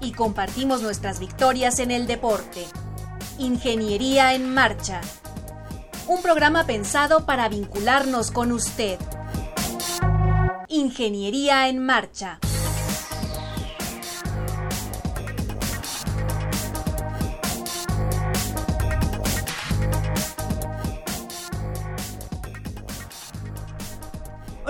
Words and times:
Y 0.00 0.12
compartimos 0.12 0.82
nuestras 0.82 1.20
victorias 1.20 1.78
en 1.78 1.90
el 1.90 2.06
deporte. 2.06 2.64
Ingeniería 3.38 4.34
en 4.34 4.52
Marcha. 4.52 5.00
Un 6.06 6.22
programa 6.22 6.64
pensado 6.66 7.26
para 7.26 7.48
vincularnos 7.48 8.30
con 8.30 8.50
usted. 8.52 8.98
Ingeniería 10.68 11.68
en 11.68 11.84
Marcha. 11.84 12.38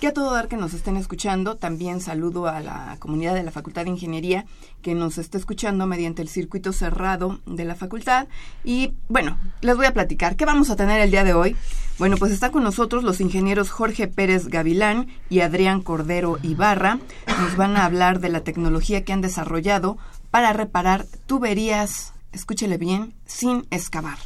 Que 0.00 0.08
a 0.08 0.12
todo 0.12 0.34
dar 0.34 0.48
que 0.48 0.58
nos 0.58 0.74
estén 0.74 0.98
escuchando, 0.98 1.56
también 1.56 2.02
saludo 2.02 2.48
a 2.48 2.60
la 2.60 2.96
comunidad 2.98 3.34
de 3.34 3.42
la 3.42 3.50
Facultad 3.50 3.84
de 3.84 3.90
Ingeniería 3.90 4.44
que 4.82 4.94
nos 4.94 5.16
está 5.16 5.38
escuchando 5.38 5.86
mediante 5.86 6.20
el 6.20 6.28
circuito 6.28 6.74
cerrado 6.74 7.40
de 7.46 7.64
la 7.64 7.74
facultad. 7.76 8.28
Y 8.62 8.92
bueno, 9.08 9.38
les 9.62 9.74
voy 9.74 9.86
a 9.86 9.94
platicar. 9.94 10.36
¿Qué 10.36 10.44
vamos 10.44 10.68
a 10.68 10.76
tener 10.76 11.00
el 11.00 11.10
día 11.10 11.24
de 11.24 11.32
hoy? 11.32 11.56
Bueno, 11.98 12.18
pues 12.18 12.30
están 12.30 12.52
con 12.52 12.62
nosotros 12.62 13.04
los 13.04 13.22
ingenieros 13.22 13.70
Jorge 13.70 14.06
Pérez 14.06 14.48
Gavilán 14.48 15.08
y 15.30 15.40
Adrián 15.40 15.80
Cordero 15.80 16.38
Ibarra. 16.42 16.98
Nos 17.40 17.56
van 17.56 17.76
a 17.78 17.86
hablar 17.86 18.20
de 18.20 18.28
la 18.28 18.42
tecnología 18.42 19.02
que 19.02 19.14
han 19.14 19.22
desarrollado 19.22 19.96
para 20.30 20.52
reparar 20.52 21.06
tuberías, 21.24 22.12
escúchele 22.32 22.76
bien, 22.76 23.14
sin 23.24 23.66
excavar. 23.70 24.18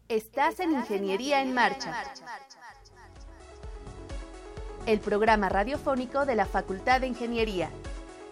Estás 0.07 0.59
en 0.59 0.73
Ingeniería 0.73 1.41
en 1.41 1.53
Marcha. 1.53 1.93
El 4.85 4.99
programa 4.99 5.49
radiofónico 5.49 6.25
de 6.25 6.35
la 6.35 6.45
Facultad 6.45 7.01
de 7.01 7.07
Ingeniería. 7.07 7.69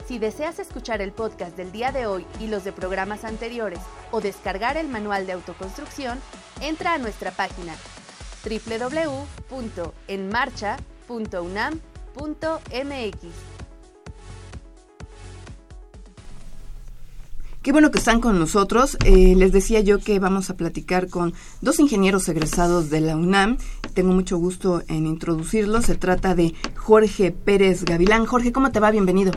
Si 0.07 0.19
deseas 0.19 0.59
escuchar 0.59 1.01
el 1.01 1.11
podcast 1.11 1.57
del 1.57 1.71
día 1.71 1.91
de 1.91 2.05
hoy 2.05 2.25
y 2.39 2.47
los 2.47 2.63
de 2.63 2.73
programas 2.73 3.23
anteriores 3.23 3.79
o 4.11 4.21
descargar 4.21 4.77
el 4.77 4.87
manual 4.87 5.25
de 5.25 5.33
autoconstrucción, 5.33 6.19
entra 6.59 6.93
a 6.93 6.97
nuestra 6.97 7.31
página 7.31 7.73
www.enmarcha.unam.mx. 11.07 13.17
Qué 17.61 17.71
bueno 17.71 17.91
que 17.91 17.97
están 17.97 18.19
con 18.19 18.39
nosotros. 18.39 18.97
Eh, 19.05 19.35
les 19.37 19.53
decía 19.53 19.79
yo 19.79 19.99
que 19.99 20.19
vamos 20.19 20.49
a 20.49 20.57
platicar 20.57 21.07
con 21.07 21.33
dos 21.61 21.79
ingenieros 21.79 22.27
egresados 22.27 22.89
de 22.89 22.99
la 22.99 23.15
UNAM. 23.15 23.57
Tengo 23.93 24.11
mucho 24.11 24.37
gusto 24.37 24.83
en 24.89 25.05
introducirlos. 25.05 25.85
Se 25.85 25.95
trata 25.95 26.35
de 26.35 26.53
Jorge 26.75 27.31
Pérez 27.31 27.85
Gavilán. 27.85 28.25
Jorge, 28.25 28.51
¿cómo 28.51 28.73
te 28.73 28.81
va? 28.81 28.91
Bienvenido. 28.91 29.31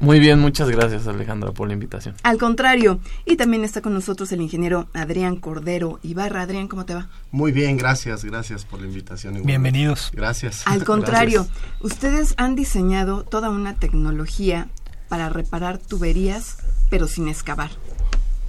Muy 0.00 0.20
bien, 0.20 0.38
muchas 0.40 0.68
gracias 0.68 1.06
Alejandra 1.06 1.52
por 1.52 1.68
la 1.68 1.74
invitación. 1.74 2.14
Al 2.22 2.38
contrario. 2.38 2.98
Y 3.24 3.36
también 3.36 3.64
está 3.64 3.80
con 3.80 3.94
nosotros 3.94 4.30
el 4.32 4.40
ingeniero 4.40 4.88
Adrián 4.92 5.36
Cordero 5.36 5.98
Ibarra. 6.02 6.42
Adrián, 6.42 6.68
¿cómo 6.68 6.84
te 6.84 6.94
va? 6.94 7.08
Muy 7.30 7.52
bien, 7.52 7.76
gracias, 7.76 8.24
gracias 8.24 8.64
por 8.64 8.80
la 8.80 8.86
invitación. 8.86 9.34
igualmente. 9.34 9.46
Bienvenidos. 9.46 10.10
Gracias. 10.14 10.62
Al 10.66 10.84
contrario, 10.84 11.46
ustedes 11.80 12.34
han 12.36 12.54
diseñado 12.54 13.22
toda 13.24 13.50
una 13.50 13.74
tecnología 13.74 14.68
para 15.08 15.28
reparar 15.28 15.78
tuberías, 15.78 16.58
pero 16.90 17.06
sin 17.06 17.28
excavar. 17.28 17.70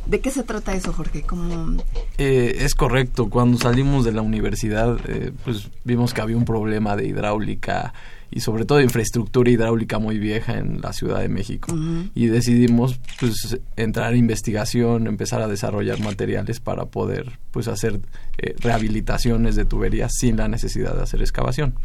¿De 0.06 0.20
qué 0.20 0.30
se 0.30 0.44
trata 0.44 0.74
eso, 0.74 0.94
Jorge? 0.94 1.24
¿Cómo... 1.24 1.78
Eh, 2.18 2.58
es 2.60 2.76
correcto, 2.76 3.30
cuando 3.30 3.58
salimos 3.58 4.06
de 4.06 4.12
la 4.12 4.22
universidad 4.22 4.98
eh, 5.08 5.32
pues 5.44 5.70
vimos 5.84 6.14
que 6.14 6.22
había 6.22 6.38
un 6.38 6.46
problema 6.46 6.96
de 6.96 7.08
hidráulica 7.08 7.94
y 8.36 8.42
sobre 8.42 8.66
todo 8.66 8.80
de 8.80 8.84
infraestructura 8.84 9.50
hidráulica 9.50 9.98
muy 9.98 10.20
vieja 10.20 10.58
en 10.58 10.82
la 10.82 10.92
Ciudad 10.92 11.22
de 11.22 11.30
México 11.30 11.74
y 12.14 12.28
decidimos 12.28 13.00
pues 13.18 13.58
entrar 13.78 14.12
a 14.12 14.16
investigación, 14.18 15.08
empezar 15.08 15.42
a 15.42 15.48
desarrollar 15.48 16.02
materiales 16.02 16.60
para 16.60 16.86
poder 16.86 17.40
pues 17.52 17.70
hacer 17.70 18.02
eh, 18.38 18.54
rehabilitaciones 18.60 19.56
de 19.56 19.64
tuberías 19.64 20.12
sin 20.20 20.36
la 20.36 20.50
necesidad 20.50 20.96
de 20.96 21.04
hacer 21.04 21.22
excavación. 21.22 21.76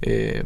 Eh, 0.00 0.44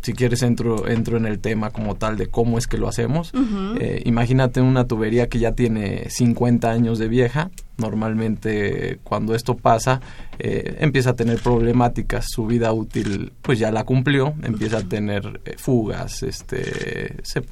si 0.00 0.14
quieres 0.14 0.42
entro, 0.42 0.88
entro 0.88 1.18
en 1.18 1.26
el 1.26 1.40
tema 1.40 1.70
como 1.70 1.96
tal 1.96 2.16
de 2.16 2.28
cómo 2.28 2.56
es 2.56 2.66
que 2.66 2.78
lo 2.78 2.88
hacemos. 2.88 3.32
Eh, 3.80 4.02
imagínate 4.06 4.62
una 4.62 4.86
tubería 4.86 5.28
que 5.28 5.38
ya 5.38 5.52
tiene 5.52 6.08
50 6.08 6.70
años 6.70 6.98
de 6.98 7.08
vieja, 7.08 7.50
Normalmente 7.76 9.00
cuando 9.02 9.34
esto 9.34 9.56
pasa 9.56 10.00
eh, 10.38 10.78
empieza 10.80 11.10
a 11.10 11.14
tener 11.14 11.40
problemáticas, 11.40 12.26
su 12.28 12.46
vida 12.46 12.72
útil 12.72 13.32
pues 13.42 13.58
ya 13.58 13.70
la 13.70 13.84
cumplió, 13.84 14.34
empieza 14.42 14.78
a 14.78 14.82
tener 14.82 15.40
eh, 15.44 15.54
fugas, 15.58 16.22
este, 16.22 17.22
se, 17.22 17.42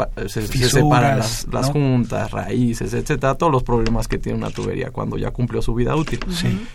separan 0.68 1.18
las, 1.18 1.70
juntas, 1.70 2.30
raíces, 2.30 2.94
etcétera, 2.94 3.34
todos 3.34 3.52
los 3.52 3.62
problemas 3.62 4.08
que 4.08 4.18
tiene 4.18 4.38
una 4.38 4.50
tubería 4.50 4.90
cuando 4.90 5.16
ya 5.16 5.30
cumplió 5.30 5.62
su 5.62 5.74
vida 5.74 5.94
útil, 5.94 6.20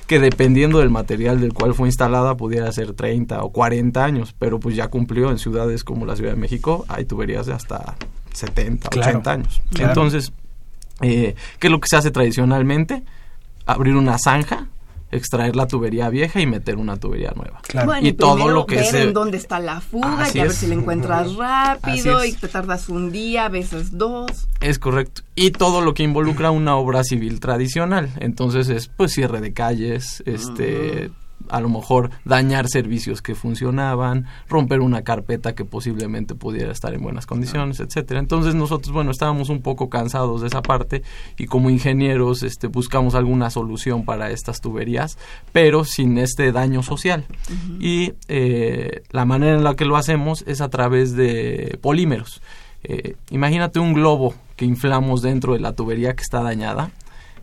que 0.06 0.20
dependiendo 0.20 0.80
del 0.80 0.90
material 0.90 1.42
del 1.42 1.54
cual 1.54 1.74
fue 1.74 1.88
instalada 1.88 2.36
pudiera 2.36 2.72
ser 2.72 2.94
30 2.94 3.44
o 3.44 3.52
40 3.52 4.04
años, 4.04 4.36
pero 4.38 4.60
pues 4.60 4.76
ya 4.76 4.88
cumplió 4.88 5.30
en 5.30 5.38
ciudades 5.38 5.84
como 5.84 6.06
la 6.06 6.16
Ciudad 6.16 6.32
de 6.32 6.38
México, 6.38 6.86
hay 6.88 7.06
tuberías 7.06 7.46
de 7.46 7.54
hasta 7.54 7.96
70, 8.34 8.90
80 8.90 9.32
años. 9.32 9.62
Entonces, 9.78 10.32
eh, 11.02 11.36
¿qué 11.60 11.68
es 11.68 11.72
lo 11.72 11.80
que 11.80 11.88
se 11.88 11.98
hace 11.98 12.12
tradicionalmente? 12.12 13.04
Abrir 13.68 13.96
una 13.96 14.18
zanja 14.18 14.68
extraer 15.12 15.56
la 15.56 15.68
tubería 15.68 16.10
vieja 16.10 16.42
y 16.42 16.46
meter 16.46 16.78
una 16.78 16.98
tubería 16.98 17.32
nueva. 17.36 17.62
y, 18.02 18.14
todo 18.14 18.50
lo 18.50 18.66
que 18.66 18.76
ver 18.76 18.96
en 18.96 19.14
dónde 19.14 19.38
está 19.38 19.60
la 19.60 19.80
fuga 19.80 20.28
y 20.34 20.40
a 20.40 20.44
ver 20.44 20.52
si 20.52 20.68
la 20.68 20.76
encuentras 20.76 21.36
rápido 21.36 22.26
y 22.26 22.34
te 22.34 22.48
tardas 22.48 22.90
un 22.90 23.12
día, 23.12 23.46
a 23.46 23.50
veces 23.50 23.98
dos. 23.98 24.48
Es 24.60 24.80
correcto. 24.80 25.22
Y 25.36 25.52
todo 25.52 25.82
lo 25.82 25.94
que 25.94 26.04
involucra 26.04 26.52
una 26.52 26.76
obra 26.76 27.04
civil 27.04 27.40
tradicional. 27.40 28.10
Entonces 28.20 28.70
es 28.70 28.88
pues 28.88 29.14
cierre 29.14 29.42
de 29.42 29.54
calles, 29.54 30.24
este 30.26 31.12
a 31.50 31.62
lo 31.62 31.70
mejor 31.70 32.12
dañar 32.26 32.68
servicios 32.68 33.22
que 33.22 33.36
funcionaban, 33.36 34.26
romper 34.48 34.82
una 34.82 35.04
carpeta 35.04 35.56
que 35.56 35.66
posiblemente 35.66 36.36
pudiera 36.36 36.72
estar 36.72 36.94
en 36.94 37.02
buenas 37.02 37.26
condiciones, 37.26 37.80
etcétera. 37.80 38.20
Entonces 38.20 38.56
nosotros, 38.56 38.94
bueno, 38.94 39.12
estábamos 39.12 39.50
un 39.50 39.62
poco 39.62 39.90
cansados 39.90 40.42
de 40.42 40.48
esa 40.48 40.62
parte 40.62 41.04
y 41.38 41.46
como 41.46 41.70
ingenieros 41.70 42.44
este, 42.44 42.68
buscamos 42.68 43.16
alguna 43.16 43.50
solución 43.50 44.06
para 44.06 44.32
estas 44.32 44.62
tuberías, 44.62 45.18
pero 45.52 45.84
sin 45.84 46.18
este 46.18 46.52
daño 46.52 46.84
social. 46.84 47.26
Y 47.80 48.14
eh, 48.28 49.04
la 49.12 49.26
manera 49.26 49.56
en 49.56 49.64
la 49.64 49.76
que 49.76 49.86
lo 49.86 49.98
hacemos 49.98 50.44
es 50.48 50.62
a 50.62 50.70
través 50.70 51.16
de 51.16 51.78
polímeros. 51.82 52.42
Eh, 52.84 53.16
imagínate 53.32 53.80
un 53.80 53.94
globo 53.94 54.34
que 54.56 54.66
inflamos 54.66 55.22
dentro 55.22 55.54
de 55.54 55.60
la 55.60 55.74
tubería 55.74 56.16
que 56.16 56.24
está 56.24 56.42
dañada. 56.42 56.92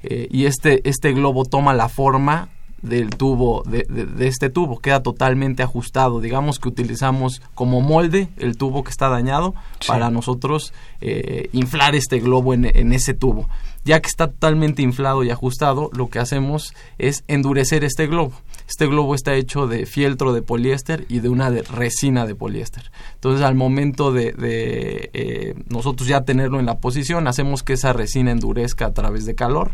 Eh, 0.02 0.28
y 0.30 0.44
este, 0.44 0.86
este 0.88 1.12
globo 1.12 1.44
toma 1.46 1.72
la 1.72 1.88
forma 1.88 2.48
del 2.84 3.10
tubo, 3.10 3.62
de, 3.64 3.84
de, 3.88 4.28
este 4.28 4.50
tubo, 4.50 4.78
queda 4.78 5.02
totalmente 5.02 5.62
ajustado. 5.62 6.20
Digamos 6.20 6.58
que 6.58 6.68
utilizamos 6.68 7.40
como 7.54 7.80
molde 7.80 8.28
el 8.36 8.56
tubo 8.56 8.84
que 8.84 8.90
está 8.90 9.08
dañado 9.08 9.54
para 9.86 10.10
nosotros 10.10 10.74
eh, 11.00 11.48
inflar 11.52 11.94
este 11.94 12.20
globo 12.20 12.52
en, 12.52 12.64
en, 12.66 12.92
ese 12.92 13.14
tubo. 13.14 13.48
Ya 13.84 14.00
que 14.00 14.08
está 14.08 14.28
totalmente 14.28 14.82
inflado 14.82 15.24
y 15.24 15.30
ajustado, 15.30 15.90
lo 15.94 16.08
que 16.08 16.18
hacemos 16.18 16.74
es 16.98 17.24
endurecer 17.26 17.84
este 17.84 18.06
globo. 18.06 18.32
Este 18.68 18.86
globo 18.86 19.14
está 19.14 19.34
hecho 19.34 19.66
de 19.66 19.86
fieltro 19.86 20.32
de 20.32 20.42
poliéster 20.42 21.06
y 21.08 21.20
de 21.20 21.28
una 21.28 21.50
de 21.50 21.62
resina 21.62 22.26
de 22.26 22.34
poliéster. 22.34 22.90
Entonces, 23.14 23.44
al 23.44 23.54
momento 23.54 24.12
de, 24.12 24.32
de 24.32 25.10
eh, 25.12 25.54
nosotros 25.68 26.08
ya 26.08 26.22
tenerlo 26.22 26.60
en 26.60 26.66
la 26.66 26.78
posición, 26.78 27.28
hacemos 27.28 27.62
que 27.62 27.74
esa 27.74 27.92
resina 27.92 28.30
endurezca 28.30 28.86
a 28.86 28.92
través 28.92 29.26
de 29.26 29.34
calor 29.34 29.72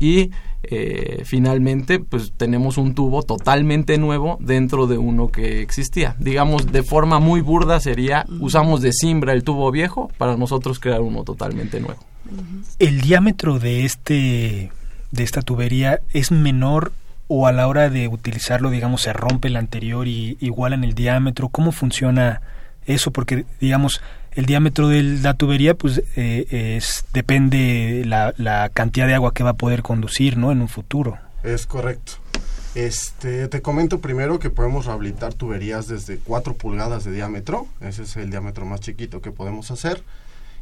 y 0.00 0.30
eh, 0.62 1.22
finalmente 1.24 2.00
pues 2.00 2.32
tenemos 2.36 2.76
un 2.76 2.94
tubo 2.94 3.22
totalmente 3.22 3.96
nuevo 3.98 4.36
dentro 4.40 4.86
de 4.86 4.98
uno 4.98 5.28
que 5.28 5.62
existía. 5.62 6.16
Digamos, 6.18 6.72
de 6.72 6.82
forma 6.82 7.20
muy 7.20 7.40
burda 7.40 7.78
sería, 7.80 8.26
usamos 8.40 8.82
de 8.82 8.92
cimbra 8.92 9.32
el 9.32 9.44
tubo 9.44 9.70
viejo 9.70 10.10
para 10.18 10.36
nosotros 10.36 10.80
crear 10.80 11.02
uno 11.02 11.22
totalmente 11.22 11.80
nuevo. 11.80 12.00
¿El 12.78 13.00
diámetro 13.00 13.58
de, 13.58 13.84
este, 13.84 14.72
de 15.10 15.22
esta 15.22 15.42
tubería 15.42 16.00
es 16.12 16.32
menor 16.32 16.92
o 17.28 17.46
a 17.46 17.52
la 17.52 17.68
hora 17.68 17.88
de 17.90 18.08
utilizarlo, 18.08 18.70
digamos, 18.70 19.02
se 19.02 19.12
rompe 19.12 19.48
el 19.48 19.56
anterior 19.56 20.08
y 20.08 20.36
igualan 20.40 20.84
el 20.84 20.94
diámetro? 20.94 21.48
¿Cómo 21.48 21.72
funciona 21.72 22.42
eso? 22.86 23.12
Porque, 23.12 23.44
digamos, 23.60 24.00
el 24.32 24.46
diámetro 24.46 24.88
de 24.88 25.02
la 25.02 25.34
tubería 25.34 25.74
pues 25.74 26.02
eh, 26.16 26.76
es, 26.76 27.04
depende 27.12 28.04
la, 28.06 28.34
la 28.36 28.68
cantidad 28.68 29.06
de 29.06 29.14
agua 29.14 29.34
que 29.34 29.42
va 29.42 29.50
a 29.50 29.54
poder 29.54 29.82
conducir 29.82 30.36
no 30.36 30.52
en 30.52 30.60
un 30.60 30.68
futuro. 30.68 31.18
Es 31.42 31.66
correcto. 31.66 32.12
Este 32.74 33.48
te 33.48 33.62
comento 33.62 34.00
primero 34.00 34.38
que 34.38 34.50
podemos 34.50 34.86
rehabilitar 34.86 35.34
tuberías 35.34 35.88
desde 35.88 36.18
4 36.18 36.54
pulgadas 36.54 37.04
de 37.04 37.12
diámetro. 37.12 37.66
Ese 37.80 38.04
es 38.04 38.16
el 38.16 38.30
diámetro 38.30 38.64
más 38.64 38.80
chiquito 38.80 39.20
que 39.20 39.32
podemos 39.32 39.70
hacer. 39.70 40.02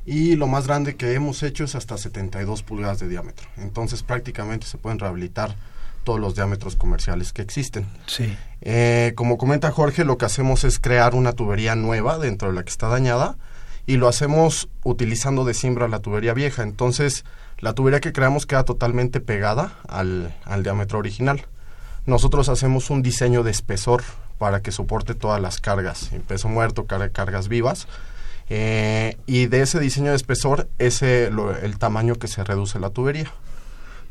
Y 0.07 0.37
lo 0.37 0.47
más 0.47 0.67
grande 0.67 0.97
que 0.97 1.13
hemos 1.13 1.43
hecho 1.43 1.65
es 1.65 1.75
hasta 1.75 1.99
72 1.99 2.63
pulgadas 2.63 2.99
de 2.99 3.09
diámetro. 3.09 3.47
Entonces 3.59 4.03
prácticamente 4.03 4.67
se 4.67 4.79
pueden 4.79 4.99
rehabilitar 4.99 5.55
todos 6.03 6.19
los 6.19 6.35
diámetros 6.35 6.77
comerciales 6.77 7.35
que 7.35 7.43
existen. 7.43 7.87
Sí. 8.07 8.35
Eh, 8.63 9.13
como 9.15 9.37
comenta 9.37 9.71
Jorge, 9.71 10.07
lo 10.07 10.17
que 10.17 10.25
hacemos 10.25 10.65
es 10.65 10.79
crear 10.79 11.15
una 11.15 11.35
tubería 11.35 11.75
nueva 11.75 12.19
dentro 12.19 12.49
de 12.49 12.55
la 12.55 12.63
que 12.63 12.71
está 12.71 12.89
dañada 12.89 13.37
y 13.89 13.97
lo 13.97 14.07
hacemos 14.07 14.69
utilizando 14.85 15.47
de 15.47 15.55
siembra 15.55 15.89
la 15.89 16.01
tubería 16.01 16.35
vieja. 16.35 16.63
Entonces, 16.63 17.25
la 17.59 17.73
tubería 17.73 18.01
que 18.01 18.13
creamos 18.13 18.45
queda 18.45 18.65
totalmente 18.65 19.19
pegada 19.19 19.79
al, 19.89 20.35
diámetro 20.63 20.99
original. 20.99 21.47
Nosotros 22.05 22.51
hacemos 22.51 22.91
un 22.91 23.03
diseño 23.03 23.43
de 23.43 23.51
espesor 23.51 24.03
para 24.37 24.61
que 24.61 24.73
soporte 24.73 25.15
todas 25.15 25.41
las 25.41 25.59
cargas, 25.63 26.11
peso 26.27 26.51
muerto, 26.51 26.85
cargas 26.85 27.49
vivas. 27.49 27.89
Eh, 28.51 29.17
y 29.25 29.47
de 29.47 29.63
ese 29.63 29.81
diseño 29.81 30.11
de 30.11 30.17
espesor 30.17 30.69
es 30.79 31.01
el 31.01 31.79
tamaño 31.79 32.17
que 32.17 32.29
se 32.29 32.45
reduce 32.45 32.79
la 32.79 32.91
tubería. 32.91 33.33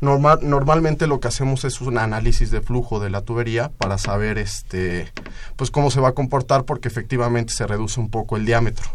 Normal, 0.00 0.40
normalmente 0.42 1.06
lo 1.06 1.20
que 1.20 1.28
hacemos 1.28 1.64
es 1.64 1.80
un 1.80 1.98
análisis 1.98 2.50
de 2.50 2.62
flujo 2.62 2.98
de 2.98 3.10
la 3.10 3.22
tubería 3.22 3.70
para 3.78 3.96
saber 3.96 4.38
este 4.38 5.12
pues 5.54 5.70
cómo 5.70 5.92
se 5.92 6.00
va 6.00 6.08
a 6.08 6.12
comportar 6.12 6.64
porque 6.64 6.88
efectivamente 6.88 7.52
se 7.52 7.66
reduce 7.66 8.00
un 8.00 8.10
poco 8.10 8.36
el 8.36 8.44
diámetro 8.44 8.88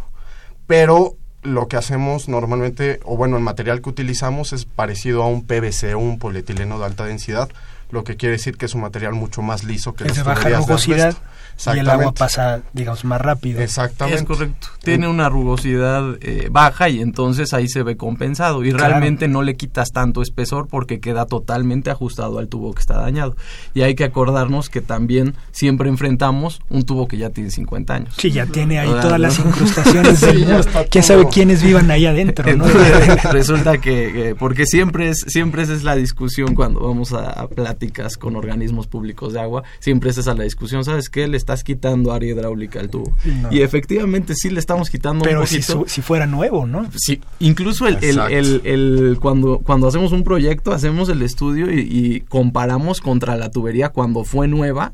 pero 0.68 1.16
lo 1.42 1.68
que 1.68 1.78
hacemos 1.78 2.30
normalmente, 2.30 3.00
o 3.04 3.18
bueno, 3.18 3.38
el 3.38 3.44
material 3.44 3.82
que 3.82 3.90
utilizamos 3.90 4.54
es 4.54 4.66
parecido 4.66 5.24
a 5.24 5.28
un 5.28 5.46
PVC 5.46 5.94
o 5.94 6.00
un 6.00 6.20
polietileno 6.20 6.80
de 6.80 6.86
alta 6.86 7.06
densidad, 7.06 7.50
lo 7.94 8.04
que 8.04 8.18
quiere 8.18 8.34
decir 8.34 8.58
que 8.58 8.66
es 8.66 8.74
un 8.74 8.82
material 8.82 9.14
mucho 9.14 9.42
más 9.42 9.64
liso 9.64 9.94
que 9.94 10.06
es 10.06 10.16
de 10.16 10.24
baja 10.24 10.50
rugosidad 10.50 11.16
y 11.74 11.80
el 11.80 11.90
agua 11.90 12.14
pasa, 12.14 12.62
digamos, 12.74 13.06
más 13.06 13.22
rápido. 13.22 13.62
Exactamente. 13.62 14.22
Es 14.22 14.28
correcto. 14.28 14.68
Tiene 14.84 15.08
una 15.08 15.30
rugosidad 15.30 16.18
eh, 16.22 16.50
baja 16.52 16.90
y 16.90 17.00
entonces 17.00 17.54
ahí 17.54 17.70
se 17.70 17.84
ve 17.84 17.96
compensado 17.96 18.64
y 18.64 18.72
realmente 18.72 19.28
no 19.28 19.44
le 19.44 19.56
quitas 19.56 19.92
tanto 19.92 20.22
espesor 20.22 20.68
porque 20.68 21.00
queda 21.00 21.26
totalmente 21.26 21.90
ajustado 21.90 22.40
al 22.40 22.50
tubo 22.50 22.74
que 22.74 22.82
está 22.82 23.00
dañado. 23.00 23.36
Y 23.74 23.82
hay 23.82 23.96
que 23.96 24.04
acordarnos 24.04 24.70
que 24.70 24.82
también 24.82 25.36
siempre 25.52 25.90
enfrentamos 25.90 26.62
un 26.70 26.84
tubo 26.84 27.08
que 27.08 27.18
ya 27.18 27.30
tiene 27.30 27.50
50 27.50 27.94
años. 27.94 28.16
Sí, 28.18 28.32
ya 28.32 28.46
tiene 28.46 28.80
ahí 28.80 28.90
todas 28.90 29.20
las 29.20 29.40
incrustaciones. 29.40 30.26
¿Quién 30.90 31.04
sabe 31.04 31.28
quiénes 31.30 31.64
vivan 31.64 31.90
ahí 31.92 32.06
adentro? 32.06 32.54
¿no? 32.56 32.66
Resulta 33.32 33.78
que, 33.78 34.36
porque 34.38 34.66
siempre 34.66 35.10
es 35.10 35.24
siempre 35.28 35.64
esa 35.64 35.74
es 35.74 35.84
la 35.84 35.96
discusión 35.96 36.56
cuando 36.56 36.82
vamos 36.82 37.14
a, 37.14 37.30
a 37.30 37.48
con 38.20 38.36
organismos 38.36 38.88
públicos 38.88 39.34
de 39.34 39.42
agua, 39.42 39.64
siempre 39.80 40.10
es 40.10 40.18
esa 40.18 40.34
la 40.34 40.44
discusión, 40.44 40.84
¿sabes 40.84 41.10
qué? 41.10 41.28
Le 41.28 41.38
estás 41.38 41.64
quitando 41.64 42.12
área 42.12 42.32
hidráulica 42.32 42.80
al 42.80 42.90
tubo. 42.90 43.16
Y 43.52 43.62
efectivamente 43.62 44.36
sí 44.36 44.50
le 44.50 44.60
estamos 44.60 44.90
quitando 44.90 45.24
Pero 45.24 45.42
un 45.42 45.46
poquito. 45.46 45.84
Si, 45.88 45.96
si 45.96 46.02
fuera 46.02 46.26
nuevo, 46.28 46.66
¿no? 46.66 46.90
Sí, 46.96 47.22
incluso 47.40 47.88
el, 47.88 47.98
el, 48.02 48.62
el, 48.64 49.18
cuando, 49.20 49.60
cuando 49.60 49.88
hacemos 49.88 50.12
un 50.12 50.24
proyecto, 50.24 50.72
hacemos 50.72 51.10
el 51.10 51.22
estudio 51.22 51.72
y, 51.72 51.80
y 51.80 52.22
comparamos 52.22 53.02
contra 53.02 53.36
la 53.36 53.50
tubería 53.52 53.90
cuando 53.90 54.24
fue 54.24 54.48
nueva, 54.48 54.94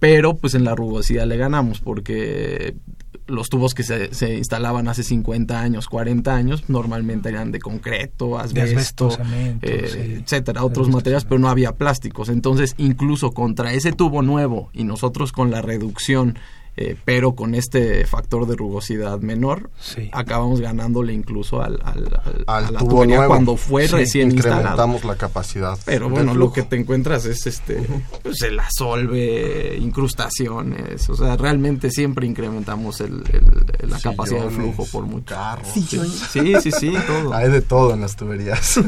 pero 0.00 0.36
pues 0.36 0.54
en 0.54 0.64
la 0.64 0.74
rugosidad 0.74 1.26
le 1.26 1.36
ganamos 1.36 1.80
porque 1.80 2.74
los 3.26 3.48
tubos 3.48 3.74
que 3.74 3.84
se, 3.84 4.12
se, 4.12 4.36
instalaban 4.36 4.88
hace 4.88 5.04
50 5.04 5.60
años, 5.60 5.86
40 5.88 6.34
años, 6.34 6.64
normalmente 6.68 7.28
eran 7.28 7.52
de 7.52 7.60
concreto, 7.60 8.38
asbesto, 8.38 9.16
eh, 9.62 10.20
etcétera, 10.22 10.64
otros 10.64 10.88
materiales, 10.88 11.24
pero 11.24 11.38
no 11.38 11.48
había 11.48 11.76
plásticos. 11.76 12.28
Entonces, 12.28 12.74
incluso 12.76 13.30
contra 13.30 13.72
ese 13.72 13.92
tubo 13.92 14.22
nuevo 14.22 14.70
y 14.72 14.82
nosotros 14.82 15.30
con 15.30 15.52
la 15.52 15.62
reducción 15.62 16.38
eh, 16.82 16.96
pero 17.04 17.34
con 17.34 17.54
este 17.54 18.06
factor 18.06 18.46
de 18.46 18.56
rugosidad 18.56 19.20
menor, 19.20 19.68
acabamos 20.12 20.62
ganándole 20.62 21.12
incluso 21.12 21.60
al, 21.60 21.78
al, 21.84 22.22
a 22.46 22.60
la 22.62 22.78
tubería 22.78 23.26
cuando 23.26 23.58
fue 23.58 23.86
recién 23.86 24.30
Incrementamos 24.30 25.04
la 25.04 25.16
capacidad. 25.16 25.78
Pero 25.84 26.08
bueno, 26.08 26.32
lo 26.32 26.50
que 26.54 26.62
te 26.62 26.76
encuentras 26.76 27.26
es 27.26 27.46
este, 27.46 27.86
pues 28.22 28.40
el 28.40 28.58
asolve, 28.58 29.76
incrustaciones, 29.78 31.06
o 31.10 31.16
sea, 31.16 31.36
realmente 31.36 31.90
siempre 31.90 32.26
incrementamos 32.26 33.02
el, 33.02 33.24
la 33.86 34.00
capacidad 34.00 34.44
de 34.44 34.50
flujo 34.50 34.86
por 34.86 35.04
mucho. 35.04 35.36
Sí, 35.74 35.82
sí, 35.82 36.54
sí, 36.62 36.70
sí, 36.70 36.94
todo. 37.06 37.34
Hay 37.34 37.50
de 37.50 37.60
todo 37.60 37.92
en 37.92 38.00
las 38.00 38.16
tuberías. 38.16 38.80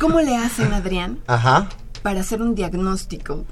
¿Cómo 0.00 0.20
le 0.22 0.34
hacen, 0.34 0.72
Adrián? 0.72 1.18
Ajá. 1.26 1.68
Para 2.02 2.20
hacer 2.20 2.40
un 2.40 2.54
diagnóstico 2.54 3.44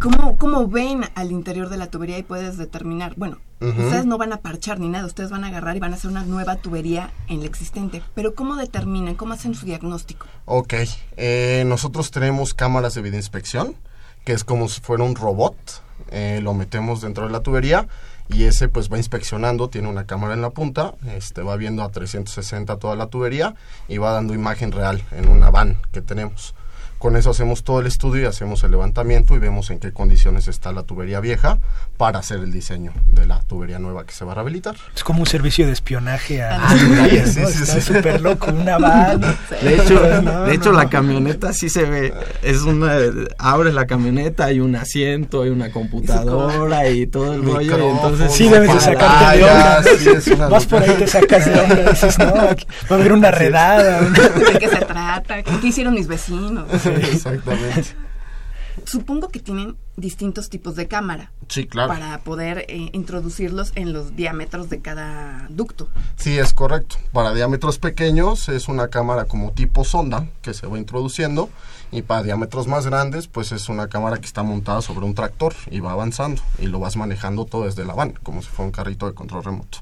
¿cómo, 0.00 0.36
¿cómo 0.36 0.66
ven 0.66 1.04
al 1.14 1.32
interior 1.32 1.68
de 1.68 1.76
la 1.76 1.88
tubería 1.88 2.18
y 2.18 2.22
puedes 2.22 2.56
determinar? 2.56 3.14
Bueno, 3.16 3.38
ustedes 3.60 4.06
no 4.06 4.18
van 4.18 4.32
a 4.32 4.38
parchar 4.38 4.78
ni 4.78 4.88
nada, 4.88 5.06
ustedes 5.06 5.30
van 5.30 5.44
a 5.44 5.48
agarrar 5.48 5.76
y 5.76 5.80
van 5.80 5.92
a 5.92 5.96
hacer 5.96 6.10
una 6.10 6.24
nueva 6.24 6.56
tubería 6.56 7.10
en 7.28 7.40
la 7.40 7.46
existente. 7.46 8.02
Pero 8.14 8.34
¿cómo 8.34 8.56
determinan? 8.56 9.14
¿Cómo 9.14 9.34
hacen 9.34 9.54
su 9.54 9.66
diagnóstico? 9.66 10.26
Ok, 10.44 10.74
eh, 11.16 11.64
nosotros 11.66 12.10
tenemos 12.10 12.54
cámaras 12.54 12.94
de 12.94 13.02
videoinspección, 13.02 13.76
que 14.24 14.32
es 14.32 14.44
como 14.44 14.68
si 14.68 14.80
fuera 14.80 15.04
un 15.04 15.14
robot, 15.14 15.56
eh, 16.10 16.40
lo 16.42 16.54
metemos 16.54 17.00
dentro 17.00 17.26
de 17.26 17.32
la 17.32 17.40
tubería 17.40 17.88
y 18.28 18.44
ese 18.44 18.68
pues 18.68 18.92
va 18.92 18.98
inspeccionando, 18.98 19.68
tiene 19.68 19.88
una 19.88 20.04
cámara 20.04 20.34
en 20.34 20.42
la 20.42 20.50
punta, 20.50 20.94
este 21.14 21.42
va 21.42 21.56
viendo 21.56 21.82
a 21.82 21.90
360 21.90 22.76
toda 22.78 22.96
la 22.96 23.06
tubería 23.06 23.54
y 23.88 23.98
va 23.98 24.12
dando 24.12 24.34
imagen 24.34 24.72
real 24.72 25.02
en 25.12 25.28
una 25.28 25.50
van 25.50 25.78
que 25.92 26.00
tenemos. 26.00 26.54
Con 26.98 27.14
eso 27.16 27.30
hacemos 27.30 27.62
todo 27.62 27.80
el 27.80 27.86
estudio 27.86 28.22
y 28.22 28.24
hacemos 28.24 28.64
el 28.64 28.70
levantamiento 28.70 29.34
y 29.34 29.38
vemos 29.38 29.70
en 29.70 29.78
qué 29.78 29.92
condiciones 29.92 30.48
está 30.48 30.72
la 30.72 30.82
tubería 30.82 31.20
vieja 31.20 31.58
para 31.98 32.20
hacer 32.20 32.38
el 32.40 32.50
diseño 32.52 32.92
de 33.12 33.26
la 33.26 33.40
tubería 33.40 33.78
nueva 33.78 34.04
que 34.04 34.12
se 34.14 34.24
va 34.24 34.32
a 34.32 34.34
rehabilitar. 34.36 34.76
Es 34.94 35.04
como 35.04 35.20
un 35.20 35.26
servicio 35.26 35.66
de 35.66 35.72
espionaje 35.72 36.42
a 36.42 36.56
Ah, 36.56 36.74
las 36.74 36.80
tuberías, 36.80 37.30
sí, 37.34 37.40
¿no? 37.40 37.48
sí, 37.48 37.62
Está 37.62 37.74
sí. 37.74 37.80
súper 37.94 38.20
loco, 38.22 38.46
una 38.50 38.78
van. 38.78 39.20
De 39.20 39.74
hecho, 39.76 40.22
No, 40.22 40.44
de 40.44 40.54
hecho 40.54 40.72
no, 40.72 40.78
la 40.78 40.88
camioneta 40.88 41.52
sí 41.52 41.68
se 41.68 41.84
ve, 41.84 42.14
es 42.42 42.62
una, 42.62 42.94
abres 43.38 43.74
la 43.74 43.86
camioneta, 43.86 44.46
hay 44.46 44.60
un 44.60 44.74
asiento, 44.76 45.42
hay 45.42 45.50
una 45.50 45.70
computadora 45.70 46.88
y 46.88 47.06
todo 47.06 47.34
el 47.34 47.44
rollo, 47.44 47.78
y 47.78 47.90
entonces 47.90 48.32
Sí, 48.32 48.48
debes 48.48 48.72
de 48.72 48.80
sacarte 48.80 49.36
de 49.38 49.44
onda. 49.44 49.82
sí, 50.20 50.34
Vas 50.34 50.66
por 50.66 50.82
ahí, 50.82 50.94
te 50.98 51.06
sacas 51.06 51.44
de 51.44 51.60
onda 51.60 51.80
y 51.82 51.90
dices, 51.90 52.18
no, 52.18 52.24
va 52.34 52.56
a 52.90 52.94
haber 52.94 53.12
una 53.12 53.30
redada. 53.30 54.00
¿De 54.00 54.58
qué 54.58 54.68
se 54.68 54.76
trata? 54.78 55.42
¿Qué 55.42 55.66
hicieron 55.66 55.94
mis 55.94 56.06
vecinos? 56.08 56.64
Exactamente. 57.12 57.94
Supongo 58.84 59.28
que 59.28 59.40
tienen 59.40 59.76
distintos 59.96 60.50
tipos 60.50 60.76
de 60.76 60.86
cámara 60.86 61.32
Sí, 61.48 61.66
claro. 61.66 61.88
para 61.88 62.18
poder 62.18 62.66
eh, 62.68 62.90
introducirlos 62.92 63.72
en 63.74 63.94
los 63.94 64.14
diámetros 64.14 64.68
de 64.68 64.80
cada 64.80 65.46
ducto. 65.48 65.88
Sí, 66.16 66.38
es 66.38 66.52
correcto. 66.52 66.96
Para 67.12 67.32
diámetros 67.32 67.78
pequeños 67.78 68.50
es 68.50 68.68
una 68.68 68.88
cámara 68.88 69.24
como 69.24 69.52
tipo 69.52 69.82
sonda 69.84 70.28
que 70.42 70.52
se 70.52 70.66
va 70.66 70.76
introduciendo 70.78 71.48
y 71.90 72.02
para 72.02 72.22
diámetros 72.22 72.66
más 72.66 72.84
grandes 72.86 73.28
pues 73.28 73.50
es 73.52 73.70
una 73.70 73.88
cámara 73.88 74.18
que 74.18 74.26
está 74.26 74.42
montada 74.42 74.82
sobre 74.82 75.06
un 75.06 75.14
tractor 75.14 75.54
y 75.70 75.80
va 75.80 75.92
avanzando 75.92 76.42
y 76.58 76.66
lo 76.66 76.78
vas 76.78 76.96
manejando 76.96 77.46
todo 77.46 77.64
desde 77.64 77.84
la 77.86 77.94
van, 77.94 78.12
como 78.22 78.42
si 78.42 78.48
fuera 78.48 78.66
un 78.66 78.72
carrito 78.72 79.06
de 79.06 79.14
control 79.14 79.42
remoto. 79.42 79.78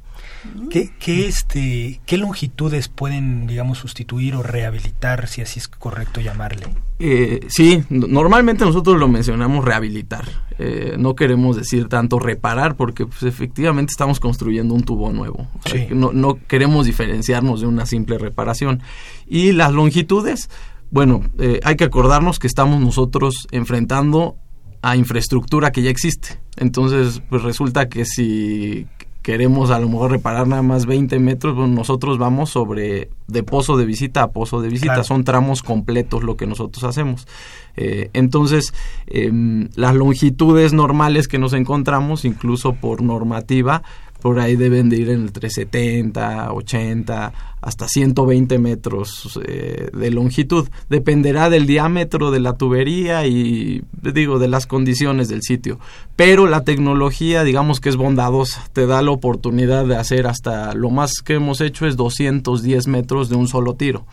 ¿Qué, 0.71 0.91
qué, 0.99 1.27
este, 1.27 2.01
¿Qué 2.07 2.19
longitudes 2.19 2.89
pueden, 2.89 3.47
digamos, 3.47 3.79
sustituir 3.79 4.35
o 4.35 4.43
rehabilitar, 4.43 5.29
si 5.29 5.41
así 5.43 5.59
es 5.59 5.69
correcto 5.69 6.21
llamarle? 6.21 6.67
Eh, 6.99 7.41
sí, 7.49 7.83
normalmente 7.91 8.65
nosotros 8.65 8.99
lo 8.99 9.09
mencionamos 9.09 9.65
rehabilitar. 9.65 10.25
Eh, 10.59 10.97
no 10.99 11.15
queremos 11.15 11.57
decir 11.57 11.89
tanto 11.89 12.19
reparar 12.19 12.77
porque 12.77 13.07
pues, 13.07 13.23
efectivamente 13.25 13.91
estamos 13.91 14.21
construyendo 14.21 14.75
un 14.75 14.83
tubo 14.85 15.13
nuevo. 15.13 15.49
O 15.65 15.69
sea, 15.69 15.81
Sí. 15.81 15.87
que 15.89 15.95
no, 15.95 16.13
no 16.13 16.39
queremos 16.47 16.87
diferenciarnos 16.87 17.61
de 17.61 17.67
una 17.67 17.87
simple 17.87 18.19
reparación. 18.19 18.83
Y 19.27 19.53
las 19.53 19.73
longitudes, 19.73 20.51
bueno, 20.91 21.23
eh, 21.39 21.61
hay 21.65 21.77
que 21.77 21.85
acordarnos 21.85 22.39
que 22.39 22.47
estamos 22.47 22.81
nosotros 22.81 23.49
enfrentando 23.51 24.37
a 24.83 24.97
infraestructura 24.97 25.73
que 25.73 25.83
ya 25.83 25.91
existe. 25.91 26.41
Entonces, 26.57 27.23
pues 27.31 27.43
resulta 27.43 27.89
que 27.89 28.05
si 28.05 28.87
queremos 29.25 29.71
a 29.71 29.79
lo 29.81 29.89
mejor 29.89 30.11
reparar 30.11 30.47
nada 30.47 30.61
más 30.61 30.85
20 30.85 31.19
metros, 31.19 31.57
bueno, 31.57 31.75
nosotros 31.75 32.19
vamos 32.19 32.51
sobre 32.51 33.09
de 33.27 33.43
pozo 33.43 33.79
de 33.79 33.87
visita 33.87 34.23
a 34.23 34.31
pozo 34.33 34.61
de 34.61 34.69
visita, 34.69 34.93
Claro. 34.93 35.05
son 35.05 35.25
tramos 35.25 35.63
completos 35.63 36.23
lo 36.23 36.37
que 36.37 36.47
nosotros 36.47 36.85
hacemos. 36.85 37.27
Eh, 37.75 38.11
entonces, 38.13 38.75
em, 39.07 39.71
las 39.77 39.95
longitudes 39.95 40.75
normales 40.75 41.27
que 41.27 41.39
nos 41.39 41.55
encontramos, 41.55 42.27
incluso 42.27 42.75
por 42.75 43.01
normativa, 43.03 43.83
por 44.25 44.41
ahí 44.41 44.57
deben 44.57 44.89
de 44.89 44.97
ir 44.97 45.11
en 45.11 45.25
el 45.25 45.33
370, 45.33 46.55
80, 46.55 47.33
hasta 47.61 47.87
120 47.87 48.59
metros 48.59 49.39
eh, 49.47 49.91
de 49.93 50.11
longitud. 50.11 50.67
Dependerá 50.89 51.51
del 51.51 51.67
diámetro 51.67 52.31
de 52.31 52.41
la 52.41 52.55
tubería 52.55 53.27
y, 53.27 53.83
digo, 54.01 54.39
de 54.39 54.49
las 54.49 54.67
condiciones 54.67 55.29
del 55.29 55.43
sitio. 55.43 55.79
Pero 56.17 56.47
la 56.47 56.65
tecnología, 56.65 57.45
digamos 57.45 57.81
que 57.81 57.91
es 57.91 57.97
bondadosa, 57.97 58.67
te 58.73 58.87
da 58.87 59.03
la 59.03 59.11
oportunidad 59.11 59.85
de 59.85 59.97
hacer 59.97 60.27
hasta 60.27 60.73
lo 60.73 60.89
más 60.89 61.21
que 61.23 61.35
hemos 61.35 61.61
hecho 61.61 61.87
es 61.87 61.99
210 61.99 62.87
metros 62.87 63.29
de 63.29 63.37
un 63.37 63.47
solo 63.47 63.75
tiro. 63.75 64.07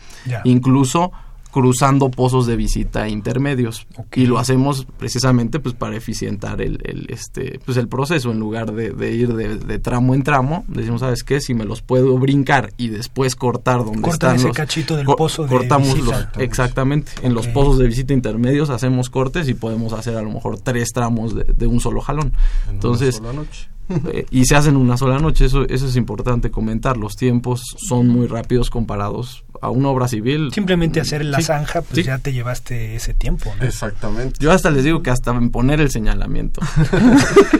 Incluso 0.43 1.13
cruzando 1.51 2.09
pozos 2.09 2.47
de 2.47 2.55
visita 2.55 3.07
intermedios. 3.09 3.85
Y 4.15 4.25
lo 4.25 4.39
hacemos 4.39 4.87
precisamente 4.97 5.59
pues 5.59 5.75
para 5.75 5.95
eficientar 5.95 6.61
el, 6.61 6.79
el, 6.83 7.07
este 7.09 7.59
pues 7.65 7.77
el 7.77 7.87
proceso. 7.87 8.31
En 8.31 8.39
lugar 8.39 8.73
de, 8.73 8.91
de 8.91 9.11
ir 9.13 9.33
de, 9.35 9.57
de 9.57 9.79
tramo 9.79 10.15
en 10.15 10.23
tramo 10.23 10.63
decimos 10.67 11.01
sabes 11.01 11.23
qué 11.23 11.41
si 11.41 11.53
me 11.53 11.65
los 11.65 11.81
puedo 11.81 12.17
brincar 12.17 12.71
y 12.77 12.87
después 12.89 13.35
cortar 13.35 13.83
donde 13.85 14.01
Cortan 14.01 14.13
están 14.13 14.35
ese 14.37 14.47
los 14.47 14.57
cachito 14.57 14.95
del 14.95 15.05
co- 15.05 15.15
pozo 15.15 15.43
de 15.43 15.49
cortamos 15.49 15.93
visita. 15.93 16.31
los 16.33 16.43
exactamente. 16.43 17.11
en 17.23 17.33
los 17.33 17.47
pozos 17.47 17.77
de 17.77 17.87
visita 17.87 18.13
intermedios 18.13 18.69
hacemos 18.69 19.09
cortes 19.09 19.47
y 19.49 19.53
podemos 19.53 19.93
hacer 19.93 20.15
a 20.17 20.21
lo 20.21 20.31
mejor 20.31 20.59
tres 20.59 20.89
tramos 20.93 21.35
de, 21.35 21.43
de 21.43 21.67
un 21.67 21.79
solo 21.79 22.01
jalón. 22.01 22.27
En 22.27 22.33
una 22.69 22.73
entonces 22.73 23.15
sola 23.15 23.33
noche. 23.33 23.67
Eh, 24.13 24.25
y 24.31 24.45
se 24.45 24.55
hacen 24.55 24.75
una 24.77 24.97
sola 24.97 25.19
noche, 25.19 25.45
eso, 25.45 25.63
eso 25.67 25.87
es 25.87 25.95
importante 25.95 26.51
comentar. 26.51 26.97
Los 26.97 27.15
tiempos 27.15 27.61
son 27.77 28.07
muy 28.07 28.27
rápidos 28.27 28.69
comparados 28.69 29.43
a 29.61 29.69
una 29.69 29.89
obra 29.89 30.07
civil. 30.07 30.51
Simplemente 30.53 30.99
hacer 30.99 31.23
la 31.25 31.37
Sí, 31.37 31.43
zanja, 31.43 31.81
pues 31.81 31.95
sí. 31.95 32.03
ya 32.03 32.17
te 32.17 32.33
llevaste 32.33 32.95
ese 32.95 33.13
tiempo, 33.13 33.51
¿no? 33.59 33.65
Exactamente. 33.65 34.37
Yo 34.39 34.51
hasta 34.51 34.71
les 34.71 34.83
digo 34.83 35.01
que 35.03 35.11
hasta 35.11 35.31
en 35.31 35.51
poner 35.51 35.79
el 35.81 35.89
señalamiento. 35.91 36.61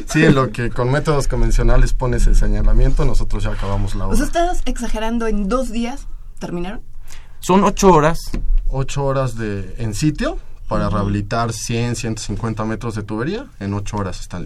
Sí, 0.07 0.25
en 0.25 0.35
lo 0.35 0.51
que 0.51 0.69
con 0.71 0.91
métodos 0.91 1.29
convencionales 1.29 1.93
pones 1.93 2.27
el 2.27 2.35
señalamiento, 2.35 3.05
nosotros 3.05 3.43
ya 3.45 3.51
acabamos 3.51 3.95
la 3.95 4.07
obra. 4.07 4.21
ustedes 4.21 4.61
exagerando 4.65 5.25
en 5.27 5.47
dos 5.47 5.71
días 5.71 6.05
terminaron. 6.37 6.81
Son 7.39 7.63
ocho 7.63 7.91
horas. 7.93 8.19
Ocho 8.67 9.05
horas 9.05 9.37
de 9.37 9.73
en 9.77 9.93
sitio 9.93 10.37
para 10.67 10.89
rehabilitar 10.89 11.53
100, 11.53 11.95
150 11.95 12.65
metros 12.65 12.95
de 12.95 13.03
tubería. 13.03 13.45
En 13.61 13.73
ocho 13.73 13.95
horas 13.97 14.19
están 14.19 14.43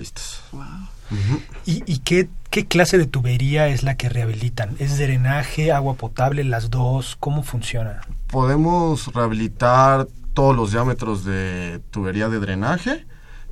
¿Y, 1.66 1.84
y 1.92 2.00
qué, 2.00 2.28
qué 2.50 2.66
clase 2.66 2.98
de 2.98 3.06
tubería 3.06 3.68
es 3.68 3.84
la 3.84 3.96
que 3.96 4.10
rehabilitan? 4.10 4.76
¿Es 4.80 4.98
drenaje, 4.98 5.72
agua 5.72 5.96
potable, 5.96 6.44
las 6.44 6.70
dos? 6.70 7.16
¿Cómo 7.20 7.44
funciona? 7.44 8.02
Podemos 8.28 9.14
rehabilitar 9.14 10.08
todos 10.34 10.56
los 10.56 10.72
diámetros 10.72 11.24
de 11.24 11.80
tubería 11.92 12.28
de 12.30 12.40
drenaje, 12.40 13.06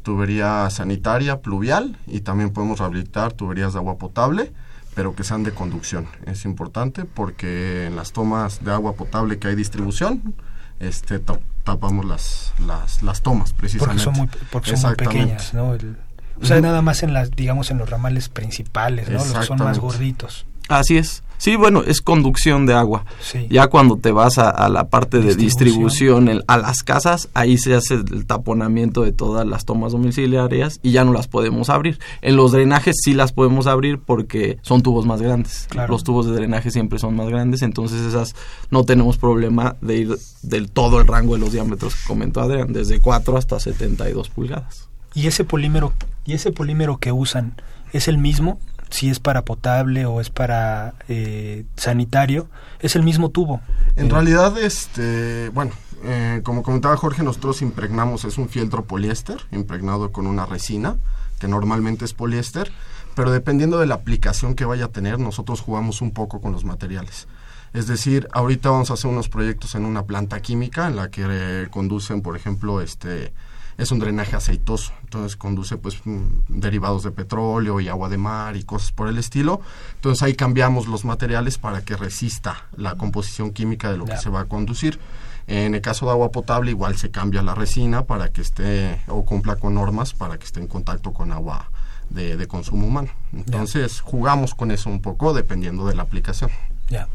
tubería 0.03 0.69
sanitaria, 0.69 1.41
pluvial 1.41 1.97
y 2.07 2.21
también 2.21 2.49
podemos 2.51 2.79
rehabilitar 2.79 3.31
tuberías 3.33 3.73
de 3.73 3.79
agua 3.79 3.97
potable, 3.97 4.51
pero 4.95 5.15
que 5.15 5.23
sean 5.23 5.43
de 5.43 5.51
conducción. 5.51 6.07
Es 6.25 6.43
importante 6.45 7.05
porque 7.05 7.85
en 7.87 7.95
las 7.95 8.11
tomas 8.11 8.63
de 8.63 8.71
agua 8.71 8.93
potable 8.93 9.39
que 9.39 9.47
hay 9.47 9.55
distribución, 9.55 10.35
este 10.79 11.19
ta- 11.19 11.39
tapamos 11.63 12.03
las, 12.05 12.53
las, 12.67 13.01
las 13.03 13.21
tomas 13.21 13.51
Porque 13.53 13.61
precisamente. 13.61 14.03
son 14.03 14.13
muy, 14.13 14.27
porque 14.51 14.75
son 14.75 14.89
muy 14.89 14.95
pequeñas, 14.97 15.53
¿no? 15.53 15.73
El- 15.75 15.95
o 16.41 16.45
sea, 16.45 16.59
nada 16.61 16.81
más 16.81 17.03
en 17.03 17.13
las, 17.13 17.31
digamos, 17.31 17.71
en 17.71 17.77
los 17.77 17.89
ramales 17.89 18.29
principales, 18.29 19.07
¿no? 19.09 19.19
Los 19.19 19.33
que 19.33 19.45
son 19.45 19.59
más 19.59 19.79
gorditos. 19.79 20.45
Así 20.69 20.97
es. 20.97 21.23
Sí, 21.37 21.57
bueno, 21.57 21.83
es 21.85 21.99
conducción 21.99 22.65
de 22.65 22.73
agua. 22.73 23.03
Sí. 23.21 23.47
Ya 23.49 23.67
cuando 23.67 23.97
te 23.97 24.13
vas 24.13 24.37
a, 24.37 24.49
a 24.49 24.69
la 24.69 24.87
parte 24.87 25.17
de 25.17 25.35
Distribución. 25.35 25.65
distribución, 25.65 26.27
el- 26.29 26.43
a 26.47 26.57
las 26.57 26.83
casas, 26.83 27.27
ahí 27.33 27.57
se 27.57 27.75
hace 27.75 27.95
el 27.95 28.25
taponamiento 28.25 29.01
de 29.01 29.11
todas 29.11 29.45
las 29.45 29.65
tomas 29.65 29.91
domiciliarias 29.91 30.79
y 30.81 30.91
ya 30.91 31.03
no 31.03 31.11
las 31.11 31.27
podemos 31.27 31.69
abrir. 31.69 31.99
En 32.21 32.37
los 32.37 32.53
drenajes 32.53 32.95
sí 33.03 33.13
las 33.13 33.33
podemos 33.33 33.67
abrir 33.67 33.99
porque 33.99 34.57
son 34.61 34.83
tubos 34.83 35.05
más 35.05 35.21
grandes. 35.21 35.67
Claro. 35.69 35.91
Los 35.91 36.05
tubos 36.05 36.27
de 36.27 36.31
drenaje 36.33 36.71
siempre 36.71 36.97
son 36.97 37.13
más 37.17 37.27
grandes, 37.27 37.61
entonces 37.61 37.99
esas 38.01 38.33
no 38.69 38.85
tenemos 38.85 39.17
problema 39.17 39.75
de 39.81 39.97
ir 39.97 40.17
del 40.43 40.71
todo 40.71 41.01
el 41.01 41.07
rango 41.07 41.33
de 41.33 41.41
los 41.41 41.51
diámetros 41.51 41.93
que 41.95 42.07
comentó 42.07 42.39
Adrián, 42.39 42.71
desde 42.71 43.01
4 43.01 43.35
hasta 43.35 43.59
72 43.59 44.29
pulgadas. 44.29 44.87
¿Y 45.13 45.27
ese 45.27 45.43
polímero, 45.43 45.93
y 46.25 46.33
ese 46.33 46.51
polímero 46.51 46.97
que 46.97 47.11
usan 47.11 47.53
es 47.91 48.07
el 48.07 48.17
mismo? 48.17 48.59
Si 48.89 49.09
es 49.09 49.19
para 49.19 49.43
potable 49.43 50.05
o 50.05 50.21
es 50.21 50.29
para 50.29 50.93
eh, 51.07 51.65
sanitario, 51.75 52.47
es 52.79 52.95
el 52.95 53.03
mismo 53.03 53.29
tubo. 53.29 53.61
En 53.95 54.09
realidad, 54.09 54.57
este, 54.57 55.49
bueno, 55.49 55.71
eh, 56.03 56.41
como 56.43 56.63
comentaba 56.63 56.97
Jorge, 56.97 57.23
nosotros 57.23 57.61
impregnamos, 57.61 58.25
es 58.25 58.37
un 58.37 58.49
fieltro 58.49 58.85
poliéster, 58.85 59.37
impregnado 59.51 60.11
con 60.11 60.27
una 60.27 60.45
resina, 60.45 60.97
que 61.39 61.47
normalmente 61.47 62.05
es 62.05 62.13
poliéster, 62.13 62.71
pero 63.15 63.31
dependiendo 63.31 63.79
de 63.79 63.85
la 63.85 63.95
aplicación 63.95 64.53
que 64.53 64.65
vaya 64.65 64.85
a 64.85 64.89
tener, 64.89 65.19
nosotros 65.19 65.61
jugamos 65.61 66.01
un 66.01 66.11
poco 66.11 66.41
con 66.41 66.51
los 66.51 66.65
materiales. 66.65 67.27
Es 67.73 67.87
decir, 67.87 68.27
ahorita 68.31 68.69
vamos 68.69 68.91
a 68.91 68.93
hacer 68.93 69.09
unos 69.09 69.29
proyectos 69.29 69.73
en 69.75 69.85
una 69.85 70.05
planta 70.05 70.39
química 70.41 70.87
en 70.87 70.95
la 70.95 71.09
que 71.09 71.25
eh, 71.27 71.67
conducen, 71.71 72.21
por 72.21 72.35
ejemplo, 72.35 72.81
este 72.81 73.33
es 73.77 73.91
un 73.91 73.99
drenaje 73.99 74.35
aceitoso, 74.35 74.93
entonces 75.03 75.35
conduce 75.35 75.77
pues 75.77 75.99
mm, 76.05 76.25
derivados 76.47 77.03
de 77.03 77.11
petróleo 77.11 77.79
y 77.79 77.87
agua 77.87 78.09
de 78.09 78.17
mar 78.17 78.55
y 78.55 78.63
cosas 78.63 78.91
por 78.91 79.07
el 79.07 79.17
estilo. 79.17 79.61
Entonces 79.95 80.23
ahí 80.23 80.35
cambiamos 80.35 80.87
los 80.87 81.05
materiales 81.05 81.57
para 81.57 81.81
que 81.81 81.95
resista 81.95 82.67
la 82.75 82.95
composición 82.95 83.51
química 83.51 83.91
de 83.91 83.97
lo 83.97 84.05
que 84.05 84.17
se 84.17 84.29
va 84.29 84.41
a 84.41 84.45
conducir. 84.45 84.99
En 85.47 85.75
el 85.75 85.81
caso 85.81 86.05
de 86.05 86.11
agua 86.11 86.31
potable 86.31 86.71
igual 86.71 86.97
se 86.97 87.11
cambia 87.11 87.41
la 87.41 87.53
resina 87.53 88.05
para 88.05 88.31
que 88.31 88.41
esté 88.41 89.01
o 89.07 89.25
cumpla 89.25 89.57
con 89.57 89.73
normas 89.73 90.13
para 90.13 90.37
que 90.37 90.45
esté 90.45 90.61
en 90.61 90.67
contacto 90.67 91.11
con 91.11 91.31
agua 91.31 91.69
de, 92.09 92.47
consumo 92.47 92.87
humano. 92.87 93.09
Entonces 93.33 93.99
jugamos 93.99 94.53
con 94.53 94.71
eso 94.71 94.89
un 94.89 95.01
poco 95.01 95.33
dependiendo 95.33 95.85
de 95.87 95.95
la 95.95 96.03
aplicación. 96.03 96.51
Ya. 96.89 97.07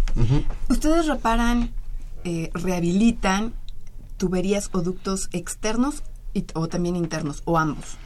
¿Ustedes 0.69 1.07
reparan, 1.07 1.71
eh, 2.25 2.51
rehabilitan 2.53 3.55
tuberías 4.17 4.69
o 4.73 4.83
ductos 4.83 5.29
externos 5.33 6.03
o 6.55 6.69
también 6.69 6.97
internos 6.97 7.43
o 7.45 7.59
ambos? 7.59 7.97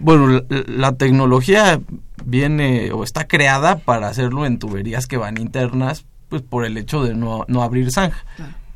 Bueno, 0.00 0.42
la, 0.66 0.92
tecnología 0.96 1.80
viene 2.24 2.92
o 2.92 3.04
está 3.04 3.26
creada 3.26 3.78
para 3.78 4.08
hacerlo 4.08 4.44
en 4.44 4.58
tuberías 4.58 5.06
que 5.06 5.16
van 5.16 5.38
internas, 5.38 6.04
pues 6.28 6.42
por 6.42 6.64
el 6.64 6.76
hecho 6.76 7.02
de 7.02 7.14
no, 7.14 7.44
no 7.48 7.62
abrir 7.62 7.90
zanja. 7.92 8.24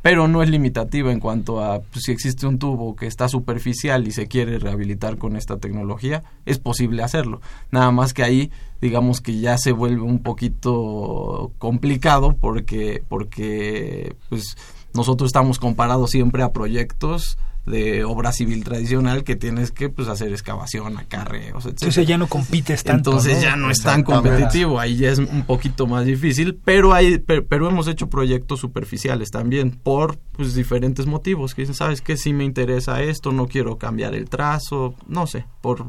Pero 0.00 0.28
no 0.28 0.44
es 0.44 0.48
limitativa 0.48 1.10
en 1.10 1.18
cuanto 1.18 1.62
a 1.62 1.80
pues, 1.80 2.04
si 2.04 2.12
existe 2.12 2.46
un 2.46 2.60
tubo 2.60 2.94
que 2.94 3.06
está 3.06 3.28
superficial 3.28 4.06
y 4.06 4.12
se 4.12 4.28
quiere 4.28 4.60
rehabilitar 4.60 5.18
con 5.18 5.36
esta 5.36 5.56
tecnología, 5.56 6.22
es 6.46 6.60
posible 6.60 7.02
hacerlo. 7.02 7.40
Nada 7.72 7.90
más 7.90 8.14
que 8.14 8.22
ahí, 8.22 8.52
digamos 8.80 9.20
que 9.20 9.40
ya 9.40 9.58
se 9.58 9.72
vuelve 9.72 10.02
un 10.02 10.20
poquito 10.20 11.50
complicado 11.58 12.36
porque, 12.40 13.02
porque 13.08 14.14
pues, 14.28 14.56
nosotros 14.94 15.28
estamos 15.28 15.58
comparados 15.58 16.10
siempre 16.10 16.44
a 16.44 16.52
proyectos 16.52 17.38
de 17.68 18.04
obra 18.04 18.32
civil 18.32 18.64
tradicional 18.64 19.24
que 19.24 19.36
tienes 19.36 19.70
que 19.70 19.88
pues 19.88 20.08
hacer 20.08 20.32
excavación, 20.32 20.98
acarreos, 20.98 21.64
etc. 21.66 21.74
Entonces 21.82 22.06
ya 22.06 22.18
no 22.18 22.26
compites 22.26 22.84
tanto. 22.84 23.10
Entonces 23.10 23.40
ya 23.42 23.56
no 23.56 23.70
es 23.70 23.82
tan 23.82 24.02
competitivo, 24.02 24.80
ahí 24.80 24.96
ya 24.96 25.10
es 25.10 25.18
un 25.18 25.44
poquito 25.44 25.86
más 25.86 26.04
difícil, 26.04 26.58
pero 26.64 26.92
hay 26.94 27.18
pero, 27.18 27.68
hemos 27.68 27.88
hecho 27.88 28.08
proyectos 28.08 28.60
superficiales 28.60 29.30
también 29.30 29.70
por 29.70 30.18
pues 30.36 30.54
diferentes 30.54 31.06
motivos, 31.06 31.54
que 31.54 31.62
dicen, 31.62 31.74
¿sabes 31.74 32.00
qué? 32.00 32.16
Si 32.16 32.32
me 32.32 32.44
interesa 32.44 33.02
esto, 33.02 33.32
no 33.32 33.46
quiero 33.46 33.76
cambiar 33.76 34.14
el 34.14 34.28
trazo, 34.28 34.94
no 35.06 35.26
sé, 35.26 35.44
por 35.60 35.84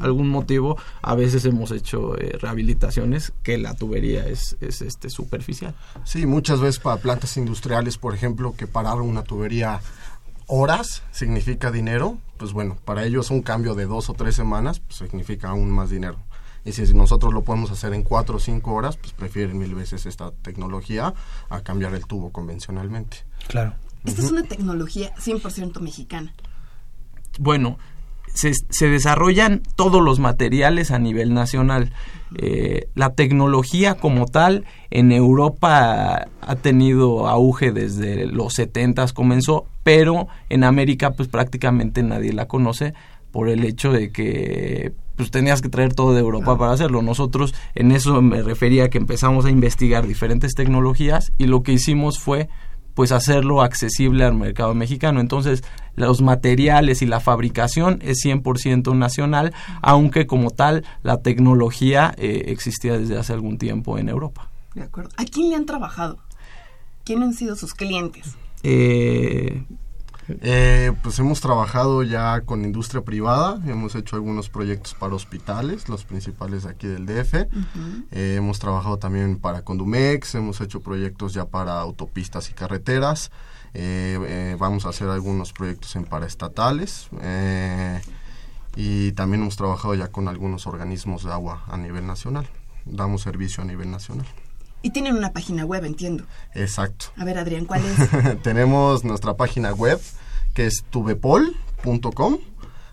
algún 0.00 0.28
motivo 0.28 0.76
a 1.02 1.14
veces 1.14 1.44
hemos 1.44 1.70
hecho 1.70 2.18
eh, 2.18 2.36
rehabilitaciones 2.40 3.32
que 3.42 3.58
la 3.58 3.74
tubería 3.74 4.26
es, 4.26 4.56
es 4.60 4.82
este 4.82 5.10
superficial. 5.10 5.74
Sí, 6.04 6.26
muchas 6.26 6.60
veces 6.60 6.78
para 6.80 6.96
plantas 6.96 7.36
industriales, 7.36 7.98
por 7.98 8.14
ejemplo, 8.14 8.54
que 8.56 8.66
parar 8.66 9.00
una 9.00 9.22
tubería 9.22 9.80
horas 10.54 11.02
significa 11.12 11.70
dinero, 11.70 12.18
pues 12.36 12.52
bueno, 12.52 12.76
para 12.84 13.04
ellos 13.04 13.30
un 13.30 13.40
cambio 13.40 13.74
de 13.74 13.86
dos 13.86 14.10
o 14.10 14.12
tres 14.12 14.36
semanas 14.36 14.80
pues 14.80 14.96
significa 14.96 15.48
aún 15.48 15.70
más 15.70 15.88
dinero. 15.88 16.18
Y 16.62 16.72
si 16.72 16.92
nosotros 16.92 17.32
lo 17.32 17.42
podemos 17.42 17.70
hacer 17.70 17.94
en 17.94 18.02
cuatro 18.02 18.36
o 18.36 18.38
cinco 18.38 18.74
horas, 18.74 18.98
pues 18.98 19.14
prefieren 19.14 19.58
mil 19.58 19.74
veces 19.74 20.04
esta 20.04 20.30
tecnología 20.30 21.14
a 21.48 21.60
cambiar 21.62 21.94
el 21.94 22.06
tubo 22.06 22.30
convencionalmente. 22.30 23.24
Claro. 23.48 23.74
Esta 24.04 24.22
es 24.22 24.30
una 24.30 24.42
tecnología 24.42 25.14
100% 25.16 25.80
mexicana. 25.80 26.34
Bueno, 27.38 27.78
se, 28.34 28.52
se, 28.68 28.88
desarrollan 28.88 29.62
todos 29.74 30.02
los 30.02 30.18
materiales 30.18 30.90
a 30.90 30.98
nivel 30.98 31.32
nacional. 31.32 31.92
Eh, 32.36 32.88
la 32.94 33.10
tecnología 33.14 33.94
como 33.94 34.26
tal 34.26 34.64
en 34.90 35.12
Europa 35.12 36.28
ha 36.40 36.56
tenido 36.56 37.28
auge 37.28 37.72
desde 37.72 38.26
los 38.26 38.54
70 38.54 39.06
comenzó, 39.14 39.66
pero 39.82 40.28
en 40.48 40.64
América 40.64 41.10
pues 41.12 41.28
prácticamente 41.28 42.02
nadie 42.02 42.32
la 42.32 42.48
conoce 42.48 42.94
por 43.32 43.48
el 43.48 43.64
hecho 43.64 43.92
de 43.92 44.10
que 44.12 44.92
pues 45.16 45.30
tenías 45.30 45.60
que 45.60 45.68
traer 45.68 45.94
todo 45.94 46.14
de 46.14 46.20
Europa 46.20 46.56
para 46.56 46.72
hacerlo. 46.72 47.02
Nosotros 47.02 47.54
en 47.74 47.92
eso 47.92 48.20
me 48.22 48.42
refería 48.42 48.88
que 48.88 48.98
empezamos 48.98 49.44
a 49.44 49.50
investigar 49.50 50.06
diferentes 50.06 50.54
tecnologías 50.54 51.32
y 51.38 51.46
lo 51.46 51.62
que 51.62 51.72
hicimos 51.72 52.18
fue 52.18 52.48
pues 52.94 53.12
hacerlo 53.12 53.62
accesible 53.62 54.24
al 54.24 54.34
mercado 54.34 54.74
mexicano. 54.74 55.20
Entonces, 55.20 55.62
los 55.94 56.22
materiales 56.22 57.02
y 57.02 57.06
la 57.06 57.20
fabricación 57.20 57.98
es 58.02 58.24
100% 58.24 58.96
nacional, 58.96 59.52
aunque 59.82 60.26
como 60.26 60.50
tal 60.50 60.84
la 61.02 61.22
tecnología 61.22 62.14
eh, 62.16 62.44
existía 62.46 62.98
desde 62.98 63.18
hace 63.18 63.32
algún 63.32 63.58
tiempo 63.58 63.98
en 63.98 64.08
Europa. 64.08 64.50
De 64.74 64.82
acuerdo. 64.82 65.10
¿A 65.16 65.24
quién 65.24 65.50
le 65.50 65.56
han 65.56 65.66
trabajado? 65.66 66.18
¿Quién 67.04 67.22
han 67.22 67.34
sido 67.34 67.56
sus 67.56 67.74
clientes? 67.74 68.36
Eh, 68.62 69.64
eh, 70.28 70.92
pues 71.02 71.18
hemos 71.18 71.40
trabajado 71.40 72.02
ya 72.02 72.42
con 72.42 72.64
industria 72.64 73.02
privada, 73.02 73.60
hemos 73.66 73.94
hecho 73.94 74.16
algunos 74.16 74.48
proyectos 74.48 74.94
para 74.94 75.14
hospitales, 75.14 75.88
los 75.88 76.04
principales 76.04 76.64
aquí 76.64 76.86
del 76.86 77.06
DF. 77.06 77.34
Eh, 78.10 78.36
hemos 78.36 78.58
trabajado 78.58 78.98
también 78.98 79.38
para 79.38 79.62
Condumex, 79.62 80.34
hemos 80.34 80.60
hecho 80.60 80.80
proyectos 80.80 81.34
ya 81.34 81.46
para 81.46 81.80
autopistas 81.80 82.50
y 82.50 82.54
carreteras. 82.54 83.30
Eh, 83.74 84.56
vamos 84.58 84.86
a 84.86 84.90
hacer 84.90 85.08
algunos 85.08 85.52
proyectos 85.52 85.96
en 85.96 86.04
paraestatales. 86.04 87.08
y 88.74 89.12
también 89.12 89.42
hemos 89.42 89.56
trabajado 89.56 89.94
ya 89.94 90.08
con 90.08 90.28
algunos 90.28 90.66
organismos 90.66 91.24
de 91.24 91.32
agua 91.32 91.64
a 91.68 91.76
nivel 91.76 92.06
nacional. 92.06 92.46
Damos 92.84 93.22
servicio 93.22 93.62
a 93.62 93.66
nivel 93.66 93.90
nacional. 93.90 94.26
Y 94.82 94.90
tienen 94.90 95.16
una 95.16 95.32
página 95.32 95.64
web, 95.64 95.84
entiendo. 95.84 96.24
Exacto. 96.54 97.06
A 97.16 97.24
ver, 97.24 97.38
Adrián, 97.38 97.64
¿cuál 97.64 97.82
es? 97.84 98.40
Tenemos 98.42 99.04
nuestra 99.04 99.34
página 99.34 99.72
web 99.72 100.00
que 100.54 100.66
es 100.66 100.84
tubepol.com. 100.90 102.38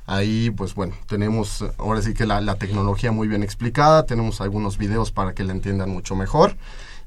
Ahí, 0.05 0.49
pues 0.49 0.73
bueno, 0.73 0.95
tenemos 1.05 1.63
ahora 1.77 2.01
sí 2.01 2.15
que 2.15 2.25
la, 2.25 2.55
tecnología 2.55 3.11
muy 3.11 3.27
bien 3.27 3.43
explicada, 3.43 4.07
tenemos 4.07 4.41
algunos 4.41 4.79
videos 4.79 5.11
para 5.11 5.35
que 5.35 5.43
la 5.43 5.51
entiendan 5.51 5.91
mucho 5.91 6.15
mejor 6.15 6.57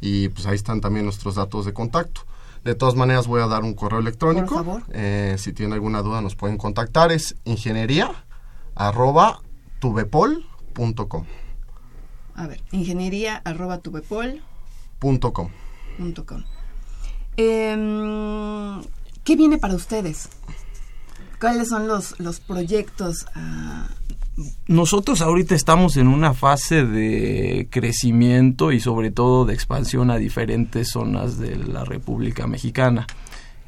y 0.01 0.29
pues 0.29 0.47
ahí 0.47 0.55
están 0.55 0.81
también 0.81 1.05
nuestros 1.05 1.35
datos 1.35 1.65
de 1.65 1.73
contacto. 1.73 2.21
De 2.63 2.77
todas 2.77 2.95
maneras 2.95 3.27
voy 3.27 3.43
a 3.43 3.49
dar 3.49 3.65
un 3.65 3.75
correo 3.75 3.99
electrónico. 3.99 4.55
Por 4.55 4.65
favor. 4.65 4.83
Eh, 4.93 5.35
si 5.37 5.53
tienen 5.53 5.73
alguna 5.73 6.01
duda 6.01 6.21
nos 6.21 6.37
pueden 6.37 6.59
contactar. 6.59 7.11
Es 7.11 7.35
ingeniería 7.45 8.25
arroba 8.77 9.41
tubepol.com. 9.81 11.25
A 12.37 12.47
ver, 12.47 12.63
ingeniería 12.71 13.43
arroba 13.45 13.79
tubepol 13.79 14.43
.com. 15.03 15.51
Em, 17.37 18.83
¿Qué 19.25 19.37
viene 19.37 19.59
para 19.59 19.75
ustedes? 19.75 20.29
¿Cuáles 21.41 21.69
son 21.69 21.89
los, 21.89 22.19
los 22.21 22.41
proyectos? 22.41 23.27
Ah? 23.35 23.89
Nosotros 24.67 25.21
ahorita 25.21 25.55
estamos 25.55 25.97
en 25.97 26.09
una 26.09 26.33
fase 26.33 26.85
de 26.85 27.69
crecimiento 27.71 28.73
y 28.73 28.81
sobre 28.81 29.11
todo 29.11 29.45
de 29.45 29.55
expansión 29.55 30.11
a 30.11 30.17
diferentes 30.17 30.91
zonas 30.91 31.39
de 31.39 31.57
la 31.57 31.85
República 31.85 32.47
Mexicana. 32.47 33.07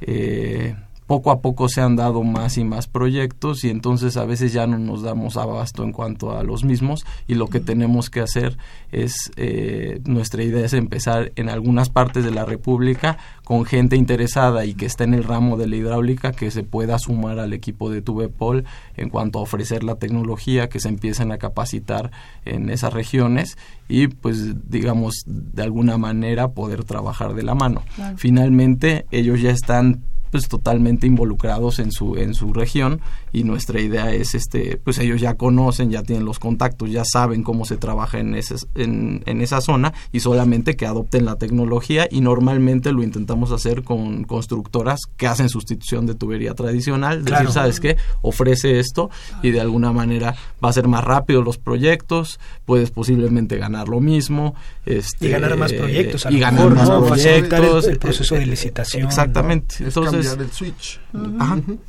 Eh, 0.00 0.74
poco 1.06 1.30
a 1.30 1.40
poco 1.40 1.68
se 1.68 1.80
han 1.80 1.96
dado 1.96 2.22
más 2.22 2.56
y 2.56 2.64
más 2.64 2.86
proyectos 2.86 3.64
y 3.64 3.70
entonces 3.70 4.16
a 4.16 4.24
veces 4.24 4.52
ya 4.52 4.66
no 4.66 4.78
nos 4.78 5.02
damos 5.02 5.36
abasto 5.36 5.82
en 5.82 5.92
cuanto 5.92 6.36
a 6.36 6.42
los 6.42 6.64
mismos 6.64 7.04
y 7.26 7.34
lo 7.34 7.48
que 7.48 7.60
tenemos 7.60 8.08
que 8.10 8.20
hacer 8.20 8.56
es, 8.90 9.30
eh, 9.36 10.00
nuestra 10.04 10.42
idea 10.42 10.64
es 10.64 10.72
empezar 10.72 11.32
en 11.36 11.48
algunas 11.48 11.90
partes 11.90 12.24
de 12.24 12.30
la 12.30 12.44
República 12.44 13.18
con 13.44 13.64
gente 13.64 13.96
interesada 13.96 14.64
y 14.64 14.74
que 14.74 14.86
está 14.86 15.04
en 15.04 15.14
el 15.14 15.24
ramo 15.24 15.56
de 15.56 15.66
la 15.66 15.76
hidráulica 15.76 16.32
que 16.32 16.50
se 16.50 16.62
pueda 16.62 16.98
sumar 16.98 17.38
al 17.38 17.52
equipo 17.52 17.90
de 17.90 18.00
Tubepol 18.00 18.64
en 18.96 19.10
cuanto 19.10 19.38
a 19.38 19.42
ofrecer 19.42 19.84
la 19.84 19.96
tecnología, 19.96 20.68
que 20.68 20.80
se 20.80 20.88
empiecen 20.88 21.32
a 21.32 21.38
capacitar 21.38 22.10
en 22.44 22.70
esas 22.70 22.92
regiones 22.92 23.58
y 23.88 24.08
pues 24.08 24.70
digamos 24.70 25.24
de 25.26 25.62
alguna 25.62 25.98
manera 25.98 26.52
poder 26.52 26.84
trabajar 26.84 27.34
de 27.34 27.42
la 27.42 27.54
mano. 27.54 27.82
Finalmente 28.16 29.06
ellos 29.10 29.42
ya 29.42 29.50
están 29.50 30.02
pues 30.34 30.48
totalmente 30.48 31.06
involucrados 31.06 31.78
en 31.78 31.92
su 31.92 32.16
en 32.16 32.34
su 32.34 32.52
región 32.52 33.00
y 33.32 33.44
nuestra 33.44 33.80
idea 33.80 34.12
es 34.12 34.34
este 34.34 34.80
pues 34.82 34.98
ellos 34.98 35.20
ya 35.20 35.34
conocen 35.34 35.92
ya 35.92 36.02
tienen 36.02 36.24
los 36.24 36.40
contactos 36.40 36.90
ya 36.90 37.04
saben 37.04 37.44
cómo 37.44 37.64
se 37.64 37.76
trabaja 37.76 38.18
en 38.18 38.34
ese, 38.34 38.56
en, 38.74 39.22
en 39.26 39.40
esa 39.42 39.60
zona 39.60 39.92
y 40.10 40.18
solamente 40.18 40.74
que 40.74 40.86
adopten 40.86 41.24
la 41.24 41.36
tecnología 41.36 42.08
y 42.10 42.20
normalmente 42.20 42.90
lo 42.90 43.04
intentamos 43.04 43.52
hacer 43.52 43.84
con 43.84 44.24
constructoras 44.24 45.02
que 45.16 45.28
hacen 45.28 45.48
sustitución 45.48 46.04
de 46.04 46.16
tubería 46.16 46.54
tradicional 46.54 47.24
decir 47.24 47.52
sabes 47.52 47.78
qué 47.78 47.96
ofrece 48.20 48.80
esto 48.80 49.10
y 49.40 49.52
de 49.52 49.60
alguna 49.60 49.92
manera 49.92 50.34
va 50.64 50.70
a 50.70 50.72
ser 50.72 50.88
más 50.88 51.04
rápido 51.04 51.42
los 51.42 51.58
proyectos 51.58 52.40
puedes 52.64 52.90
posiblemente 52.90 53.56
ganar 53.56 53.88
lo 53.88 54.00
mismo 54.00 54.56
este, 54.84 55.28
y 55.28 55.30
ganar 55.30 55.56
más 55.56 55.72
proyectos 55.72 56.26
y 56.28 56.40
ganar 56.40 56.70
más 56.70 56.90
proyectos 56.90 57.86
el, 57.86 57.98
proceso 57.98 58.34
de 58.34 58.46
licitación 58.46 59.06
exactamente. 59.06 59.76
Entonces 59.78 60.23
el 60.32 60.50
switch. 60.50 61.00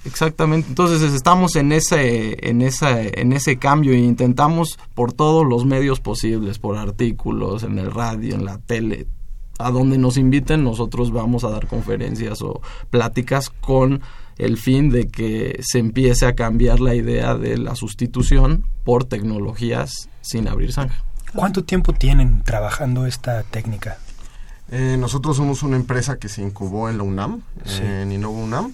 exactamente. 0.05 0.69
Entonces 0.69 1.01
estamos 1.13 1.55
en 1.55 1.71
ese, 1.71 2.49
en 2.49 2.61
esa, 2.61 3.01
en 3.01 3.33
ese 3.33 3.57
cambio 3.57 3.93
e 3.93 3.97
intentamos 3.97 4.77
por 4.93 5.13
todos 5.13 5.45
los 5.45 5.65
medios 5.65 5.99
posibles, 5.99 6.59
por 6.59 6.77
artículos, 6.77 7.63
en 7.63 7.79
el 7.79 7.91
radio, 7.91 8.35
en 8.35 8.45
la 8.45 8.57
tele, 8.57 9.07
a 9.57 9.71
donde 9.71 9.97
nos 9.97 10.17
inviten, 10.17 10.63
nosotros 10.63 11.11
vamos 11.11 11.43
a 11.43 11.49
dar 11.49 11.67
conferencias 11.67 12.41
o 12.41 12.61
pláticas 12.89 13.49
con 13.49 14.01
el 14.37 14.57
fin 14.57 14.89
de 14.89 15.07
que 15.07 15.59
se 15.61 15.79
empiece 15.79 16.25
a 16.25 16.35
cambiar 16.35 16.79
la 16.79 16.93
idea 16.93 17.35
de 17.35 17.57
la 17.57 17.75
sustitución 17.75 18.65
por 18.83 19.05
tecnologías 19.05 20.09
sin 20.21 20.47
abrir 20.47 20.73
zanja. 20.73 21.03
¿Cuánto 21.33 21.63
tiempo 21.63 21.93
tienen 21.93 22.43
trabajando 22.43 23.05
esta 23.05 23.43
técnica? 23.43 23.97
Eh, 24.71 24.97
nosotros 24.99 25.37
somos 25.37 25.63
una 25.63 25.75
empresa 25.75 26.17
que 26.17 26.29
se 26.29 26.41
incubó 26.41 26.89
en 26.89 26.97
la 26.97 27.03
UNAM, 27.03 27.41
en 27.81 28.11
Innova 28.11 28.37
UNAM. 28.37 28.73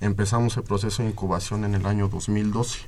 Empezamos 0.00 0.56
el 0.56 0.64
proceso 0.64 1.02
de 1.02 1.10
incubación 1.10 1.64
en 1.64 1.74
el 1.74 1.86
año 1.86 2.08
2012. 2.08 2.80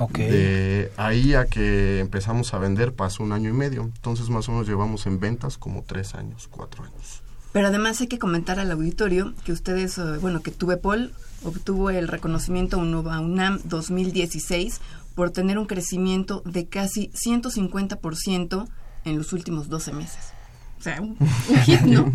Okay. 0.00 0.30
De 0.30 0.92
ahí 0.96 1.34
a 1.34 1.46
que 1.46 1.98
empezamos 1.98 2.54
a 2.54 2.58
vender 2.58 2.92
pasó 2.92 3.24
un 3.24 3.32
año 3.32 3.50
y 3.50 3.52
medio. 3.52 3.82
Entonces 3.82 4.30
más 4.30 4.48
o 4.48 4.52
menos 4.52 4.68
llevamos 4.68 5.06
en 5.06 5.18
ventas 5.18 5.58
como 5.58 5.82
tres 5.82 6.14
años, 6.14 6.48
cuatro 6.48 6.84
años. 6.84 7.22
Pero 7.52 7.68
además 7.68 8.00
hay 8.00 8.06
que 8.06 8.18
comentar 8.18 8.60
al 8.60 8.70
auditorio 8.70 9.34
que 9.44 9.52
ustedes, 9.52 9.98
eh, 9.98 10.18
bueno, 10.20 10.42
que 10.42 10.52
Tuvepol 10.52 11.12
obtuvo 11.42 11.90
el 11.90 12.06
reconocimiento 12.06 12.78
UNOVA 12.78 13.20
UNAM 13.20 13.60
2016 13.64 14.80
por 15.14 15.30
tener 15.30 15.58
un 15.58 15.66
crecimiento 15.66 16.42
de 16.44 16.68
casi 16.68 17.10
150% 17.10 18.68
en 19.04 19.18
los 19.18 19.32
últimos 19.32 19.68
12 19.68 19.92
meses. 19.92 20.37
O 20.78 20.82
sea, 20.82 21.00
un 21.00 21.16
hit, 21.64 21.80
¿no? 21.82 22.12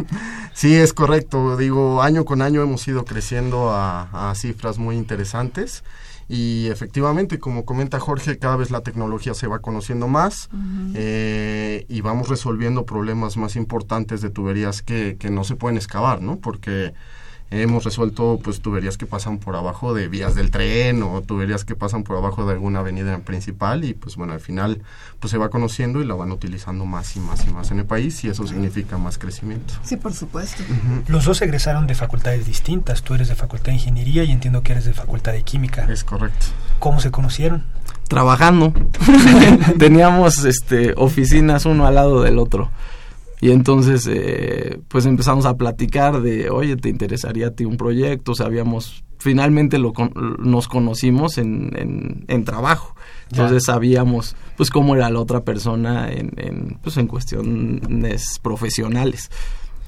Sí, 0.54 0.76
es 0.76 0.94
correcto. 0.94 1.58
Digo, 1.58 2.02
año 2.02 2.26
con 2.26 2.42
año 2.42 2.62
hemos 2.62 2.88
ido 2.88 3.04
creciendo 3.06 3.72
a, 3.72 4.30
a 4.30 4.36
cifras 4.36 4.78
muy 4.78 4.96
interesantes. 4.96 5.84
Y 6.30 6.68
efectivamente, 6.68 7.40
como 7.40 7.66
comenta 7.66 8.00
Jorge, 8.00 8.38
cada 8.38 8.56
vez 8.56 8.72
la 8.72 8.82
tecnología 8.82 9.34
se 9.34 9.48
va 9.48 9.60
conociendo 9.60 10.08
más 10.08 10.50
eh, 10.96 11.86
y 11.90 12.02
vamos 12.02 12.30
resolviendo 12.30 12.86
problemas 12.86 13.36
más 13.36 13.56
importantes 13.56 14.22
de 14.22 14.30
tuberías 14.30 14.82
que, 14.82 15.18
que 15.20 15.30
no 15.30 15.44
se 15.44 15.56
pueden 15.56 15.78
excavar, 15.78 16.22
¿no? 16.22 16.38
Porque 16.40 16.94
hemos 17.62 17.84
resuelto 17.84 18.40
pues 18.44 18.62
tuberías 18.62 18.98
que 18.98 19.06
pasan 19.06 19.38
por 19.38 19.56
abajo 19.56 19.94
de 19.94 20.08
vías 20.08 20.36
del 20.36 20.52
tren 20.52 21.04
o 21.04 21.22
tuberías 21.22 21.66
que 21.66 21.76
pasan 21.76 22.04
por 22.04 22.18
abajo 22.18 22.46
de 22.46 22.54
alguna 22.54 22.80
avenida 22.80 23.18
principal 23.20 23.84
y 23.84 23.94
pues 23.94 24.16
bueno 24.16 24.34
al 24.34 24.40
final 24.40 24.82
pues 25.20 25.32
se 25.32 25.38
va 25.38 25.50
conociendo 25.50 26.02
y 26.02 26.06
la 26.06 26.16
van 26.16 26.32
utilizando 26.32 26.86
más 26.86 27.16
y 27.16 27.20
más 27.20 27.46
y 27.48 27.52
más 27.52 27.72
en 27.72 27.80
el 27.80 27.86
país 27.86 28.24
y 28.24 28.30
eso 28.30 28.46
significa 28.48 28.98
más 28.98 29.18
crecimiento. 29.18 29.74
Sí, 29.84 29.98
por 29.98 30.14
supuesto. 30.14 30.64
Los 31.08 31.26
dos 31.26 31.42
egresaron 31.42 31.88
de 31.88 31.96
facultades 31.96 32.46
distintas, 32.46 33.04
tú 33.04 33.14
eres 33.14 33.28
de 33.28 33.36
facultad 33.36 33.68
de 33.68 33.74
ingeniería 33.74 34.24
y 34.24 34.32
entiendo 34.32 34.64
que 34.64 34.74
eres 34.74 34.86
de 34.86 34.94
facultad 34.94 35.34
de 35.34 35.44
química. 35.44 35.86
Es 35.90 36.04
correcto. 36.04 36.48
¿Cómo 36.80 37.00
se 37.00 37.12
conocieron? 37.12 37.64
Trabajando. 38.08 38.74
Teníamos 39.80 40.44
este 40.46 40.94
oficinas 40.98 41.66
uno 41.66 41.88
al 41.88 41.96
lado 41.96 42.22
del 42.22 42.40
otro. 42.40 42.70
Y 43.44 43.52
entonces, 43.52 44.08
eh, 44.10 44.80
pues 44.88 45.06
empezamos 45.06 45.46
a 45.46 45.58
platicar 45.58 46.22
de, 46.22 46.50
oye, 46.50 46.78
¿te 46.78 46.88
interesaría 46.88 47.48
a 47.48 47.52
ti 47.52 47.66
un 47.66 47.76
proyecto? 47.76 48.36
Sabíamos, 48.36 49.04
finalmente 49.20 49.80
lo 49.80 49.92
nos 50.40 50.70
conocimos 50.70 51.38
en, 51.38 51.74
en, 51.76 52.24
en 52.30 52.46
trabajo. 52.46 52.96
Entonces 53.30 53.66
ya. 53.66 53.74
sabíamos, 53.74 54.38
pues, 54.56 54.70
cómo 54.70 54.96
era 54.96 55.10
la 55.10 55.20
otra 55.20 55.42
persona 55.42 56.10
en, 56.10 56.32
en, 56.38 56.80
pues, 56.82 56.96
en 56.96 57.08
cuestiones 57.08 58.40
profesionales. 58.42 59.30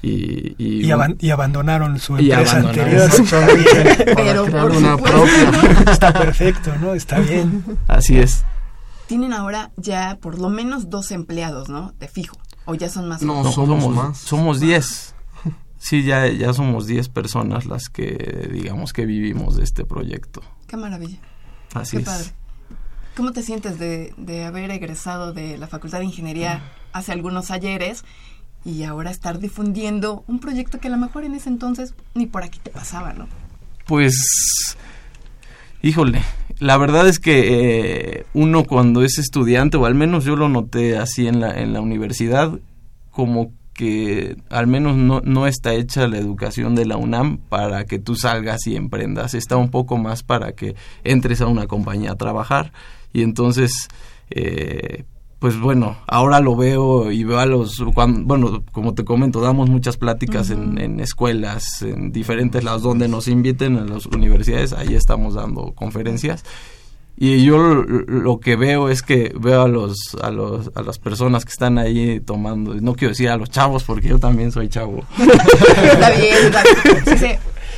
Y, 0.02 0.54
y, 0.58 0.84
y, 0.84 0.90
aban 0.90 1.16
y, 1.18 1.30
abandonaron 1.30 1.98
su 1.98 2.18
empresa 2.18 2.58
anterior. 2.58 3.10
Pero 4.16 4.44
crear 4.44 4.70
una 4.70 4.98
propia. 4.98 5.50
Está 5.90 6.12
perfecto, 6.12 6.76
¿no? 6.78 6.92
Está 6.92 7.20
bien. 7.20 7.64
Así 7.88 8.18
es. 8.18 8.44
Tienen 9.06 9.32
ahora 9.32 9.70
ya 9.78 10.18
por 10.20 10.38
lo 10.38 10.50
menos 10.50 10.90
dos 10.90 11.10
empleados, 11.10 11.70
¿no? 11.70 11.94
De 11.98 12.06
fijo. 12.06 12.36
¿O 12.66 12.74
ya 12.74 12.88
son 12.88 13.08
más? 13.08 13.22
No, 13.22 13.42
no 13.42 13.52
somos, 13.52 13.80
somos 13.80 13.94
más. 13.96 14.18
Somos 14.18 14.60
10. 14.60 15.14
Sí, 15.78 16.02
ya, 16.02 16.26
ya 16.26 16.52
somos 16.52 16.86
10 16.86 17.10
personas 17.10 17.66
las 17.66 17.88
que, 17.88 18.48
digamos, 18.50 18.92
que 18.92 19.06
vivimos 19.06 19.56
de 19.56 19.62
este 19.62 19.84
proyecto. 19.84 20.40
Qué 20.66 20.76
maravilla. 20.76 21.18
Así 21.74 21.98
Qué 21.98 22.02
es. 22.02 22.08
padre. 22.08 22.28
¿Cómo 23.16 23.30
te 23.32 23.42
sientes 23.42 23.78
de, 23.78 24.12
de, 24.16 24.44
haber 24.44 24.70
egresado 24.72 25.32
de 25.32 25.58
la 25.58 25.68
Facultad 25.68 25.98
de 25.98 26.06
Ingeniería 26.06 26.62
hace 26.92 27.12
algunos 27.12 27.52
ayeres 27.52 28.04
y 28.64 28.82
ahora 28.82 29.10
estar 29.12 29.38
difundiendo 29.38 30.24
un 30.26 30.40
proyecto 30.40 30.80
que 30.80 30.88
a 30.88 30.90
lo 30.90 30.96
mejor 30.96 31.22
en 31.22 31.34
ese 31.34 31.50
entonces 31.50 31.94
ni 32.14 32.26
por 32.26 32.42
aquí 32.42 32.58
te 32.58 32.70
pasaba, 32.70 33.12
¿no? 33.12 33.28
Pues, 33.86 34.76
híjole, 35.82 36.20
la 36.58 36.76
verdad 36.78 37.08
es 37.08 37.18
que 37.18 38.18
eh, 38.18 38.26
uno 38.34 38.64
cuando 38.64 39.02
es 39.02 39.18
estudiante, 39.18 39.76
o 39.76 39.86
al 39.86 39.94
menos 39.94 40.24
yo 40.24 40.36
lo 40.36 40.48
noté 40.48 40.96
así 40.96 41.26
en 41.26 41.40
la, 41.40 41.60
en 41.60 41.72
la 41.72 41.80
universidad, 41.80 42.58
como 43.10 43.52
que 43.72 44.36
al 44.48 44.66
menos 44.66 44.96
no, 44.96 45.20
no 45.22 45.46
está 45.46 45.74
hecha 45.74 46.08
la 46.08 46.18
educación 46.18 46.74
de 46.74 46.86
la 46.86 46.96
UNAM 46.96 47.36
para 47.36 47.84
que 47.84 47.98
tú 47.98 48.16
salgas 48.16 48.66
y 48.66 48.74
emprendas, 48.74 49.34
está 49.34 49.56
un 49.56 49.70
poco 49.70 49.98
más 49.98 50.22
para 50.22 50.52
que 50.52 50.74
entres 51.04 51.42
a 51.42 51.46
una 51.46 51.66
compañía 51.66 52.12
a 52.12 52.16
trabajar. 52.16 52.72
Y 53.12 53.22
entonces... 53.22 53.88
Eh, 54.30 55.04
pues 55.38 55.58
bueno, 55.58 55.98
ahora 56.06 56.40
lo 56.40 56.56
veo 56.56 57.12
y 57.12 57.24
veo 57.24 57.38
a 57.38 57.46
los, 57.46 57.82
cuando, 57.94 58.22
bueno, 58.22 58.64
como 58.72 58.94
te 58.94 59.04
comento, 59.04 59.40
damos 59.40 59.68
muchas 59.68 59.96
pláticas 59.96 60.50
uh 60.50 60.54
-huh. 60.54 60.62
en, 60.62 60.78
en, 60.78 61.00
escuelas, 61.00 61.82
en 61.82 62.10
diferentes 62.10 62.64
lados 62.64 62.82
donde 62.82 63.06
nos 63.08 63.28
inviten 63.28 63.76
a 63.76 63.84
las 63.84 64.06
universidades, 64.06 64.72
ahí 64.72 64.94
estamos 64.94 65.34
dando 65.34 65.72
conferencias. 65.72 66.42
Y 67.18 67.44
yo 67.44 67.56
lo, 67.56 67.82
lo 67.82 68.40
que 68.40 68.56
veo 68.56 68.90
es 68.90 69.02
que 69.02 69.32
veo 69.38 69.62
a 69.62 69.68
los, 69.68 70.16
a 70.22 70.30
los 70.30 70.70
a 70.74 70.82
las 70.82 70.98
personas 70.98 71.46
que 71.46 71.50
están 71.50 71.78
ahí 71.78 72.20
tomando, 72.20 72.74
no 72.74 72.94
quiero 72.94 73.12
decir 73.12 73.30
a 73.30 73.38
los 73.38 73.48
chavos 73.48 73.84
porque 73.84 74.08
yo 74.08 74.18
también 74.18 74.52
soy 74.52 74.68
chavo. 74.68 75.02
está 75.18 76.10
bien, 76.10 76.36
está 76.44 76.62
bien. 76.62 77.18
Sí, 77.18 77.26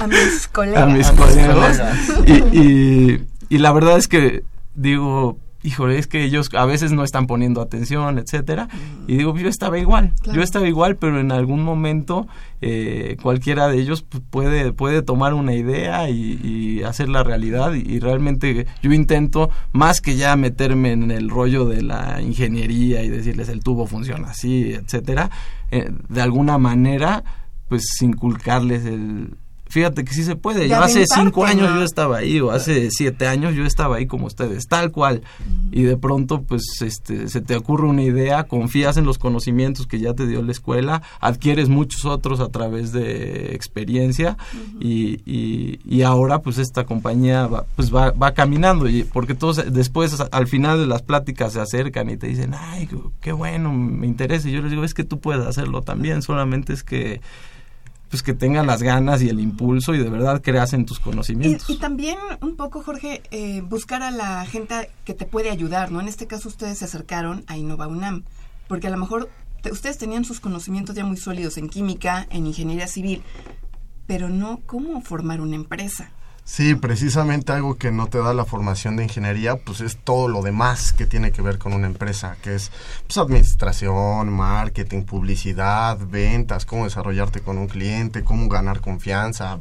a 0.01 0.07
mis 0.09 0.49
colegas. 0.49 0.83
A 0.83 0.87
mis 0.87 1.11
colegas. 1.13 1.83
y, 2.27 2.59
y, 2.59 3.27
y 3.49 3.59
la 3.59 3.71
verdad 3.71 3.97
es 3.97 4.09
que 4.09 4.43
digo, 4.75 5.39
híjole, 5.63 5.99
es 5.99 6.07
que 6.07 6.23
ellos 6.23 6.49
a 6.55 6.65
veces 6.67 6.93
no 6.93 7.03
están 7.03 7.27
poniendo 7.27 7.61
atención, 7.61 8.19
etcétera. 8.19 8.69
Y 9.07 9.17
digo, 9.17 9.37
yo 9.37 9.49
estaba 9.49 9.79
igual, 9.79 10.13
claro. 10.21 10.37
yo 10.37 10.43
estaba 10.43 10.69
igual, 10.69 10.97
pero 10.97 11.19
en 11.19 11.33
algún 11.33 11.63
momento 11.63 12.27
eh, 12.61 13.17
cualquiera 13.23 13.69
de 13.69 13.79
ellos 13.79 14.03
puede, 14.03 14.73
puede 14.73 15.03
tomar 15.03 15.35
una 15.35 15.55
idea 15.55 16.09
y, 16.11 16.41
y 16.43 16.83
hacerla 16.85 17.25
realidad. 17.25 17.73
Y, 17.75 17.81
y, 17.81 17.99
realmente 17.99 18.67
yo 18.83 18.93
intento, 18.93 19.51
más 19.73 20.01
que 20.01 20.17
ya 20.17 20.37
meterme 20.37 20.93
en 20.93 21.11
el 21.11 21.29
rollo 21.29 21.65
de 21.65 21.83
la 21.83 22.23
ingeniería 22.23 23.03
y 23.03 23.09
decirles 23.09 23.49
el 23.49 23.61
tubo 23.61 23.87
funciona 23.87 24.31
así, 24.31 24.73
etcétera, 24.73 25.31
eh, 25.71 25.91
de 26.09 26.23
alguna 26.23 26.59
manera, 26.59 27.25
pues 27.69 27.85
inculcarles 28.01 28.85
el 28.85 29.37
fíjate 29.69 30.05
que 30.05 30.13
sí 30.13 30.25
se 30.25 30.37
puede. 30.37 30.69
Yo 30.69 30.83
hace 30.83 31.05
cinco 31.07 31.45
años 31.45 31.69
yo 31.75 31.83
estaba 31.83 32.19
ahí, 32.19 32.41
o 32.41 32.51
hace 32.51 32.91
siete 32.91 33.27
años 33.27 33.55
yo 33.55 33.65
estaba 33.65 33.97
ahí 33.97 34.07
como 34.07 34.27
ustedes, 34.27 34.67
tal 34.67 34.91
cual. 34.91 35.23
Y 35.71 35.83
de 35.83 35.97
pronto, 35.97 36.43
pues, 36.43 36.63
este, 36.81 37.29
se 37.29 37.41
te 37.41 37.57
ocurre 37.57 37.87
una 37.87 38.03
idea, 38.03 38.45
confías 38.45 38.97
en 38.97 39.05
los 39.05 39.19
conocimientos 39.19 39.87
que 39.87 40.01
ya 40.01 40.15
te 40.15 40.27
dio 40.27 40.43
la 40.43 40.53
escuela, 40.53 41.03
adquieres 41.21 41.69
muchos 41.69 42.05
otros 42.05 42.41
a 42.41 42.49
través 42.49 42.93
de 42.93 43.55
experiencia 43.55 44.37
y, 44.81 45.21
y, 45.25 45.81
y, 45.85 46.03
ahora, 46.03 46.41
pues, 46.41 46.59
esta 46.59 46.85
compañía 46.85 47.47
va, 47.47 47.67
pues 47.77 47.95
va, 47.95 48.11
va 48.13 48.33
caminando. 48.33 48.89
Y 48.89 49.05
porque 49.05 49.35
todos 49.35 49.63
después, 49.73 50.19
al 50.21 50.47
final 50.47 50.79
de 50.79 50.87
las 50.87 51.03
pláticas, 51.03 51.53
se 51.53 51.61
acercan 51.61 52.11
y 52.11 52.17
te 52.17 52.27
dicen, 52.27 52.55
ay, 52.57 52.89
qué 53.21 53.33
bueno, 53.33 53.73
me 53.73 54.07
interesa. 54.07 54.49
Y 54.49 54.53
yo 54.53 54.63
les 54.63 54.71
digo, 54.71 54.85
es 54.85 54.95
que 54.95 55.05
tú 55.05 55.21
puedes 55.21 55.47
hacerlo 55.47 55.83
también, 55.83 56.23
solamente 56.23 56.73
es 56.73 56.83
que 56.83 57.21
pues 58.11 58.23
que 58.23 58.35
tengan 58.35 58.67
las 58.67 58.83
ganas 58.83 59.23
y 59.23 59.29
el 59.29 59.41
impulso 59.41 59.95
y 59.95 59.99
de 59.99 60.09
verdad 60.09 60.41
creas 60.43 60.73
en 60.73 60.87
tus 60.87 60.99
conocimientos. 60.99 61.69
Y, 61.69 61.75
y 61.75 61.79
también 61.79 62.19
un 62.41 62.57
poco, 62.57 62.83
Jorge, 62.83 63.23
eh, 63.31 63.61
buscar 63.61 64.03
a 64.03 64.11
la 64.11 64.45
gente 64.47 64.91
que 65.05 65.15
te 65.15 65.27
puede 65.27 65.51
ayudar, 65.51 65.91
¿no? 65.91 66.01
En 66.01 66.09
este 66.09 66.27
caso 66.27 66.49
ustedes 66.49 66.79
se 66.79 66.87
acercaron 66.87 67.45
a 67.47 67.57
Innova 67.57 67.87
UNAM, 67.87 68.25
porque 68.67 68.87
a 68.87 68.91
lo 68.91 68.97
mejor 68.97 69.29
te, 69.63 69.73
ustedes 69.73 69.99
tenían 69.99 70.25
sus 70.25 70.41
conocimientos 70.41 70.97
ya 70.97 71.05
muy 71.05 71.17
sólidos 71.17 71.59
en 71.59 71.69
química, 71.69 72.27
en 72.31 72.47
ingeniería 72.47 72.87
civil, 72.87 73.23
pero 74.07 74.29
no 74.29 74.61
cómo 74.65 75.01
formar 75.03 75.41
una 75.41 75.57
empresa. 75.57 76.11
Sí, 76.51 76.75
precisamente 76.75 77.53
algo 77.53 77.77
que 77.77 77.93
no 77.93 78.07
te 78.07 78.17
da 78.17 78.33
la 78.33 78.47
formación 78.47 78.97
de 78.97 79.03
ingeniería, 79.03 79.57
pues 79.57 79.83
es 79.83 79.99
todo 79.99 80.29
lo 80.29 80.41
demás 80.41 80.95
que 80.95 81.05
tiene 81.05 81.31
que 81.31 81.43
ver 81.43 81.59
con 81.59 81.75
una 81.75 81.87
empresa, 81.87 82.37
que 82.43 82.55
es 82.55 82.73
pues, 83.07 83.19
administración, 83.19 84.33
marketing, 84.33 85.03
publicidad, 85.03 85.99
ventas, 86.01 86.65
cómo 86.65 86.85
desarrollarte 86.85 87.41
con 87.41 87.59
un 87.59 87.69
cliente, 87.69 88.25
cómo 88.25 88.49
ganar 88.49 88.81
confianza, 88.81 89.61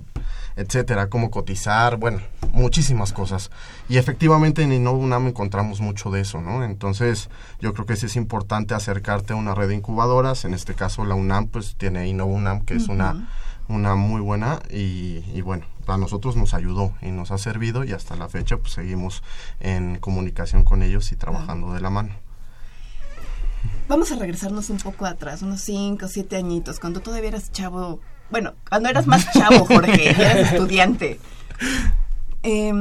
etcétera, 0.56 1.10
cómo 1.10 1.30
cotizar, 1.30 1.98
bueno, 1.98 2.22
muchísimas 2.54 3.12
cosas. 3.12 3.52
Y 3.90 3.98
efectivamente 3.98 4.64
en 4.64 4.72
Innova 4.72 4.98
UNAM 4.98 5.28
encontramos 5.28 5.82
mucho 5.82 6.10
de 6.10 6.22
eso, 6.22 6.40
¿no? 6.40 6.64
Entonces, 6.64 7.30
yo 7.60 7.74
creo 7.74 7.86
que 7.86 7.98
sí 7.98 8.06
es 8.06 8.16
importante 8.16 8.74
acercarte 8.76 9.34
a 9.34 9.36
una 9.36 9.54
red 9.54 9.68
de 9.68 9.76
incubadoras, 9.76 10.46
en 10.46 10.54
este 10.54 10.74
caso 10.74 11.04
la 11.04 11.16
UNAM 11.16 11.48
pues 11.48 11.76
tiene 11.76 12.08
Innova 12.08 12.32
UNAM, 12.32 12.62
que 12.62 12.76
uh 12.76 12.78
-huh. 12.78 12.82
es 12.82 12.88
una 12.88 13.28
una 13.70 13.96
muy 13.96 14.22
buena 14.22 14.60
y, 14.70 15.24
y, 15.34 15.42
bueno, 15.42 15.66
a 15.94 15.98
nosotros 15.98 16.36
nos 16.36 16.54
ayudó 16.54 16.94
y 17.02 17.08
nos 17.08 17.32
ha 17.32 17.38
servido 17.38 17.84
y 17.84 17.94
hasta 17.94 18.16
la 18.16 18.30
fecha 18.30 18.58
pues 18.58 18.74
seguimos 18.74 19.24
en 19.60 19.98
comunicación 20.00 20.64
con 20.64 20.84
ellos 20.84 21.12
y 21.12 21.16
trabajando 21.16 21.74
de 21.74 21.82
la 21.82 21.90
mano. 21.90 22.14
Vamos 23.88 24.12
a 24.12 24.18
regresarnos 24.18 24.70
un 24.70 24.78
poco 24.78 25.06
atrás, 25.06 25.42
unos 25.42 25.62
5 25.62 26.06
o 26.06 26.10
7 26.10 26.36
añitos, 26.36 26.80
cuando 26.80 27.00
todavía 27.00 27.30
eras 27.30 27.52
chavo, 27.52 28.02
bueno, 28.30 28.54
cuando 28.68 28.90
eras 28.90 29.08
más 29.08 29.32
chavo, 29.32 29.66
Jorge, 29.66 30.10
eras 30.10 30.54
estudiante. 30.54 31.20
Eh, 32.44 32.72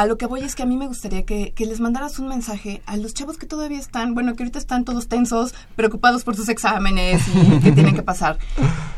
a 0.00 0.06
lo 0.06 0.16
que 0.16 0.24
voy 0.24 0.40
es 0.40 0.54
que 0.54 0.62
a 0.62 0.66
mí 0.66 0.78
me 0.78 0.86
gustaría 0.86 1.26
que, 1.26 1.52
que, 1.52 1.66
les 1.66 1.78
mandaras 1.78 2.18
un 2.18 2.26
mensaje 2.26 2.80
a 2.86 2.96
los 2.96 3.12
chavos 3.12 3.36
que 3.36 3.44
todavía 3.44 3.78
están, 3.78 4.14
bueno, 4.14 4.34
que 4.34 4.44
ahorita 4.44 4.58
están 4.58 4.86
todos 4.86 5.08
tensos, 5.08 5.54
preocupados 5.76 6.24
por 6.24 6.36
sus 6.36 6.48
exámenes 6.48 7.20
y 7.28 7.60
que 7.60 7.70
tienen 7.70 7.94
que 7.94 8.02
pasar, 8.02 8.38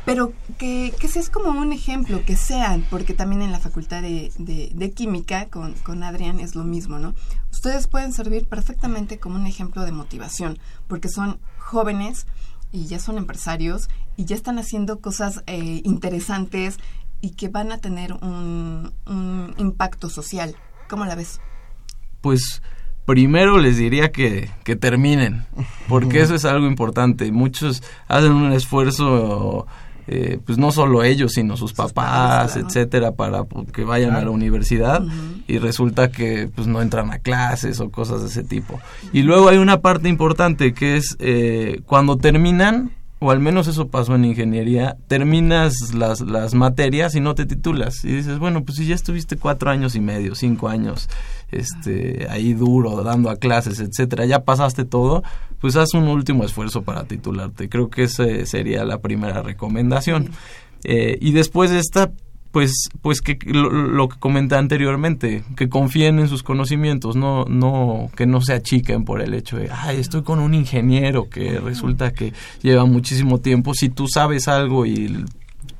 pero 0.04 0.32
que, 0.58 0.94
que 1.00 1.08
seas 1.08 1.28
como 1.28 1.60
un 1.60 1.72
ejemplo, 1.72 2.24
que 2.24 2.36
sean, 2.36 2.86
porque 2.88 3.14
también 3.14 3.42
en 3.42 3.50
la 3.50 3.58
facultad 3.58 4.00
de, 4.00 4.30
de, 4.38 4.70
de 4.72 4.90
química 4.92 5.46
con, 5.46 5.72
con 5.82 6.04
Adrián 6.04 6.38
es 6.38 6.54
lo 6.54 6.62
mismo, 6.62 7.00
¿no? 7.00 7.16
Ustedes 7.50 7.88
pueden 7.88 8.12
servir 8.12 8.46
perfectamente 8.46 9.18
como 9.18 9.34
un 9.34 9.48
ejemplo 9.48 9.84
de 9.84 9.90
motivación, 9.90 10.60
porque 10.86 11.08
son 11.08 11.40
jóvenes 11.58 12.28
y 12.70 12.86
ya 12.86 13.00
son 13.00 13.18
empresarios 13.18 13.88
y 14.16 14.26
ya 14.26 14.36
están 14.36 14.56
haciendo 14.60 15.00
cosas 15.00 15.42
eh, 15.48 15.80
interesantes 15.82 16.78
y 17.20 17.30
que 17.30 17.48
van 17.48 17.72
a 17.72 17.78
tener 17.78 18.12
un, 18.12 18.92
un 19.06 19.54
impacto 19.58 20.08
social. 20.08 20.54
¿Cómo 20.92 21.06
la 21.06 21.14
ves? 21.14 21.40
Pues 22.20 22.60
primero 23.06 23.56
les 23.56 23.78
diría 23.78 24.12
que, 24.12 24.50
que 24.62 24.76
terminen, 24.76 25.46
porque 25.88 26.20
eso 26.20 26.34
es 26.34 26.44
algo 26.44 26.66
importante. 26.66 27.32
Muchos 27.32 27.82
hacen 28.08 28.32
un 28.32 28.52
esfuerzo 28.52 29.66
eh, 30.06 30.38
pues 30.44 30.58
no 30.58 30.70
solo 30.70 31.02
ellos, 31.02 31.32
sino 31.32 31.56
sus, 31.56 31.70
sus 31.70 31.78
papás, 31.78 31.94
padres, 31.94 32.52
claro. 32.52 32.68
etcétera, 32.68 33.12
para 33.12 33.44
que 33.72 33.84
vayan 33.84 34.10
claro. 34.10 34.20
a 34.20 34.24
la 34.26 34.30
universidad 34.32 35.02
uh 35.02 35.08
-huh. 35.08 35.44
y 35.46 35.56
resulta 35.56 36.10
que 36.10 36.50
pues 36.54 36.66
no 36.66 36.82
entran 36.82 37.10
a 37.10 37.20
clases 37.20 37.80
o 37.80 37.90
cosas 37.90 38.20
de 38.20 38.26
ese 38.26 38.44
tipo. 38.44 38.78
Y 39.14 39.22
luego 39.22 39.48
hay 39.48 39.56
una 39.56 39.80
parte 39.80 40.10
importante 40.10 40.74
que 40.74 40.98
es 40.98 41.16
eh, 41.20 41.80
cuando 41.86 42.18
terminan, 42.18 42.90
o 43.22 43.30
al 43.30 43.38
menos 43.38 43.68
eso 43.68 43.86
pasó 43.88 44.16
en 44.16 44.24
ingeniería, 44.24 44.96
terminas 45.06 45.94
las, 45.94 46.20
las 46.20 46.54
materias 46.54 47.14
y 47.14 47.20
no 47.20 47.34
te 47.36 47.46
titulas. 47.46 48.04
Y 48.04 48.08
dices, 48.08 48.38
bueno, 48.38 48.64
pues 48.64 48.78
si 48.78 48.86
ya 48.86 48.96
estuviste 48.96 49.36
cuatro 49.36 49.70
años 49.70 49.94
y 49.94 50.00
medio, 50.00 50.34
cinco 50.34 50.68
años, 50.68 51.08
este, 51.52 52.26
ahí 52.28 52.52
duro, 52.52 53.02
dando 53.04 53.30
a 53.30 53.36
clases, 53.36 53.78
etcétera, 53.78 54.26
ya 54.26 54.44
pasaste 54.44 54.84
todo, 54.84 55.22
pues 55.60 55.76
haz 55.76 55.94
un 55.94 56.08
último 56.08 56.44
esfuerzo 56.44 56.82
para 56.82 57.04
titularte. 57.04 57.68
Creo 57.68 57.88
que 57.90 58.02
esa 58.02 58.24
sería 58.44 58.84
la 58.84 58.98
primera 58.98 59.40
recomendación. 59.42 60.30
Eh, 60.82 61.18
y 61.20 61.30
después 61.30 61.70
de 61.70 61.78
esta, 61.78 62.10
pues, 62.52 62.88
pues 63.00 63.22
que 63.22 63.38
lo, 63.46 63.70
lo, 63.70 64.08
que 64.08 64.18
comenté 64.18 64.56
anteriormente, 64.56 65.42
que 65.56 65.68
confíen 65.68 66.18
en 66.18 66.28
sus 66.28 66.42
conocimientos, 66.42 67.16
no, 67.16 67.46
no, 67.46 68.10
que 68.14 68.26
no 68.26 68.42
se 68.42 68.52
achiquen 68.52 69.04
por 69.04 69.22
el 69.22 69.32
hecho 69.32 69.56
de, 69.56 69.70
ay, 69.70 69.98
estoy 69.98 70.22
con 70.22 70.38
un 70.38 70.52
ingeniero 70.52 71.30
que 71.30 71.58
resulta 71.58 72.12
que 72.12 72.34
lleva 72.60 72.84
muchísimo 72.84 73.38
tiempo. 73.38 73.72
Si 73.74 73.88
tú 73.88 74.06
sabes 74.06 74.48
algo 74.48 74.84
y 74.84 75.24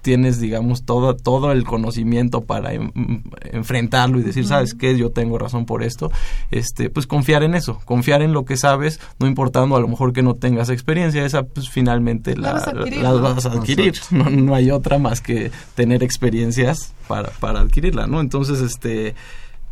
tienes, 0.03 0.41
digamos, 0.41 0.85
todo, 0.85 1.17
todo 1.17 1.53
el 1.53 1.65
conocimiento 1.65 2.43
para 2.43 2.75
en, 2.75 3.23
enfrentarlo 3.53 4.19
y 4.19 4.23
decir, 4.23 4.47
¿sabes 4.47 4.75
qué? 4.75 4.99
Yo 4.99 5.11
tengo 5.11 5.39
razón 5.39 5.65
por 5.65 5.83
esto. 5.83 6.11
Este, 6.51 6.91
pues 6.91 7.07
confiar 7.07 7.43
en 7.45 7.55
eso, 7.55 7.81
confiar 7.85 8.21
en 8.21 8.33
lo 8.33 8.45
que 8.45 8.57
sabes, 8.57 9.01
no 9.19 9.27
importando 9.27 9.77
a 9.77 9.81
lo 9.81 9.89
mejor 9.89 10.13
que 10.13 10.23
no 10.23 10.35
tengas 10.35 10.69
experiencia, 10.69 11.25
esa 11.25 11.45
pues 11.45 11.71
finalmente 11.71 12.37
la, 12.37 12.49
la, 12.49 12.53
vas, 12.53 12.67
a 12.67 12.71
adquirir, 12.71 13.03
la, 13.03 13.11
¿no? 13.11 13.21
vas 13.23 13.47
a 13.47 13.53
adquirir. 13.53 13.95
No, 14.11 14.29
no, 14.29 14.55
hay 14.55 14.71
otra 14.71 14.99
más 14.99 15.21
que 15.21 15.51
tener 15.75 16.03
experiencias 16.03 16.93
para, 17.09 17.31
para 17.31 17.61
adquirirla, 17.61 18.07
¿no? 18.07 18.21
Entonces, 18.21 18.61
este 18.61 19.15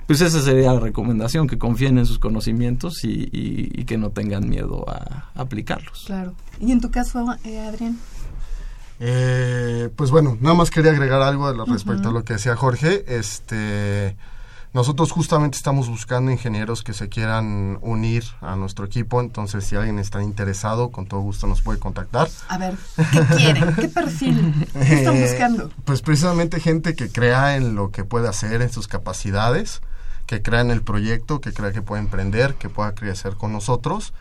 pues 0.06 0.22
esa 0.22 0.42
sería 0.42 0.72
la 0.72 0.80
recomendación, 0.80 1.46
que 1.46 1.56
confíen 1.56 1.96
en 1.96 2.04
sus 2.04 2.18
conocimientos 2.18 3.04
y, 3.04 3.28
y, 3.30 3.70
y 3.72 3.84
que 3.84 3.96
no 3.96 4.10
tengan 4.10 4.48
miedo 4.48 4.84
a, 4.88 5.30
a, 5.34 5.40
aplicarlos. 5.40 6.02
Claro. 6.06 6.34
¿Y 6.58 6.72
en 6.72 6.80
tu 6.80 6.90
caso, 6.90 7.24
eh, 7.44 7.60
Adrián? 7.60 7.96
Eh, 9.02 9.88
pues 9.96 10.10
bueno, 10.10 10.36
nada 10.40 10.54
más 10.54 10.70
quería 10.70 10.90
agregar 10.90 11.22
algo 11.22 11.50
respecto 11.64 12.02
uh 12.02 12.06
-huh. 12.06 12.10
a 12.10 12.12
lo 12.12 12.24
que 12.24 12.34
decía 12.34 12.54
Jorge. 12.54 13.04
Este, 13.08 14.14
nosotros 14.74 15.10
justamente 15.10 15.56
estamos 15.56 15.88
buscando 15.88 16.30
ingenieros 16.30 16.82
que 16.82 16.92
se 16.92 17.08
quieran 17.08 17.78
unir 17.80 18.24
a 18.42 18.56
nuestro 18.56 18.84
equipo, 18.84 19.20
entonces 19.20 19.64
si 19.64 19.74
alguien 19.74 19.98
está 19.98 20.22
interesado, 20.22 20.90
con 20.90 21.06
todo 21.06 21.20
gusto 21.20 21.46
nos 21.46 21.62
puede 21.62 21.78
contactar. 21.78 22.28
A 22.48 22.58
ver, 22.58 22.74
¿qué 23.10 23.20
quieren? 23.36 23.74
¿Qué 23.74 23.88
perfil 23.88 24.68
¿Qué 24.74 24.94
están 24.94 25.18
buscando? 25.18 25.64
Eh, 25.64 25.82
pues 25.86 26.02
precisamente 26.02 26.60
gente 26.60 26.94
que 26.94 27.10
crea 27.10 27.56
en 27.56 27.74
lo 27.74 27.90
que 27.90 28.04
puede 28.04 28.28
hacer, 28.28 28.60
en 28.60 28.70
sus 28.70 28.86
capacidades, 28.86 29.80
que 30.26 30.42
crea 30.42 30.60
en 30.60 30.70
el 30.70 30.82
proyecto, 30.82 31.40
que 31.40 31.54
crea 31.54 31.72
que 31.72 31.82
puede 31.82 32.02
emprender, 32.02 32.54
que 32.54 32.68
pueda 32.68 32.94
crecer 32.94 33.34
con 33.36 33.52
nosotros 33.52 34.12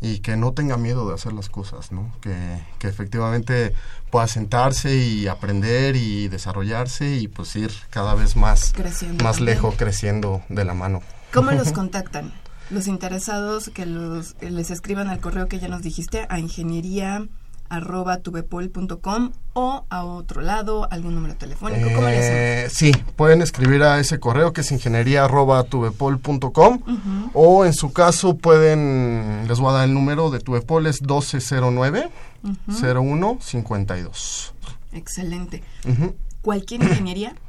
y 0.00 0.18
que 0.18 0.36
no 0.36 0.52
tenga 0.52 0.76
miedo 0.76 1.08
de 1.08 1.14
hacer 1.14 1.32
las 1.32 1.48
cosas, 1.48 1.92
¿no? 1.92 2.12
Que, 2.20 2.34
que 2.78 2.88
efectivamente 2.88 3.72
pueda 4.10 4.26
sentarse 4.28 4.96
y 4.96 5.26
aprender 5.26 5.96
y 5.96 6.28
desarrollarse 6.28 7.16
y 7.16 7.28
pues 7.28 7.54
ir 7.56 7.70
cada 7.90 8.14
vez 8.14 8.36
más, 8.36 8.72
creciendo 8.74 9.24
más 9.24 9.40
lejos, 9.40 9.74
creciendo 9.76 10.42
de 10.48 10.64
la 10.64 10.74
mano. 10.74 11.02
¿Cómo 11.32 11.50
los 11.52 11.72
contactan? 11.72 12.32
Los 12.70 12.88
interesados 12.88 13.70
que 13.72 13.86
los 13.86 14.34
les 14.40 14.70
escriban 14.70 15.08
al 15.08 15.20
correo 15.20 15.48
que 15.48 15.58
ya 15.60 15.68
nos 15.68 15.82
dijiste 15.82 16.26
a 16.28 16.38
ingeniería 16.40 17.26
arroba 17.68 18.18
tubepol.com 18.18 19.32
o 19.54 19.84
a 19.88 20.04
otro 20.04 20.40
lado, 20.40 20.86
algún 20.90 21.14
número 21.14 21.36
telefónico. 21.36 21.90
¿Cómo 21.94 22.08
eh, 22.08 22.68
Sí, 22.70 22.92
pueden 23.16 23.42
escribir 23.42 23.82
a 23.82 23.98
ese 23.98 24.18
correo 24.20 24.52
que 24.52 24.60
es 24.60 24.72
ingeniería 24.72 25.24
arroba 25.24 25.62
tubepol.com 25.64 26.42
uh 26.46 26.90
-huh. 26.90 27.30
o 27.32 27.64
en 27.64 27.72
su 27.72 27.92
caso 27.92 28.36
pueden, 28.36 29.46
les 29.48 29.58
voy 29.58 29.70
a 29.70 29.78
dar 29.78 29.84
el 29.84 29.94
número 29.94 30.30
de 30.30 30.40
Tubepol, 30.40 30.86
es 30.86 31.00
1209 31.00 32.08
uh 32.42 32.48
-huh. 32.48 33.38
0152. 33.38 34.54
Excelente. 34.92 35.62
Uh 35.84 35.90
-huh. 35.90 36.14
¿Cualquier 36.42 36.82
ingeniería? 36.82 37.34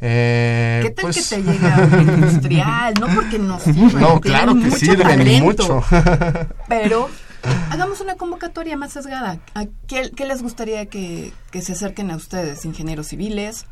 Eh, 0.00 0.78
¿Qué 0.84 0.90
tal 0.90 1.02
pues, 1.06 1.28
que 1.28 1.36
te 1.36 1.42
llega 1.42 1.88
industrial? 2.00 2.94
No 3.00 3.08
porque 3.16 3.38
no 3.38 3.58
sirve. 3.58 4.00
No, 4.00 4.20
claro 4.20 4.54
que 4.54 4.70
sirven 4.70 5.42
mucho. 5.42 5.82
pero 6.68 7.08
hagamos 7.70 8.00
una 8.00 8.16
convocatoria 8.16 8.76
más 8.76 8.92
sesgada. 8.92 9.40
¿A 9.54 9.66
qué, 9.86 10.10
qué 10.14 10.26
les 10.26 10.42
gustaría 10.42 10.86
que, 10.86 11.32
que, 11.50 11.62
se 11.62 11.72
acerquen 11.72 12.10
a 12.10 12.16
ustedes? 12.16 12.64
¿Ingenieros 12.64 13.08
civiles? 13.08 13.66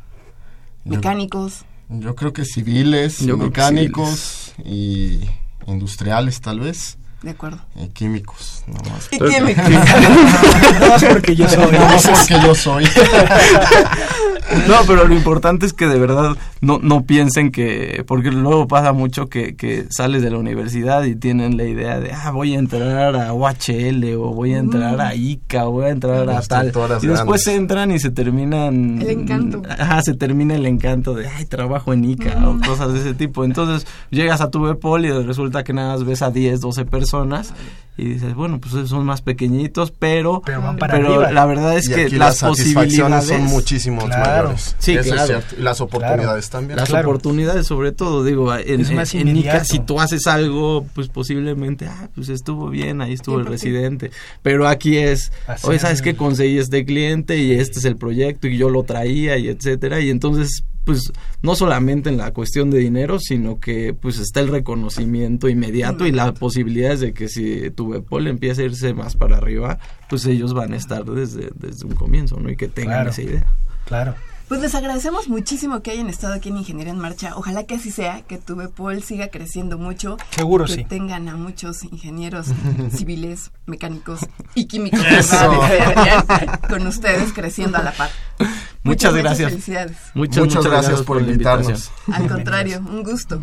¿Mecánicos? 0.85 1.65
Yo, 1.89 1.99
yo 1.99 2.15
creo 2.15 2.33
que 2.33 2.45
civiles, 2.45 3.19
yo 3.19 3.37
mecánicos 3.37 4.53
civiles. 4.55 4.73
y 4.73 5.29
industriales 5.67 6.41
tal 6.41 6.59
vez. 6.59 6.97
De 7.23 7.31
acuerdo. 7.31 7.57
Y 7.75 7.87
químicos, 7.87 8.63
no 8.67 8.75
más. 8.91 9.07
Y 9.11 9.17
químicos. 9.17 9.63
no 10.79 10.87
más 10.87 11.03
porque 11.03 11.35
yo 11.35 11.49
soy. 11.49 11.71
No 11.71 11.79
más 11.79 12.07
porque 12.07 12.45
yo 12.45 12.53
soy. 12.53 12.83
no, 14.67 14.75
pero 14.85 15.07
lo 15.07 15.15
importante 15.15 15.65
es 15.65 15.73
que 15.73 15.87
de 15.87 15.97
verdad 15.97 16.37
no, 16.61 16.77
no 16.77 17.05
piensen 17.05 17.51
que, 17.51 18.03
porque 18.05 18.29
luego 18.29 18.67
pasa 18.67 18.93
mucho 18.93 19.29
que, 19.29 19.55
que 19.55 19.87
sales 19.89 20.21
de 20.21 20.29
la 20.29 20.37
universidad 20.37 21.05
y 21.05 21.15
tienen 21.15 21.57
la 21.57 21.63
idea 21.63 21.99
de, 21.99 22.11
ah, 22.11 22.29
voy 22.29 22.53
a 22.53 22.59
entrar 22.59 23.15
a 23.15 23.33
OHL 23.33 24.13
o 24.17 24.33
voy 24.35 24.53
a 24.53 24.59
entrar 24.59 25.01
a 25.01 25.15
ICA 25.15 25.65
o 25.65 25.71
voy 25.71 25.85
a 25.85 25.89
entrar 25.89 26.29
a 26.29 26.41
tal. 26.41 26.67
Y 27.01 27.07
después 27.07 27.43
grandes. 27.43 27.47
entran 27.47 27.91
y 27.91 27.99
se 27.99 28.11
terminan... 28.11 29.01
El 29.01 29.09
encanto. 29.09 29.63
Ajá, 29.67 30.03
se 30.03 30.13
termina 30.13 30.53
el 30.53 30.67
encanto 30.67 31.15
de, 31.15 31.27
ay, 31.27 31.45
trabajo 31.45 31.93
en 31.93 32.05
ICA 32.05 32.37
mm. 32.37 32.47
o 32.47 32.59
cosas 32.59 32.93
de 32.93 32.99
ese 32.99 33.15
tipo. 33.15 33.43
Entonces 33.43 33.87
llegas 34.11 34.41
a 34.41 34.51
tu 34.51 34.61
Bepol 34.61 35.03
y 35.03 35.09
resulta 35.09 35.63
que 35.63 35.73
nada 35.73 35.93
más 35.93 36.05
ves 36.05 36.21
a 36.21 36.29
10, 36.29 36.61
12 36.61 36.85
personas 36.85 37.06
personas 37.07 37.53
y 37.99 38.05
dices, 38.05 38.35
bueno, 38.35 38.59
pues 38.61 38.87
son 38.87 39.05
más 39.05 39.23
pequeñitos, 39.23 39.89
pero 39.89 40.43
pero, 40.45 40.61
van 40.61 40.77
para 40.77 40.93
pero 40.93 41.15
arriba. 41.15 41.31
la 41.31 41.45
verdad 41.47 41.75
es 41.75 41.89
y 41.89 41.93
que 41.93 42.09
las, 42.11 42.41
las 42.41 42.49
posibilidades 42.51 43.25
son 43.25 43.45
muchísimo 43.45 44.05
claro. 44.05 44.49
mayores. 44.49 44.75
Sí, 44.77 44.93
Eso 44.93 45.13
claro. 45.13 45.21
es 45.21 45.27
cierto. 45.27 45.55
Y 45.57 45.63
las 45.63 45.81
oportunidades 45.81 46.47
claro. 46.47 46.61
también. 46.61 46.77
Las 46.77 46.89
claro. 46.89 47.09
oportunidades 47.09 47.65
sobre 47.65 47.91
todo, 47.93 48.23
digo, 48.23 48.55
en, 48.55 48.81
es 48.81 48.91
más 48.91 49.15
en, 49.15 49.29
en 49.29 49.37
ICA, 49.37 49.65
si 49.65 49.79
tú 49.79 49.99
haces 49.99 50.27
algo, 50.27 50.85
pues 50.93 51.07
posiblemente, 51.07 51.87
ah, 51.87 52.09
pues 52.13 52.29
estuvo 52.29 52.69
bien, 52.69 53.01
ahí 53.01 53.13
estuvo 53.13 53.39
el 53.39 53.47
residente. 53.47 54.11
Pero 54.43 54.67
aquí 54.67 54.97
es, 54.97 55.31
oye, 55.63 55.79
¿sabes 55.79 56.03
qué? 56.03 56.15
Conseguí 56.15 56.59
este 56.59 56.85
cliente 56.85 57.37
y 57.39 57.53
este 57.53 57.79
es 57.79 57.85
el 57.85 57.97
proyecto 57.97 58.47
y 58.47 58.57
yo 58.57 58.69
lo 58.69 58.83
traía 58.83 59.37
y 59.37 59.47
etcétera. 59.47 60.01
Y 60.01 60.11
entonces 60.11 60.65
pues 60.87 61.11
no 61.41 61.53
solamente 61.53 62.09
en 62.09 62.15
la 62.15 62.31
cuestión 62.31 62.71
de 62.71 62.77
dinero, 62.77 63.19
sino 63.19 63.59
que 63.59 63.93
pues 63.93 64.19
está 64.19 64.39
el 64.39 64.47
reconocimiento 64.47 65.49
inmediato 65.49 66.07
y 66.07 66.13
las 66.13 66.31
posibilidades 66.31 67.01
de 67.01 67.13
que 67.13 67.27
si 67.27 67.69
tu 67.71 67.89
Bepol 67.89 68.27
empieza 68.27 68.61
a 68.61 68.65
irse 68.65 68.93
más 68.93 69.17
para 69.17 69.35
arriba, 69.35 69.79
pues 70.09 70.25
ellos 70.25 70.53
van 70.53 70.71
a 70.71 70.77
estar 70.77 71.03
desde, 71.03 71.49
desde 71.55 71.85
un 71.85 71.93
comienzo, 71.93 72.39
¿no? 72.39 72.49
Y 72.49 72.55
que 72.55 72.69
tengan 72.69 72.93
claro, 72.93 73.09
esa 73.09 73.21
idea. 73.21 73.45
Claro. 73.83 74.15
Pues 74.47 74.61
les 74.61 74.75
agradecemos 74.75 75.27
muchísimo 75.27 75.81
que 75.81 75.91
hayan 75.91 76.07
estado 76.07 76.33
aquí 76.33 76.47
en 76.47 76.55
Ingeniería 76.57 76.93
en 76.93 76.99
Marcha. 76.99 77.33
Ojalá 77.35 77.65
que 77.65 77.75
así 77.75 77.91
sea, 77.91 78.21
que 78.21 78.37
tu 78.37 78.55
Bepol 78.55 79.03
siga 79.03 79.27
creciendo 79.27 79.77
mucho. 79.77 80.15
Seguro 80.29 80.63
que 80.63 80.71
sí. 80.71 80.83
Que 80.83 80.89
tengan 80.89 81.27
a 81.27 81.35
muchos 81.35 81.83
ingenieros 81.83 82.47
civiles, 82.95 83.51
mecánicos 83.65 84.21
y 84.55 84.67
químicos 84.67 85.01
con 86.69 86.87
ustedes 86.87 87.33
creciendo 87.33 87.77
a 87.77 87.83
la 87.83 87.91
par. 87.91 88.09
Muchas, 88.83 89.11
muchas 89.11 89.15
gracias. 89.15 89.49
Felicidades. 89.49 89.97
Muchas, 90.13 90.43
muchas, 90.45 90.55
muchas 90.55 90.71
gracias, 90.71 91.01
por, 91.01 91.19
por 91.19 91.27
invitarnos. 91.27 91.91
Al 92.09 92.25
contrario, 92.29 92.79
un 92.79 93.03
gusto. 93.03 93.41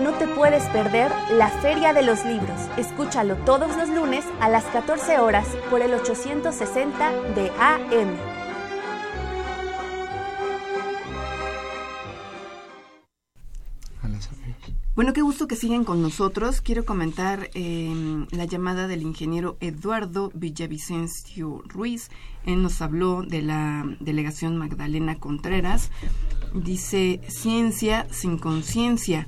no 0.00 0.12
te 0.12 0.26
puedes 0.26 0.64
perder 0.68 1.12
la 1.32 1.48
Feria 1.48 1.92
de 1.92 2.02
los 2.02 2.24
Libros. 2.24 2.60
Escúchalo 2.76 3.36
todos 3.44 3.76
los 3.76 3.88
lunes 3.88 4.24
a 4.40 4.48
las 4.48 4.64
14 4.64 5.18
horas 5.18 5.46
por 5.68 5.82
el 5.82 5.94
860 5.94 7.12
de 7.34 7.50
AM. 7.58 8.40
Bueno, 15.00 15.14
qué 15.14 15.22
gusto 15.22 15.48
que 15.48 15.56
siguen 15.56 15.84
con 15.84 16.02
nosotros. 16.02 16.60
Quiero 16.60 16.84
comentar 16.84 17.48
eh, 17.54 18.26
la 18.32 18.44
llamada 18.44 18.86
del 18.86 19.00
ingeniero 19.00 19.56
Eduardo 19.60 20.30
Villavicencio 20.34 21.62
Ruiz. 21.66 22.10
Él 22.44 22.62
nos 22.62 22.82
habló 22.82 23.22
de 23.22 23.40
la 23.40 23.86
delegación 24.00 24.58
Magdalena 24.58 25.18
Contreras. 25.18 25.90
Dice, 26.52 27.22
ciencia 27.28 28.06
sin 28.10 28.36
conciencia. 28.36 29.26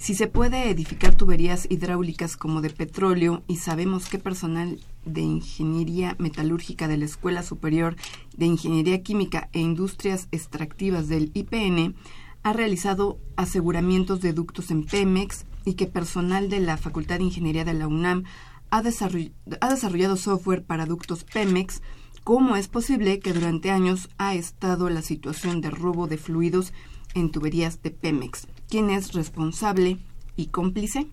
Si 0.00 0.14
se 0.14 0.28
puede 0.28 0.70
edificar 0.70 1.14
tuberías 1.14 1.66
hidráulicas 1.70 2.38
como 2.38 2.62
de 2.62 2.70
petróleo 2.70 3.42
y 3.46 3.56
sabemos 3.56 4.08
qué 4.08 4.18
personal 4.18 4.80
de 5.04 5.20
Ingeniería 5.20 6.16
Metalúrgica 6.18 6.88
de 6.88 6.96
la 6.96 7.04
Escuela 7.04 7.42
Superior 7.42 7.96
de 8.34 8.46
Ingeniería 8.46 9.02
Química 9.02 9.50
e 9.52 9.60
Industrias 9.60 10.26
Extractivas 10.32 11.08
del 11.08 11.30
IPN 11.34 11.96
ha 12.42 12.52
realizado 12.54 13.18
aseguramientos 13.36 14.22
de 14.22 14.32
ductos 14.32 14.70
en 14.70 14.86
Pemex 14.86 15.44
y 15.66 15.74
que 15.74 15.86
personal 15.86 16.48
de 16.48 16.60
la 16.60 16.78
Facultad 16.78 17.18
de 17.18 17.24
Ingeniería 17.24 17.66
de 17.66 17.74
la 17.74 17.86
UNAM 17.86 18.24
ha, 18.70 18.80
desarrollado 18.80 20.16
software 20.16 20.64
para 20.64 20.86
ductos 20.86 21.24
Pemex, 21.24 21.82
¿cómo 22.24 22.56
es 22.56 22.68
posible 22.68 23.20
que 23.20 23.34
durante 23.34 23.70
años 23.70 24.08
ha 24.16 24.34
estado 24.34 24.88
la 24.88 25.02
situación 25.02 25.60
de 25.60 25.68
robo 25.68 26.06
de 26.06 26.16
fluidos 26.16 26.72
en 27.12 27.30
tuberías 27.30 27.82
de 27.82 27.90
Pemex? 27.90 28.48
¿Quién 28.70 28.90
es 28.90 29.14
responsable 29.14 29.98
y 30.36 30.46
cómplice? 30.46 31.08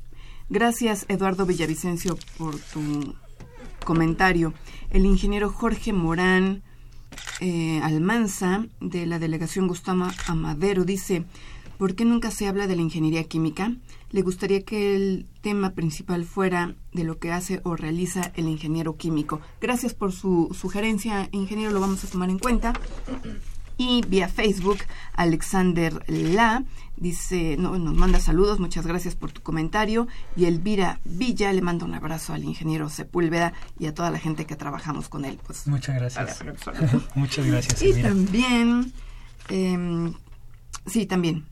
Gracias, 0.47 1.05
Eduardo 1.09 1.47
Villavicencio, 1.47 2.15
por 2.37 2.55
tu 2.55 3.15
comentario. 3.83 4.53
El 4.91 5.07
ingeniero 5.07 5.49
Jorge 5.49 5.91
Morán 5.91 6.61
eh, 7.39 7.81
Almanza, 7.81 8.67
de 8.79 9.07
la 9.07 9.17
delegación 9.17 9.67
Gustavo 9.67 10.05
Amadero, 10.27 10.85
dice, 10.85 11.25
¿por 11.79 11.95
qué 11.95 12.05
nunca 12.05 12.29
se 12.29 12.47
habla 12.47 12.67
de 12.67 12.75
la 12.75 12.83
ingeniería 12.83 13.23
química? 13.23 13.73
Le 14.11 14.21
gustaría 14.21 14.61
que 14.61 14.95
el 14.95 15.25
tema 15.41 15.71
principal 15.71 16.25
fuera 16.25 16.75
de 16.93 17.05
lo 17.05 17.17
que 17.17 17.31
hace 17.31 17.61
o 17.63 17.75
realiza 17.75 18.31
el 18.35 18.49
ingeniero 18.49 18.97
químico. 18.97 19.41
Gracias 19.59 19.95
por 19.95 20.11
su 20.11 20.55
sugerencia, 20.57 21.27
ingeniero, 21.31 21.71
lo 21.71 21.79
vamos 21.79 22.03
a 22.03 22.07
tomar 22.07 22.29
en 22.29 22.37
cuenta. 22.37 22.73
Y 23.79 24.03
vía 24.07 24.27
Facebook, 24.27 24.77
Alexander 25.13 26.03
La 26.07 26.63
dice, 26.97 27.55
no, 27.57 27.77
nos 27.77 27.95
manda 27.95 28.19
saludos, 28.19 28.59
muchas 28.59 28.85
gracias 28.85 29.15
por 29.15 29.31
tu 29.31 29.41
comentario. 29.41 30.07
Y 30.35 30.45
Elvira 30.45 30.99
Villa 31.05 31.53
le 31.53 31.61
manda 31.61 31.85
un 31.85 31.93
abrazo 31.93 32.33
al 32.33 32.43
ingeniero 32.43 32.89
Sepúlveda 32.89 33.53
y 33.79 33.85
a 33.85 33.93
toda 33.93 34.11
la 34.11 34.19
gente 34.19 34.45
que 34.45 34.55
trabajamos 34.55 35.09
con 35.09 35.25
él. 35.25 35.39
Pues, 35.45 35.67
muchas 35.67 35.95
gracias. 35.95 36.43
muchas 37.15 37.45
gracias. 37.45 37.81
Y 37.81 38.01
también, 38.01 38.91
eh, 39.49 40.11
sí, 40.85 41.05
también, 41.05 41.45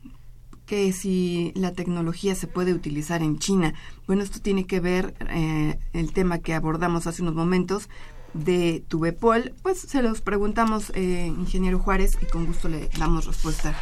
que 0.65 0.91
si 0.93 1.51
la 1.55 1.73
tecnología 1.73 2.35
se 2.35 2.47
puede 2.47 2.73
utilizar 2.73 3.21
en 3.21 3.37
China. 3.37 3.73
Bueno, 4.07 4.23
esto 4.23 4.39
tiene 4.39 4.65
que 4.65 4.79
ver 4.79 5.13
eh, 5.29 5.77
el 5.93 6.11
tema 6.11 6.39
que 6.39 6.53
abordamos 6.53 7.07
hace 7.07 7.21
unos 7.21 7.35
momentos 7.35 7.89
de 8.33 8.83
Tubepol, 8.89 9.53
pues 9.63 9.79
se 9.79 10.01
los 10.01 10.21
preguntamos, 10.21 10.91
eh, 10.93 11.27
ingeniero 11.27 11.79
Juárez, 11.79 12.17
y 12.21 12.25
con 12.25 12.45
gusto 12.45 12.67
le 12.67 12.89
damos 12.97 13.25
respuesta 13.25 13.73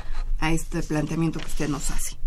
a 0.43 0.51
este 0.51 0.83
planteamiento 0.83 1.39
que 1.39 1.45
usted 1.45 1.69
nos 1.69 1.89
hace. 1.89 2.17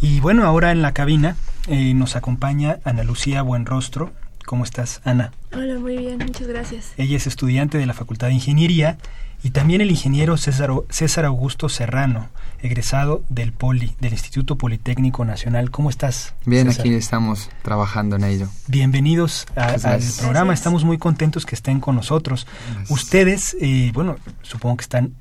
Y 0.00 0.20
bueno, 0.20 0.44
ahora 0.44 0.72
en 0.72 0.82
la 0.82 0.92
cabina 0.92 1.36
eh, 1.68 1.94
nos 1.94 2.14
acompaña 2.14 2.80
Ana 2.84 3.02
Lucía 3.02 3.40
Buenrostro. 3.40 4.12
¿Cómo 4.44 4.62
estás, 4.62 5.00
Ana? 5.04 5.32
Hola, 5.54 5.78
muy 5.78 5.96
bien, 5.96 6.18
muchas 6.18 6.46
gracias. 6.46 6.92
Ella 6.98 7.16
es 7.16 7.26
estudiante 7.26 7.78
de 7.78 7.86
la 7.86 7.94
Facultad 7.94 8.28
de 8.28 8.34
Ingeniería 8.34 8.98
y 9.42 9.50
también 9.50 9.80
el 9.80 9.90
ingeniero 9.90 10.36
César, 10.36 10.70
César 10.90 11.24
Augusto 11.24 11.70
Serrano, 11.70 12.28
egresado 12.60 13.24
del 13.30 13.52
POLI, 13.52 13.96
del 14.00 14.12
Instituto 14.12 14.56
Politécnico 14.56 15.24
Nacional. 15.24 15.70
¿Cómo 15.70 15.88
estás? 15.88 16.34
Bien, 16.44 16.68
aquí 16.68 16.92
estamos 16.92 17.48
trabajando 17.62 18.16
en 18.16 18.24
ello. 18.24 18.48
Bienvenidos 18.68 19.46
al 19.56 20.02
programa, 20.20 20.52
estamos 20.52 20.84
muy 20.84 20.98
contentos 20.98 21.46
que 21.46 21.54
estén 21.54 21.80
con 21.80 21.96
nosotros. 21.96 22.46
Ustedes, 22.90 23.56
eh, 23.62 23.92
bueno, 23.94 24.16
supongo 24.42 24.76
que 24.76 24.82
están 24.82 25.14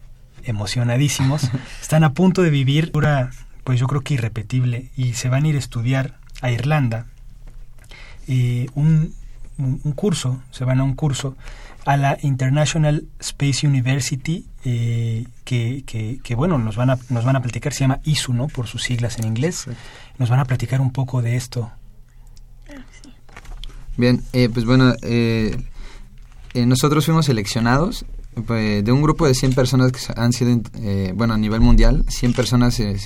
emocionadísimos, 0.45 1.49
están 1.81 2.03
a 2.03 2.13
punto 2.13 2.41
de 2.41 2.49
vivir 2.49 2.91
una, 2.93 3.31
pues 3.63 3.79
yo 3.79 3.87
creo 3.87 4.01
que 4.01 4.15
irrepetible, 4.15 4.91
y 4.95 5.13
se 5.13 5.29
van 5.29 5.45
a 5.45 5.47
ir 5.49 5.55
a 5.55 5.59
estudiar 5.59 6.19
a 6.41 6.51
Irlanda 6.51 7.05
eh, 8.27 8.67
un, 8.75 9.13
un 9.57 9.91
curso, 9.93 10.41
se 10.51 10.65
van 10.65 10.79
a 10.79 10.83
un 10.83 10.95
curso 10.95 11.35
a 11.85 11.97
la 11.97 12.17
International 12.23 13.05
Space 13.19 13.65
University, 13.65 14.45
eh, 14.65 15.27
que, 15.43 15.83
que, 15.85 16.35
bueno, 16.35 16.57
nos 16.57 16.75
van, 16.75 16.89
a, 16.89 16.97
nos 17.09 17.23
van 17.23 17.35
a 17.35 17.41
platicar, 17.41 17.73
se 17.73 17.81
llama 17.81 17.99
ISU, 18.03 18.33
¿no? 18.33 18.47
Por 18.47 18.67
sus 18.67 18.81
siglas 18.81 19.19
en 19.19 19.25
inglés. 19.25 19.67
Nos 20.17 20.29
van 20.29 20.39
a 20.39 20.45
platicar 20.45 20.81
un 20.81 20.91
poco 20.91 21.21
de 21.21 21.35
esto. 21.35 21.71
Bien, 23.97 24.23
eh, 24.33 24.49
pues 24.51 24.65
bueno, 24.65 24.95
eh, 25.03 25.55
nosotros 26.55 27.05
fuimos 27.05 27.27
seleccionados 27.27 28.05
de 28.35 28.91
un 28.91 29.01
grupo 29.01 29.25
de 29.25 29.33
100 29.33 29.53
personas 29.53 29.91
que 29.91 29.99
han 30.15 30.33
sido, 30.33 30.61
eh, 30.79 31.13
bueno, 31.15 31.33
a 31.33 31.37
nivel 31.37 31.61
mundial, 31.61 32.05
100 32.09 32.33
personas 32.33 32.75
se, 32.75 32.97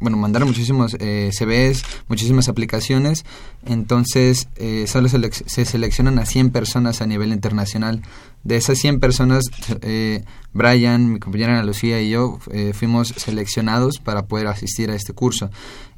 bueno, 0.00 0.16
mandaron 0.16 0.48
muchísimos 0.48 0.96
eh, 1.00 1.30
CVs, 1.36 1.82
muchísimas 2.08 2.48
aplicaciones, 2.48 3.24
entonces 3.64 4.48
eh, 4.56 4.84
solo 4.86 5.08
se, 5.08 5.18
se, 5.46 5.64
seleccionan 5.64 6.18
a 6.18 6.26
100 6.26 6.50
personas 6.50 7.00
a 7.00 7.06
nivel 7.06 7.32
internacional. 7.32 8.02
De 8.44 8.56
esas 8.56 8.78
100 8.78 9.00
personas, 9.00 9.44
eh, 9.80 10.22
Brian, 10.52 11.14
mi 11.14 11.18
compañera 11.18 11.54
Ana 11.54 11.64
Lucía 11.64 12.00
y 12.00 12.10
yo 12.10 12.38
fuimos 12.74 13.08
seleccionados 13.16 13.98
para 13.98 14.26
poder 14.26 14.46
asistir 14.46 14.90
a 14.90 14.94
este 14.94 15.12
curso. 15.12 15.50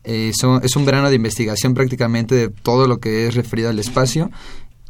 es 0.03 0.43
un 0.43 0.85
verano 0.87 1.11
de 1.11 1.17
investigación 1.17 1.75
prácticamente 1.75 2.35
de 2.35 2.49
todo 2.49 2.87
lo 2.87 3.01
que 3.01 3.27
es 3.27 3.35
referido 3.35 3.69
al 3.69 3.79
espacio 3.79 4.31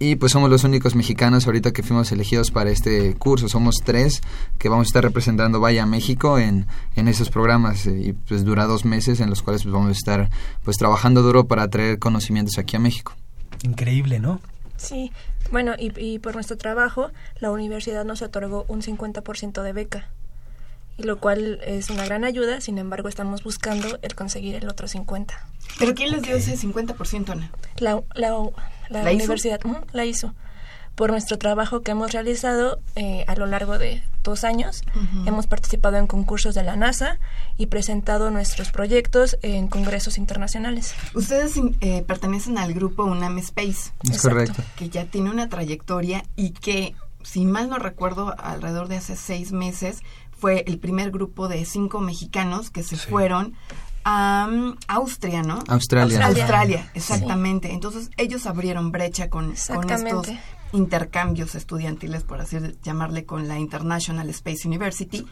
y 0.00 0.16
pues 0.16 0.32
somos 0.32 0.48
los 0.48 0.62
únicos 0.62 0.94
mexicanos 0.94 1.46
ahorita 1.46 1.72
que 1.72 1.82
fuimos 1.82 2.12
elegidos 2.12 2.50
para 2.50 2.70
este 2.70 3.14
curso. 3.14 3.48
Somos 3.48 3.76
tres 3.84 4.22
que 4.58 4.68
vamos 4.68 4.86
a 4.86 4.90
estar 4.90 5.02
representando 5.02 5.58
Vaya 5.58 5.86
México 5.86 6.38
en, 6.38 6.66
en 6.94 7.08
esos 7.08 7.30
programas. 7.30 7.86
Eh, 7.86 8.00
y 8.06 8.12
pues 8.12 8.44
dura 8.44 8.66
dos 8.66 8.84
meses 8.84 9.18
en 9.20 9.28
los 9.28 9.42
cuales 9.42 9.62
pues 9.62 9.72
vamos 9.72 9.88
a 9.88 9.92
estar 9.92 10.30
pues 10.62 10.76
trabajando 10.76 11.22
duro 11.22 11.48
para 11.48 11.68
traer 11.68 11.98
conocimientos 11.98 12.58
aquí 12.58 12.76
a 12.76 12.78
México. 12.78 13.16
Increíble, 13.62 14.20
¿no? 14.20 14.40
Sí. 14.76 15.10
Bueno, 15.50 15.74
y, 15.76 15.92
y 16.00 16.20
por 16.20 16.34
nuestro 16.34 16.56
trabajo, 16.56 17.10
la 17.40 17.50
universidad 17.50 18.04
nos 18.04 18.22
otorgó 18.22 18.66
un 18.68 18.82
50% 18.82 19.62
de 19.62 19.72
beca. 19.72 20.10
Y 20.98 21.04
lo 21.04 21.18
cual 21.18 21.60
es 21.64 21.88
una 21.90 22.04
gran 22.04 22.24
ayuda, 22.24 22.60
sin 22.60 22.76
embargo 22.76 23.08
estamos 23.08 23.42
buscando 23.42 23.98
el 24.02 24.14
conseguir 24.14 24.56
el 24.56 24.68
otro 24.68 24.86
50. 24.88 25.34
¿Pero 25.78 25.94
quién 25.94 26.10
les 26.10 26.22
dio 26.22 26.36
ese 26.36 26.56
50%, 26.58 27.30
Ana? 27.30 27.50
La, 27.78 28.02
la, 28.14 28.30
la, 28.90 29.02
¿La 29.04 29.12
hizo? 29.12 29.22
universidad 29.22 29.60
ujú, 29.64 29.76
la 29.92 30.04
hizo 30.04 30.34
por 30.96 31.10
nuestro 31.12 31.38
trabajo 31.38 31.82
que 31.82 31.92
hemos 31.92 32.10
realizado 32.10 32.80
eh, 32.96 33.24
a 33.28 33.36
lo 33.36 33.46
largo 33.46 33.78
de 33.78 34.02
dos 34.24 34.42
años. 34.42 34.82
Ujú. 34.96 35.28
Hemos 35.28 35.46
participado 35.46 35.96
en 35.96 36.08
concursos 36.08 36.56
de 36.56 36.64
la 36.64 36.74
NASA 36.74 37.20
y 37.56 37.66
presentado 37.66 38.32
nuestros 38.32 38.72
proyectos 38.72 39.38
en 39.42 39.68
congresos 39.68 40.18
internacionales. 40.18 40.94
Ustedes 41.14 41.52
eh, 41.82 42.02
pertenecen 42.02 42.58
al 42.58 42.74
grupo 42.74 43.04
UNAM 43.04 43.38
Space, 43.38 43.92
Es 44.02 44.10
Exacto. 44.10 44.28
correcto. 44.30 44.62
que 44.74 44.88
ya 44.88 45.04
tiene 45.04 45.30
una 45.30 45.48
trayectoria 45.48 46.24
y 46.34 46.50
que, 46.50 46.96
si 47.22 47.44
mal 47.44 47.68
no 47.70 47.78
recuerdo, 47.78 48.34
alrededor 48.36 48.88
de 48.88 48.96
hace 48.96 49.14
seis 49.14 49.52
meses 49.52 50.00
fue 50.38 50.64
el 50.66 50.78
primer 50.78 51.10
grupo 51.10 51.48
de 51.48 51.64
cinco 51.64 52.00
mexicanos 52.00 52.70
que 52.70 52.82
se 52.82 52.96
Sí. 52.96 53.06
fueron 53.10 53.54
a 54.04 54.48
um, 54.50 54.76
Austria, 54.86 55.42
¿no? 55.42 55.58
Australia. 55.68 56.18
Australia. 56.18 56.42
Australia, 56.44 56.90
exactamente. 56.94 57.72
Entonces 57.72 58.10
ellos 58.16 58.46
abrieron 58.46 58.90
brecha 58.92 59.28
con, 59.28 59.54
con 59.74 59.90
estos 59.90 60.28
intercambios 60.72 61.54
estudiantiles, 61.54 62.22
por 62.22 62.40
así 62.40 62.56
llamarle, 62.82 63.24
con 63.24 63.48
la 63.48 63.58
International 63.58 64.28
Space 64.30 64.66
University. 64.66 65.26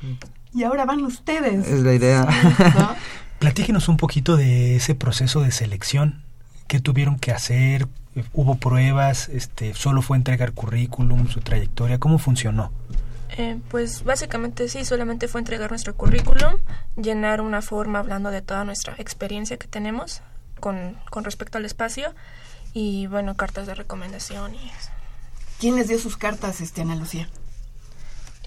Y 0.52 0.64
ahora 0.64 0.84
van 0.84 1.04
ustedes. 1.04 1.66
Es 1.66 1.80
la 1.80 1.94
idea. 1.94 2.26
¿no? 2.78 2.94
Platíquenos 3.38 3.88
un 3.88 3.96
poquito 3.98 4.36
de 4.36 4.76
ese 4.76 4.94
proceso 4.94 5.40
de 5.42 5.52
selección. 5.52 6.22
¿Qué 6.66 6.80
tuvieron 6.80 7.18
que 7.18 7.32
hacer? 7.32 7.86
¿Hubo 8.32 8.56
pruebas? 8.56 9.28
Este, 9.28 9.74
¿Solo 9.74 10.02
fue 10.02 10.16
entregar 10.16 10.52
currículum, 10.52 11.28
su 11.28 11.40
trayectoria? 11.40 11.98
¿Cómo 11.98 12.18
funcionó? 12.18 12.72
Eh, 13.38 13.60
pues 13.70 14.04
básicamente 14.04 14.68
sí, 14.68 14.84
solamente 14.84 15.28
fue 15.28 15.40
entregar 15.40 15.70
nuestro 15.70 15.94
currículum, 15.94 16.54
llenar 16.96 17.40
una 17.40 17.60
forma 17.60 17.98
hablando 17.98 18.30
de 18.30 18.40
toda 18.40 18.64
nuestra 18.64 18.94
experiencia 18.98 19.58
que 19.58 19.68
tenemos 19.68 20.22
con, 20.60 20.96
con 21.10 21.24
respecto 21.24 21.58
al 21.58 21.64
espacio 21.66 22.14
y 22.72 23.06
bueno, 23.08 23.36
cartas 23.36 23.66
de 23.66 23.74
recomendación 23.74 24.54
y 24.54 24.68
eso. 24.68 24.90
¿Quién 25.58 25.76
les 25.76 25.88
dio 25.88 25.98
sus 25.98 26.16
cartas, 26.16 26.60
este, 26.60 26.82
Ana 26.82 26.96
Lucía? 26.96 27.28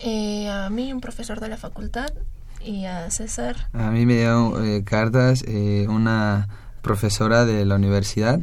Eh, 0.01 0.47
a 0.47 0.69
mí, 0.69 0.93
un 0.93 1.01
profesor 1.01 1.39
de 1.39 1.49
la 1.49 1.57
facultad 1.57 2.13
y 2.61 2.85
a 2.85 3.09
César. 3.09 3.69
A 3.73 3.89
mí 3.89 4.05
me 4.05 4.17
dio 4.17 4.63
eh, 4.63 4.83
cartas 4.83 5.43
eh, 5.47 5.87
una 5.89 6.47
profesora 6.81 7.45
de 7.45 7.65
la 7.65 7.75
universidad 7.75 8.39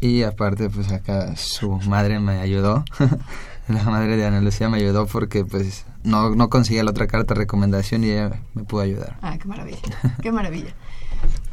y 0.00 0.22
aparte 0.22 0.68
pues 0.68 0.90
acá 0.92 1.36
su 1.36 1.72
madre 1.86 2.18
me 2.18 2.40
ayudó. 2.40 2.84
la 3.68 3.82
madre 3.84 4.16
de 4.16 4.24
Ana 4.24 4.40
Lucía 4.40 4.68
me 4.68 4.78
ayudó 4.78 5.06
porque 5.06 5.44
pues 5.44 5.86
no, 6.04 6.30
no 6.34 6.48
conseguía 6.48 6.84
la 6.84 6.90
otra 6.90 7.06
carta 7.06 7.34
de 7.34 7.40
recomendación 7.40 8.04
y 8.04 8.10
ella 8.10 8.40
me 8.54 8.64
pudo 8.64 8.82
ayudar. 8.82 9.18
Ah, 9.22 9.36
qué 9.38 9.48
maravilla, 9.48 9.78
qué 10.22 10.32
maravilla. 10.32 10.74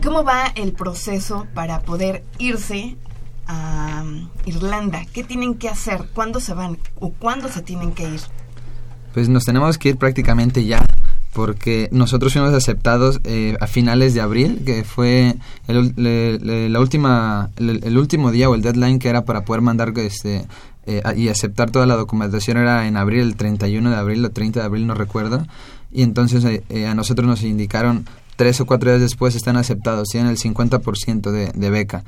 ¿Cómo 0.03 0.23
va 0.23 0.47
el 0.55 0.73
proceso 0.73 1.47
para 1.53 1.81
poder 1.81 2.23
irse 2.37 2.97
a 3.47 4.03
um, 4.03 4.29
Irlanda? 4.45 5.05
¿Qué 5.11 5.23
tienen 5.23 5.55
que 5.55 5.69
hacer? 5.69 6.09
¿Cuándo 6.13 6.39
se 6.39 6.53
van 6.53 6.77
o 6.99 7.11
cuándo 7.11 7.49
se 7.49 7.61
tienen 7.61 7.93
que 7.93 8.03
ir? 8.03 8.21
Pues 9.13 9.29
nos 9.29 9.45
tenemos 9.45 9.77
que 9.77 9.89
ir 9.89 9.97
prácticamente 9.97 10.65
ya, 10.65 10.85
porque 11.33 11.89
nosotros 11.91 12.33
fuimos 12.33 12.53
aceptados 12.53 13.19
eh, 13.23 13.57
a 13.59 13.67
finales 13.67 14.13
de 14.13 14.21
abril, 14.21 14.61
que 14.65 14.83
fue 14.83 15.35
el, 15.67 15.93
le- 15.95 16.39
le- 16.39 16.69
la 16.69 16.79
última, 16.79 17.49
el, 17.57 17.97
último 17.97 18.31
día 18.31 18.49
o 18.49 18.55
el 18.55 18.61
deadline 18.61 18.99
que 18.99 19.09
era 19.09 19.25
para 19.25 19.43
poder 19.45 19.61
mandar 19.61 19.93
este 19.97 20.45
eh, 20.85 21.01
y 21.15 21.29
aceptar 21.29 21.71
toda 21.71 21.85
la 21.85 21.95
documentación 21.95 22.57
era 22.57 22.87
en 22.87 22.97
abril, 22.97 23.21
el 23.21 23.35
31 23.35 23.89
de 23.89 23.95
abril 23.95 24.25
o 24.25 24.29
30 24.31 24.59
de 24.59 24.65
abril, 24.65 24.85
no 24.85 24.93
recuerdo. 24.95 25.45
Y 25.91 26.01
entonces 26.03 26.43
eh, 26.45 26.63
eh, 26.69 26.87
a 26.87 26.93
nosotros 26.95 27.27
nos 27.27 27.43
indicaron 27.43 28.05
tres 28.35 28.59
o 28.61 28.65
cuatro 28.65 28.89
días 28.89 29.01
después 29.01 29.35
están 29.35 29.57
aceptados, 29.57 30.09
tienen 30.09 30.29
el 30.31 30.37
50% 30.37 31.31
de, 31.31 31.51
de 31.53 31.69
beca. 31.69 32.03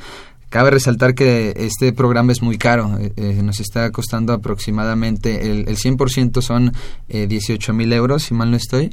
Cabe 0.50 0.72
resaltar 0.72 1.16
que 1.16 1.54
este 1.58 1.92
programa 1.92 2.32
es 2.32 2.42
muy 2.42 2.58
caro, 2.58 2.98
eh, 3.00 3.12
eh, 3.18 3.42
nos 3.44 3.60
está 3.60 3.92
costando 3.92 4.32
aproximadamente, 4.34 5.52
el, 5.52 5.68
el 5.68 5.78
100% 5.78 6.42
son 6.42 6.72
eh, 7.10 7.28
18 7.28 7.74
mil 7.74 7.92
euros, 7.92 8.24
si 8.24 8.34
mal 8.34 8.52
no 8.52 8.58
estoy. 8.58 8.90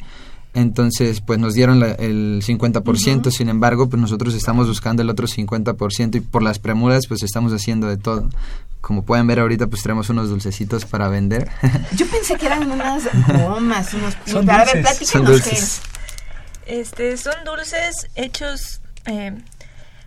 Entonces, 0.55 1.21
pues 1.23 1.39
nos 1.39 1.55
dieron 1.55 1.81
la- 1.81 1.93
el 1.93 2.43
50%, 2.45 3.31
sin 3.31 3.49
embargo, 3.49 3.89
pues 3.89 4.01
nosotros 4.03 4.35
estamos 4.35 4.69
buscando 4.69 5.01
el 5.03 5.09
otro 5.09 5.27
50% 5.27 6.17
y 6.17 6.21
por 6.21 6.43
las 6.43 6.59
premuras, 6.59 7.07
pues 7.07 7.23
estamos 7.23 7.53
haciendo 7.53 7.87
de 7.87 7.97
todo. 7.97 8.29
Como 8.83 9.03
pueden 9.05 9.27
ver 9.29 9.39
ahorita, 9.41 9.69
pues 9.69 9.83
tenemos 9.83 10.11
unos 10.11 10.29
dulcecitos 10.29 10.85
para 10.85 11.09
vender. 11.09 11.49
Yo 11.97 12.07
pensé 12.09 12.37
que 12.37 12.47
eran 12.47 12.71
unas 12.71 13.05
gomas, 13.47 13.95
unos 13.95 14.15
Son 14.27 14.51
A 14.51 14.65
ver, 14.65 14.83
dulces, 14.83 15.09
son 15.09 15.25
dulces. 15.25 15.53
es. 15.53 15.81
Este, 16.67 17.17
son 17.17 17.35
dulces 17.47 18.09
hechos 18.15 18.81
eh, 19.07 19.33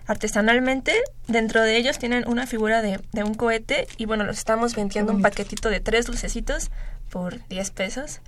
artesanalmente. 0.07 0.93
Dentro 1.27 1.61
de 1.61 1.77
ellos 1.77 1.97
tienen 1.99 2.27
una 2.27 2.47
figura 2.47 2.81
de, 2.81 2.99
de 3.11 3.23
un 3.23 3.33
cohete 3.33 3.87
y 3.97 4.05
bueno, 4.05 4.23
los 4.23 4.37
estamos 4.37 4.75
vendiendo 4.75 5.13
un 5.13 5.21
paquetito 5.21 5.69
de 5.69 5.79
tres 5.79 6.05
dulcecitos 6.05 6.69
por 7.09 7.45
10 7.47 7.71
pesos 7.71 8.19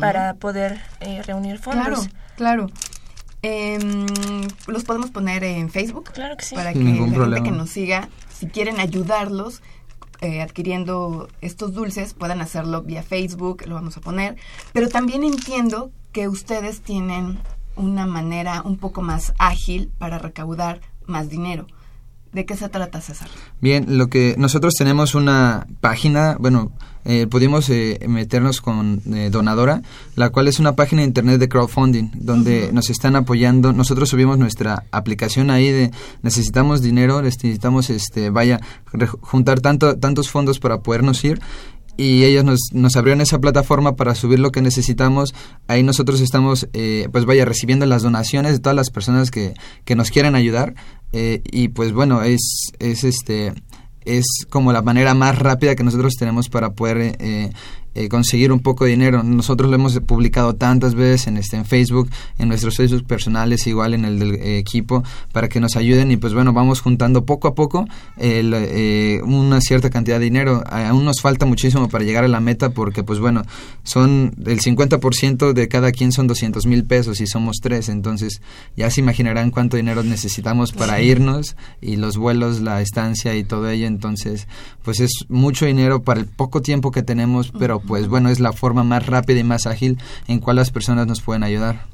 para 0.00 0.34
poder 0.34 0.80
eh, 1.00 1.22
reunir 1.22 1.58
fondos. 1.58 2.08
Claro, 2.36 2.66
claro. 2.66 2.70
Em, 3.42 4.06
los 4.66 4.84
podemos 4.84 5.10
poner 5.10 5.44
en 5.44 5.70
Facebook 5.70 6.10
Claro 6.12 6.36
que 6.36 6.44
sí. 6.44 6.54
para 6.54 6.72
Sin 6.72 6.80
que 6.80 6.84
ningún 6.84 6.98
la 7.00 7.04
gente 7.06 7.16
problema. 7.18 7.44
que 7.44 7.50
nos 7.52 7.70
siga, 7.70 8.08
si 8.34 8.46
quieren 8.46 8.80
ayudarlos 8.80 9.62
eh, 10.20 10.40
adquiriendo 10.40 11.28
estos 11.42 11.74
dulces, 11.74 12.14
puedan 12.14 12.40
hacerlo 12.40 12.82
vía 12.82 13.02
Facebook, 13.02 13.64
lo 13.66 13.74
vamos 13.74 13.96
a 13.96 14.00
poner. 14.00 14.36
Pero 14.72 14.88
también 14.88 15.22
entiendo 15.22 15.90
que 16.12 16.26
ustedes 16.28 16.80
tienen 16.80 17.38
una 17.76 18.06
manera 18.06 18.62
un 18.62 18.78
poco 18.78 19.02
más 19.02 19.34
ágil 19.38 19.92
para 19.98 20.18
recaudar 20.18 20.80
más 21.06 21.28
dinero. 21.28 21.66
¿De 22.32 22.44
qué 22.44 22.54
se 22.54 22.68
trata, 22.68 23.00
César? 23.00 23.28
Bien, 23.62 23.96
lo 23.96 24.08
que 24.08 24.34
nosotros 24.36 24.74
tenemos 24.74 25.14
una 25.14 25.66
página, 25.80 26.36
bueno, 26.38 26.70
eh, 27.06 27.26
pudimos 27.26 27.70
eh, 27.70 27.98
meternos 28.08 28.60
con 28.60 29.00
eh, 29.14 29.30
Donadora, 29.30 29.80
la 30.16 30.28
cual 30.28 30.46
es 30.46 30.58
una 30.58 30.76
página 30.76 31.00
de 31.00 31.08
internet 31.08 31.40
de 31.40 31.48
crowdfunding, 31.48 32.10
donde 32.14 32.72
nos 32.72 32.90
están 32.90 33.16
apoyando. 33.16 33.72
Nosotros 33.72 34.10
subimos 34.10 34.36
nuestra 34.38 34.84
aplicación 34.90 35.50
ahí 35.50 35.70
de 35.70 35.92
necesitamos 36.20 36.82
dinero, 36.82 37.22
necesitamos, 37.22 37.88
este, 37.88 38.28
vaya, 38.28 38.60
juntar 39.22 39.60
tanto, 39.60 39.96
tantos 39.96 40.28
fondos 40.28 40.58
para 40.58 40.80
podernos 40.80 41.24
ir 41.24 41.40
y 41.96 42.24
ellos 42.24 42.44
nos, 42.44 42.60
nos 42.72 42.96
abrieron 42.96 43.20
esa 43.20 43.38
plataforma 43.38 43.96
para 43.96 44.14
subir 44.14 44.38
lo 44.38 44.52
que 44.52 44.60
necesitamos. 44.60 45.34
Ahí 45.66 45.82
nosotros 45.82 46.20
estamos, 46.20 46.68
eh, 46.72 47.08
pues 47.10 47.24
vaya, 47.24 47.44
recibiendo 47.44 47.86
las 47.86 48.02
donaciones 48.02 48.52
de 48.52 48.58
todas 48.58 48.76
las 48.76 48.90
personas 48.90 49.30
que, 49.30 49.54
que 49.84 49.96
nos 49.96 50.10
quieren 50.10 50.34
ayudar. 50.34 50.74
Eh, 51.12 51.42
y 51.44 51.68
pues 51.68 51.92
bueno, 51.92 52.22
es, 52.22 52.72
es 52.78 53.04
este 53.04 53.52
es 54.06 54.24
como 54.48 54.72
la 54.72 54.82
manera 54.82 55.14
más 55.14 55.38
rápida 55.38 55.74
que 55.74 55.82
nosotros 55.82 56.14
tenemos 56.14 56.48
para 56.48 56.70
poder 56.70 57.16
eh, 57.18 57.50
eh, 57.96 58.10
conseguir 58.10 58.52
un 58.52 58.60
poco 58.60 58.84
de 58.84 58.90
dinero. 58.90 59.22
Nosotros 59.22 59.70
lo 59.70 59.76
hemos 59.76 59.98
publicado 60.00 60.54
tantas 60.54 60.94
veces 60.94 61.28
en 61.28 61.38
este 61.38 61.56
en 61.56 61.64
Facebook, 61.64 62.10
en 62.38 62.48
nuestros 62.48 62.76
Facebook 62.76 63.06
personales, 63.06 63.66
igual 63.66 63.94
en 63.94 64.04
el 64.04 64.18
del 64.18 64.34
eh, 64.34 64.58
equipo, 64.58 65.02
para 65.32 65.48
que 65.48 65.60
nos 65.60 65.76
ayuden 65.76 66.10
y 66.10 66.18
pues 66.18 66.34
bueno, 66.34 66.52
vamos 66.52 66.82
juntando 66.82 67.24
poco 67.24 67.48
a 67.48 67.54
poco 67.54 67.86
el, 68.18 68.52
eh, 68.54 69.22
una 69.24 69.62
cierta 69.62 69.88
cantidad 69.88 70.18
de 70.18 70.24
dinero. 70.24 70.62
Aún 70.66 71.06
nos 71.06 71.22
falta 71.22 71.46
muchísimo 71.46 71.88
para 71.88 72.04
llegar 72.04 72.24
a 72.24 72.28
la 72.28 72.40
meta 72.40 72.68
porque 72.68 73.02
pues 73.02 73.18
bueno, 73.18 73.44
son 73.82 74.34
el 74.44 74.60
50% 74.60 75.54
de 75.54 75.68
cada 75.68 75.90
quien 75.90 76.12
son 76.12 76.26
200 76.26 76.66
mil 76.66 76.84
pesos 76.84 77.22
y 77.22 77.26
somos 77.26 77.56
tres, 77.62 77.88
entonces 77.88 78.42
ya 78.76 78.90
se 78.90 79.00
imaginarán 79.00 79.50
cuánto 79.50 79.78
dinero 79.78 80.02
necesitamos 80.02 80.72
para 80.72 81.00
irnos 81.00 81.56
y 81.80 81.96
los 81.96 82.18
vuelos, 82.18 82.60
la 82.60 82.82
estancia 82.82 83.34
y 83.34 83.44
todo 83.44 83.70
ello, 83.70 83.86
entonces 83.86 84.48
pues 84.82 85.00
es 85.00 85.10
mucho 85.28 85.66
dinero 85.66 86.02
para 86.02 86.20
el 86.20 86.26
poco 86.26 86.60
tiempo 86.60 86.90
que 86.90 87.02
tenemos, 87.02 87.52
pero 87.58 87.80
pues 87.86 88.08
bueno, 88.08 88.28
es 88.28 88.40
la 88.40 88.52
forma 88.52 88.84
más 88.84 89.06
rápida 89.06 89.38
y 89.38 89.44
más 89.44 89.66
ágil 89.66 89.98
en 90.28 90.40
cual 90.40 90.56
las 90.56 90.70
personas 90.70 91.06
nos 91.06 91.20
pueden 91.20 91.42
ayudar. 91.42 91.86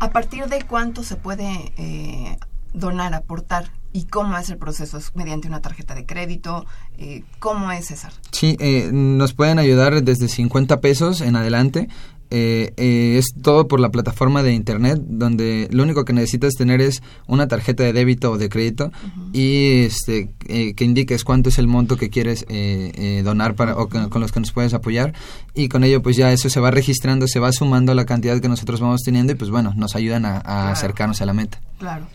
¿A 0.00 0.10
partir 0.10 0.46
de 0.46 0.62
cuánto 0.62 1.02
se 1.02 1.16
puede 1.16 1.72
eh, 1.76 2.38
donar, 2.72 3.14
aportar? 3.14 3.70
¿Y 3.92 4.04
cómo 4.04 4.36
es 4.36 4.50
el 4.50 4.58
proceso? 4.58 4.98
¿Es 4.98 5.16
mediante 5.16 5.48
una 5.48 5.60
tarjeta 5.60 5.94
de 5.94 6.04
crédito? 6.04 6.66
Eh, 6.98 7.24
¿Cómo 7.38 7.72
es, 7.72 7.86
César? 7.86 8.12
Sí, 8.30 8.56
eh, 8.60 8.90
nos 8.92 9.32
pueden 9.32 9.58
ayudar 9.58 10.02
desde 10.02 10.28
50 10.28 10.80
pesos 10.80 11.20
en 11.20 11.36
adelante. 11.36 11.88
Eh, 12.30 12.74
eh, 12.76 13.16
es 13.18 13.32
todo 13.42 13.68
por 13.68 13.80
la 13.80 13.90
plataforma 13.90 14.42
de 14.42 14.52
internet 14.52 15.00
donde 15.06 15.66
lo 15.70 15.82
único 15.82 16.04
que 16.04 16.12
necesitas 16.12 16.52
tener 16.54 16.80
es 16.82 17.02
una 17.26 17.48
tarjeta 17.48 17.84
de 17.84 17.94
débito 17.94 18.32
o 18.32 18.36
de 18.38 18.50
crédito 18.50 18.92
y 19.32 19.84
este 19.84 20.28
eh, 20.46 20.74
que 20.74 20.84
indiques 20.84 21.24
cuánto 21.24 21.48
es 21.48 21.58
el 21.58 21.66
monto 21.68 21.96
que 21.96 22.10
quieres 22.10 22.44
eh, 22.50 22.92
eh, 22.94 23.22
donar 23.24 23.54
para 23.54 23.76
o 23.76 23.88
que- 23.88 24.08
con 24.10 24.20
los 24.20 24.30
que 24.32 24.40
nos 24.40 24.52
puedes 24.52 24.74
apoyar. 24.74 25.14
Y 25.54 25.68
con 25.68 25.84
ello 25.84 26.02
pues 26.02 26.16
ya 26.16 26.30
eso 26.32 26.50
se 26.50 26.60
va 26.60 26.70
registrando 26.70 27.26
se 27.28 27.40
va 27.40 27.50
sumando 27.52 27.92
a 27.92 27.94
la 27.94 28.04
cantidad 28.04 28.38
que 28.40 28.48
nosotros 28.48 28.80
vamos 28.80 29.00
teniendo 29.02 29.32
y 29.32 29.36
pues 29.36 29.50
bueno 29.50 29.72
nos 29.74 29.96
ayudan 29.96 30.26
a, 30.26 30.36
a 30.44 30.70
acercarnos 30.72 31.22
a 31.22 31.26
la 31.26 31.32
meta. 31.32 31.60
Claro. 31.78 32.06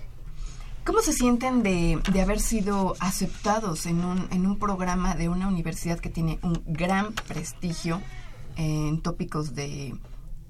¿Cómo 0.86 1.00
se 1.02 1.14
sienten 1.14 1.64
de, 1.64 1.98
de 2.12 2.22
haber 2.22 2.40
sido 2.42 2.96
aceptados 3.00 3.86
en 3.86 4.04
un, 4.04 4.28
en 4.32 4.46
un 4.46 4.60
programa 4.60 5.16
de 5.16 5.30
una 5.30 5.48
universidad 5.48 5.98
que 6.00 6.10
tiene 6.10 6.40
un 6.44 6.62
gran 6.68 7.14
prestigio 7.28 8.02
en 8.56 9.02
tópicos 9.02 9.56
de 9.56 9.96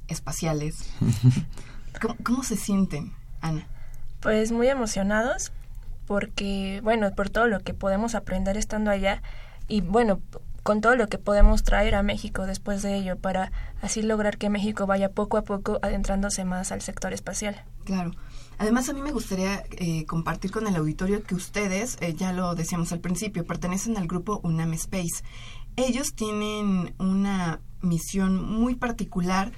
espaciales. 0.08 0.90
¿Cómo, 2.24 2.44
se 2.44 2.58
sienten, 2.58 3.14
Ana? 3.42 3.68
Pues 4.20 4.52
muy 4.52 4.68
emocionados 4.68 5.52
porque, 6.06 6.82
bueno, 6.84 7.14
por 7.16 7.30
todo 7.30 7.48
lo 7.48 7.60
que 7.60 7.74
podemos 7.74 8.16
aprender 8.16 8.58
estando 8.58 8.92
allá 8.92 9.22
y, 9.68 9.82
bueno, 9.82 10.22
con 10.64 10.82
todo 10.82 10.96
lo 10.96 11.08
que 11.08 11.18
podemos 11.18 11.64
traer 11.64 11.96
a 11.96 12.04
México 12.04 12.46
después 12.46 12.82
de 12.82 12.96
ello 12.96 13.18
para 13.18 13.52
así 13.82 14.02
lograr 14.02 14.38
que 14.38 14.50
México 14.50 14.88
vaya 14.88 15.12
poco 15.12 15.38
a 15.38 15.44
poco 15.44 15.80
adentrándose 15.82 16.46
más 16.46 16.72
al 16.72 16.82
sector 16.82 17.14
espacial. 17.14 17.64
Claro. 17.84 18.12
Además, 18.58 18.88
a 18.88 18.94
mí 18.94 19.02
me 19.02 19.12
gustaría 19.12 19.64
eh, 19.72 20.06
compartir 20.06 20.52
con 20.52 20.68
el 20.68 20.76
auditorio 20.76 21.24
que 21.24 21.36
ustedes, 21.36 21.98
eh, 22.02 22.14
ya 22.14 22.32
lo 22.32 22.56
decíamos 22.56 22.92
al 22.94 23.00
principio, 23.00 23.46
pertenecen 23.46 23.98
al 23.98 24.08
grupo 24.08 24.40
UNAM 24.44 24.74
Space. 24.74 25.24
Ellos 25.76 26.14
tienen 26.14 26.94
una 27.00 27.60
misión 27.82 28.44
muy 28.44 28.76
particular 28.76 29.52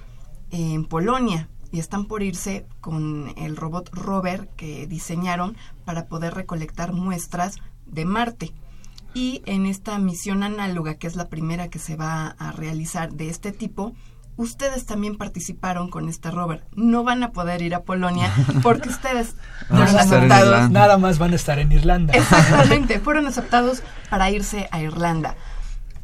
en 0.51 0.85
Polonia 0.85 1.49
y 1.71 1.79
están 1.79 2.05
por 2.05 2.23
irse 2.23 2.65
con 2.79 3.33
el 3.37 3.57
robot 3.57 3.89
rover 3.93 4.47
que 4.55 4.87
diseñaron 4.87 5.57
para 5.83 6.07
poder 6.07 6.33
recolectar 6.33 6.93
muestras 6.93 7.57
de 7.85 8.05
Marte. 8.05 8.53
Y 9.13 9.41
en 9.45 9.65
esta 9.65 9.97
misión 9.99 10.43
análoga, 10.43 10.95
que 10.95 11.07
es 11.07 11.15
la 11.15 11.29
primera 11.29 11.69
que 11.69 11.79
se 11.79 11.95
va 11.95 12.27
a 12.27 12.51
realizar 12.51 13.13
de 13.13 13.29
este 13.29 13.51
tipo, 13.51 13.93
ustedes 14.37 14.85
también 14.85 15.17
participaron 15.17 15.89
con 15.89 16.09
este 16.09 16.31
rover. 16.31 16.63
No 16.75 17.03
van 17.03 17.23
a 17.23 17.31
poder 17.31 17.61
ir 17.61 17.75
a 17.75 17.83
Polonia 17.83 18.31
porque 18.63 18.89
ustedes 18.89 19.35
fueron 19.67 19.97
aceptados. 19.97 20.69
Nada 20.71 20.97
más 20.97 21.19
van 21.19 21.33
a 21.33 21.35
estar 21.35 21.59
en 21.59 21.71
Irlanda. 21.71 22.13
Exactamente, 22.13 22.99
fueron 22.99 23.27
aceptados 23.27 23.83
para 24.09 24.29
irse 24.29 24.67
a 24.71 24.81
Irlanda. 24.81 25.35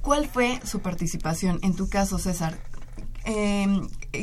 ¿Cuál 0.01 0.27
fue 0.27 0.59
su 0.63 0.79
participación? 0.79 1.59
En 1.61 1.75
tu 1.75 1.87
caso, 1.87 2.17
César, 2.17 2.57
eh, 3.23 3.67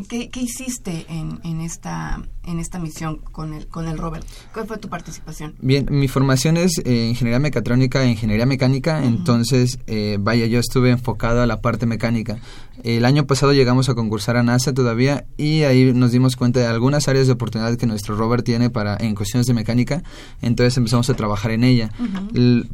¿qué, 0.08 0.30
hiciste 0.40 1.06
en, 1.08 1.40
en, 1.44 1.60
esta, 1.60 2.20
en 2.44 2.58
esta 2.58 2.80
misión 2.80 3.18
con 3.18 3.54
el, 3.54 3.68
con 3.68 3.86
el 3.86 3.96
Robert? 3.96 4.26
¿Cuál 4.52 4.66
fue 4.66 4.78
tu 4.78 4.88
participación? 4.88 5.54
Bien, 5.60 5.86
mi 5.88 6.08
formación 6.08 6.56
es 6.56 6.82
eh, 6.84 7.06
ingeniería 7.10 7.38
mecatrónica 7.38 8.02
e 8.02 8.10
ingeniería 8.10 8.44
mecánica, 8.44 9.04
entonces, 9.04 9.78
eh, 9.86 10.16
vaya, 10.20 10.46
yo 10.46 10.58
estuve 10.58 10.90
enfocado 10.90 11.42
a 11.42 11.46
la 11.46 11.60
parte 11.60 11.86
mecánica. 11.86 12.38
El 12.84 13.04
año 13.04 13.26
pasado 13.26 13.52
llegamos 13.52 13.88
a 13.88 13.94
concursar 13.94 14.36
a 14.36 14.42
NASA 14.42 14.72
todavía 14.72 15.24
y 15.36 15.62
ahí 15.62 15.92
nos 15.92 16.12
dimos 16.12 16.36
cuenta 16.36 16.60
de 16.60 16.66
algunas 16.66 17.08
áreas 17.08 17.26
de 17.26 17.32
oportunidad 17.32 17.76
que 17.76 17.86
nuestro 17.86 18.16
rover 18.16 18.42
tiene 18.42 18.70
para 18.70 18.96
en 18.98 19.14
cuestiones 19.14 19.46
de 19.46 19.54
mecánica, 19.54 20.02
entonces 20.42 20.76
empezamos 20.76 21.10
a 21.10 21.14
trabajar 21.14 21.50
en 21.50 21.64
ella. 21.64 21.90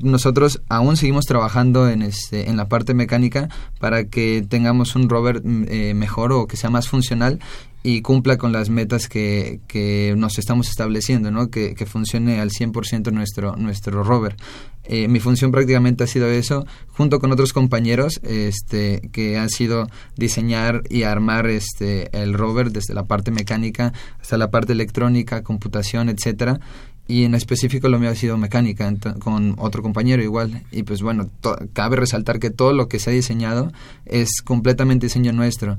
nosotros 0.01 0.61
aún 0.69 0.97
seguimos 0.97 1.25
trabajando 1.25 1.89
en 1.89 2.03
este 2.03 2.49
en 2.49 2.57
la 2.57 2.69
parte 2.69 2.95
mecánica 2.95 3.49
para 3.81 4.05
que 4.05 4.45
tengamos 4.49 4.95
un 4.97 5.09
rover 5.09 5.45
mm, 5.45 5.67
eh, 5.69 5.95
mejor 5.95 6.33
o 6.33 6.47
que 6.47 6.57
sea 6.57 6.71
más 6.71 6.89
funcional 6.89 7.41
y 7.87 8.01
cumpla 8.01 8.39
con 8.39 8.51
las 8.51 8.71
metas 8.71 9.09
que, 9.09 9.61
que 9.69 10.15
nos 10.17 10.39
estamos 10.39 10.71
estableciendo, 10.71 11.31
¿no? 11.31 11.51
que, 11.51 11.75
que 11.75 11.85
funcione 11.85 12.41
al 12.41 12.49
100% 12.49 13.13
nuestro, 13.13 13.57
nuestro 13.57 14.03
rover. 14.03 14.37
Eh, 14.85 15.07
mi 15.07 15.21
función 15.21 15.53
prácticamente 15.53 16.03
ha 16.03 16.07
sido 16.07 16.29
eso, 16.29 16.67
junto 16.89 17.21
con 17.21 17.31
otros 17.31 17.53
compañeros 17.53 18.21
este, 18.23 19.03
que 19.13 19.37
han 19.37 19.51
sido 19.51 19.87
diseñar 20.17 20.83
y 20.89 21.03
armar 21.03 21.47
este, 21.47 22.09
el 22.19 22.33
rover 22.33 22.71
desde 22.71 22.95
la 22.95 23.05
parte 23.05 23.31
mecánica 23.31 23.93
hasta 24.19 24.39
la 24.39 24.51
parte 24.51 24.73
electrónica, 24.73 25.43
computación, 25.43 26.09
etcétera 26.09 26.61
y 27.07 27.25
en 27.25 27.35
específico 27.35 27.89
lo 27.89 27.99
mío 27.99 28.11
ha 28.11 28.15
sido 28.15 28.39
mecánica 28.39 28.93
con 29.19 29.55
otro 29.59 29.83
compañero 29.83 30.23
igual 30.23 30.63
y 30.71 30.85
pues 30.85 31.03
bueno 31.03 31.29
cabe 31.73 31.97
resaltar 31.97 32.39
que 32.39 32.51
todo 32.51 32.73
lo 32.73 32.89
que 32.89 32.99
se 32.99 33.11
ha 33.11 33.13
diseñado 33.13 33.73
es 34.07 34.41
completamente 34.43 35.07
diseño 35.07 35.33
nuestro 35.33 35.77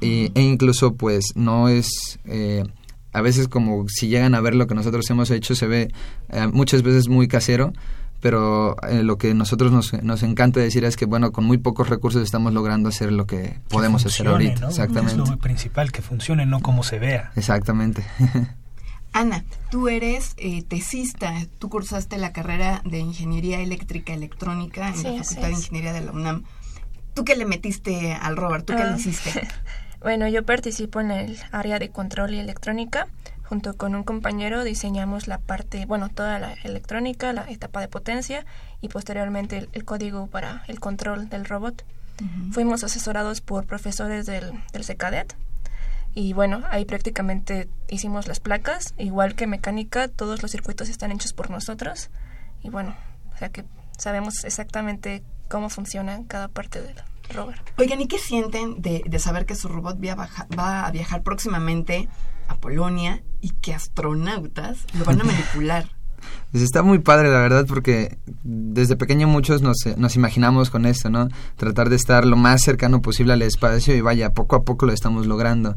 e 0.00 0.30
incluso 0.34 0.94
pues 0.94 1.32
no 1.34 1.68
es 1.68 2.18
eh, 2.26 2.64
a 3.12 3.22
veces 3.22 3.48
como 3.48 3.88
si 3.88 4.08
llegan 4.08 4.34
a 4.34 4.40
ver 4.40 4.54
lo 4.54 4.66
que 4.66 4.74
nosotros 4.74 5.08
hemos 5.08 5.30
hecho 5.30 5.54
se 5.54 5.66
ve 5.66 5.88
eh, 6.28 6.46
muchas 6.52 6.82
veces 6.82 7.08
muy 7.08 7.26
casero 7.26 7.72
pero 8.20 8.76
eh, 8.88 9.02
lo 9.02 9.16
que 9.18 9.32
nosotros 9.34 9.72
nos, 9.72 9.92
nos 10.02 10.22
encanta 10.22 10.60
decir 10.60 10.84
es 10.84 10.96
que 10.96 11.06
bueno 11.06 11.32
con 11.32 11.44
muy 11.44 11.56
pocos 11.56 11.88
recursos 11.88 12.22
estamos 12.22 12.52
logrando 12.52 12.90
hacer 12.90 13.12
lo 13.12 13.26
que 13.26 13.60
podemos 13.68 14.04
hacer 14.04 14.28
ahorita 14.28 14.68
exactamente. 14.68 15.22
Es 15.22 15.30
lo 15.30 15.38
principal 15.38 15.90
que 15.90 16.02
funcione 16.02 16.44
no 16.44 16.60
como 16.60 16.82
se 16.82 16.98
vea. 16.98 17.32
Exactamente 17.36 18.04
Ana, 19.16 19.44
tú 19.70 19.88
eres 19.88 20.34
eh, 20.36 20.62
tesista, 20.62 21.32
tú 21.58 21.70
cursaste 21.70 22.18
la 22.18 22.34
carrera 22.34 22.82
de 22.84 22.98
Ingeniería 22.98 23.60
Eléctrica 23.60 24.12
Electrónica 24.12 24.88
en 24.88 25.02
la 25.02 25.24
Facultad 25.24 25.48
de 25.48 25.52
Ingeniería 25.52 25.94
de 25.94 26.02
la 26.02 26.12
UNAM. 26.12 26.44
¿Tú 27.14 27.24
qué 27.24 27.34
le 27.34 27.46
metiste 27.46 28.12
al 28.12 28.36
Robert? 28.36 28.66
¿Tú 28.66 28.74
qué 28.74 28.84
le 28.84 28.90
ah, 28.90 28.96
hiciste? 28.98 29.48
bueno, 30.02 30.28
yo 30.28 30.44
participo 30.44 31.00
en 31.00 31.12
el 31.12 31.38
área 31.50 31.78
de 31.78 31.88
control 31.88 32.34
y 32.34 32.40
electrónica. 32.40 33.08
Junto 33.44 33.74
con 33.78 33.94
un 33.94 34.02
compañero 34.02 34.64
diseñamos 34.64 35.28
la 35.28 35.38
parte, 35.38 35.86
bueno, 35.86 36.10
toda 36.10 36.38
la 36.38 36.52
electrónica, 36.64 37.32
la 37.32 37.50
etapa 37.50 37.80
de 37.80 37.88
potencia 37.88 38.44
y 38.82 38.88
posteriormente 38.88 39.66
el, 39.72 39.84
código 39.86 40.26
para 40.26 40.62
el 40.68 40.78
control 40.78 41.30
del 41.30 41.46
robot. 41.46 41.86
Fuimos 42.52 42.84
asesorados 42.84 43.40
por 43.40 43.64
profesores 43.64 44.26
del, 44.26 44.52
del 44.74 44.84
CECADET 44.84 45.34
y 46.18 46.32
bueno, 46.32 46.62
ahí 46.70 46.86
prácticamente 46.86 47.68
hicimos 47.90 48.26
las 48.26 48.40
placas, 48.40 48.94
igual 48.96 49.34
que 49.34 49.46
mecánica, 49.46 50.08
todos 50.08 50.40
los 50.40 50.50
circuitos 50.50 50.88
están 50.88 51.12
hechos 51.12 51.34
por 51.34 51.50
nosotros. 51.50 52.08
Y 52.62 52.70
bueno, 52.70 52.96
o 53.34 53.36
sea 53.36 53.50
que 53.50 53.66
sabemos 53.98 54.42
exactamente 54.44 55.22
cómo 55.50 55.68
funciona 55.68 56.18
cada 56.26 56.48
parte 56.48 56.80
del 56.80 56.96
rover. 57.28 57.60
Oigan, 57.76 58.00
¿y 58.00 58.08
qué 58.08 58.18
sienten 58.18 58.80
de, 58.80 59.02
de 59.06 59.18
saber 59.18 59.44
que 59.44 59.54
su 59.54 59.68
robot 59.68 59.98
va 60.58 60.86
a 60.86 60.90
viajar 60.90 61.22
próximamente 61.22 62.08
a 62.48 62.56
Polonia 62.56 63.22
y 63.42 63.50
que 63.50 63.74
astronautas 63.74 64.86
lo 64.94 65.04
van 65.04 65.20
a 65.20 65.24
manipular? 65.24 65.95
Pues 66.52 66.62
está 66.62 66.82
muy 66.82 66.98
padre, 67.00 67.30
la 67.30 67.40
verdad, 67.40 67.66
porque 67.66 68.18
desde 68.42 68.96
pequeño 68.96 69.26
muchos 69.28 69.62
nos, 69.62 69.76
nos 69.96 70.16
imaginamos 70.16 70.70
con 70.70 70.86
esto, 70.86 71.10
¿no? 71.10 71.28
Tratar 71.56 71.90
de 71.90 71.96
estar 71.96 72.24
lo 72.26 72.36
más 72.36 72.62
cercano 72.62 73.02
posible 73.02 73.32
al 73.32 73.42
espacio 73.42 73.94
y 73.94 74.00
vaya, 74.00 74.30
poco 74.30 74.56
a 74.56 74.62
poco 74.62 74.86
lo 74.86 74.92
estamos 74.92 75.26
logrando. 75.26 75.76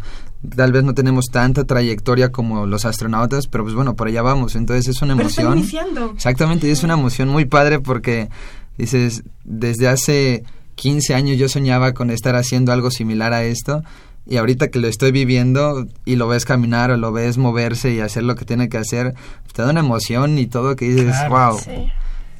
Tal 0.55 0.71
vez 0.71 0.83
no 0.83 0.93
tenemos 0.93 1.25
tanta 1.31 1.65
trayectoria 1.65 2.31
como 2.31 2.65
los 2.65 2.85
astronautas, 2.85 3.47
pero 3.47 3.63
pues 3.63 3.75
bueno, 3.75 3.95
por 3.95 4.07
allá 4.07 4.21
vamos. 4.21 4.55
Entonces 4.55 4.87
es 4.87 5.01
una 5.01 5.13
emoción. 5.13 5.57
iniciando. 5.57 6.11
Exactamente, 6.15 6.67
y 6.67 6.71
es 6.71 6.83
una 6.83 6.93
emoción 6.93 7.29
muy 7.29 7.45
padre 7.45 7.79
porque 7.79 8.29
dices, 8.77 9.23
desde 9.43 9.87
hace 9.87 10.43
15 10.75 11.13
años 11.13 11.37
yo 11.37 11.49
soñaba 11.49 11.93
con 11.93 12.09
estar 12.09 12.35
haciendo 12.35 12.71
algo 12.71 12.89
similar 12.89 13.33
a 13.33 13.43
esto 13.43 13.83
y 14.30 14.38
ahorita 14.38 14.69
que 14.69 14.80
lo 14.80 14.88
estoy 14.88 15.11
viviendo 15.11 15.88
y 16.05 16.15
lo 16.15 16.27
ves 16.27 16.45
caminar 16.45 16.91
o 16.91 16.97
lo 16.97 17.11
ves 17.11 17.39
moverse 17.39 17.91
y 17.93 17.99
hacer 17.99 18.23
lo 18.23 18.36
que 18.36 18.45
tiene 18.45 18.69
que 18.69 18.77
hacer, 18.77 19.15
pues, 19.41 19.53
te 19.53 19.63
da 19.63 19.71
una 19.71 19.80
emoción 19.80 20.38
y 20.38 20.45
todo 20.45 20.75
que 20.75 20.88
dices, 20.88 21.15
wow. 21.30 21.57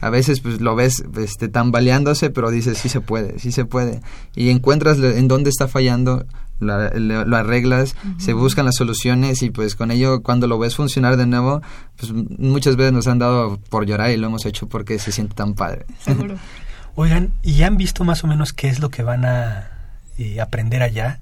A 0.02 0.10
veces 0.10 0.40
pues 0.40 0.62
lo 0.62 0.76
ves 0.76 1.04
este, 1.18 1.50
tambaleándose, 1.50 2.30
pero 2.30 2.52
dices, 2.52 2.78
sí 2.78 2.88
se 2.88 3.02
puede, 3.02 3.38
sí 3.40 3.52
se 3.52 3.66
puede. 3.66 4.00
Y 4.34 4.50
encuentras 4.50 4.98
en 5.00 5.28
dónde 5.28 5.50
está 5.50 5.68
fallando, 5.68 6.26
lo, 6.60 7.36
arreglas, 7.36 7.96
se 8.18 8.32
buscan 8.34 8.66
las 8.66 8.76
soluciones 8.76 9.42
y 9.42 9.50
pues 9.50 9.76
con 9.76 9.92
ello 9.92 10.22
cuando 10.22 10.48
lo 10.48 10.58
ves 10.58 10.76
funcionar 10.76 11.18
de 11.18 11.26
nuevo, 11.26 11.62
pues 11.98 12.14
muchas 12.14 12.78
veces 12.78 12.94
nos 12.94 13.08
han 13.08 13.20
dado 13.20 13.60
por 13.70 13.86
llorar 13.86 14.12
y 14.12 14.18
lo 14.18 14.28
hemos 14.28 14.46
hecho 14.46 14.70
porque 14.70 15.00
se 15.00 15.12
siente 15.12 15.36
tan 15.36 15.54
padre. 15.54 15.86
Seguro. 16.00 16.36
Oigan, 16.96 17.34
¿y 17.44 17.64
han 17.64 17.76
visto 17.76 18.04
más 18.06 18.24
o 18.24 18.28
menos 18.28 18.54
qué 18.54 18.70
es 18.70 18.80
lo 18.80 18.90
que 18.90 19.04
van 19.04 19.26
a 19.26 19.70
eh, 20.18 20.40
aprender 20.40 20.82
allá? 20.82 21.20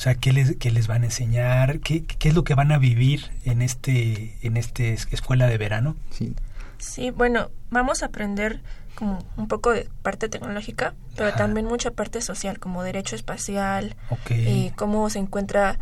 O 0.00 0.02
sea, 0.02 0.14
¿qué 0.14 0.32
les, 0.32 0.56
qué 0.56 0.70
les 0.70 0.86
van 0.86 1.02
a 1.02 1.04
enseñar? 1.04 1.80
¿Qué, 1.80 2.06
¿Qué, 2.06 2.30
es 2.30 2.34
lo 2.34 2.42
que 2.42 2.54
van 2.54 2.72
a 2.72 2.78
vivir 2.78 3.30
en 3.44 3.60
este, 3.60 4.34
en 4.40 4.56
este 4.56 4.94
escuela 4.94 5.46
de 5.46 5.58
verano? 5.58 5.94
Sí. 6.08 6.34
Sí, 6.78 7.10
bueno, 7.10 7.50
vamos 7.68 8.02
a 8.02 8.06
aprender 8.06 8.62
como 8.94 9.22
un 9.36 9.46
poco 9.46 9.72
de 9.72 9.90
parte 10.00 10.30
tecnológica, 10.30 10.94
pero 11.16 11.34
también 11.34 11.66
mucha 11.66 11.90
parte 11.90 12.22
social, 12.22 12.58
como 12.58 12.82
derecho 12.82 13.14
espacial, 13.14 13.94
y 14.30 14.70
cómo 14.70 15.10
se 15.10 15.18
encuentra 15.18 15.78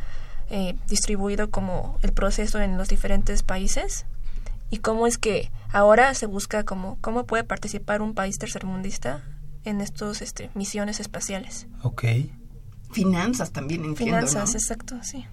eh, 0.50 0.74
distribuido 0.88 1.50
como 1.50 1.96
el 2.02 2.12
proceso 2.12 2.60
en 2.60 2.76
los 2.76 2.88
diferentes 2.88 3.44
países 3.44 4.04
y 4.68 4.78
cómo 4.78 5.06
es 5.06 5.16
que 5.16 5.52
ahora 5.70 6.12
se 6.14 6.26
busca 6.26 6.64
como 6.64 6.98
cómo 7.00 7.24
puede 7.24 7.44
participar 7.44 8.02
un 8.02 8.14
país 8.14 8.36
tercermundista 8.36 9.22
en 9.62 9.80
estos 9.80 10.22
este, 10.22 10.50
misiones 10.54 10.98
espaciales. 10.98 11.68
Ok. 11.82 12.02
Finanzas 12.90 13.52
también, 13.52 13.84
entiendo, 13.84 14.16
Finanzas, 14.16 14.54
exacto, 14.54 14.96
sí. 15.02 15.24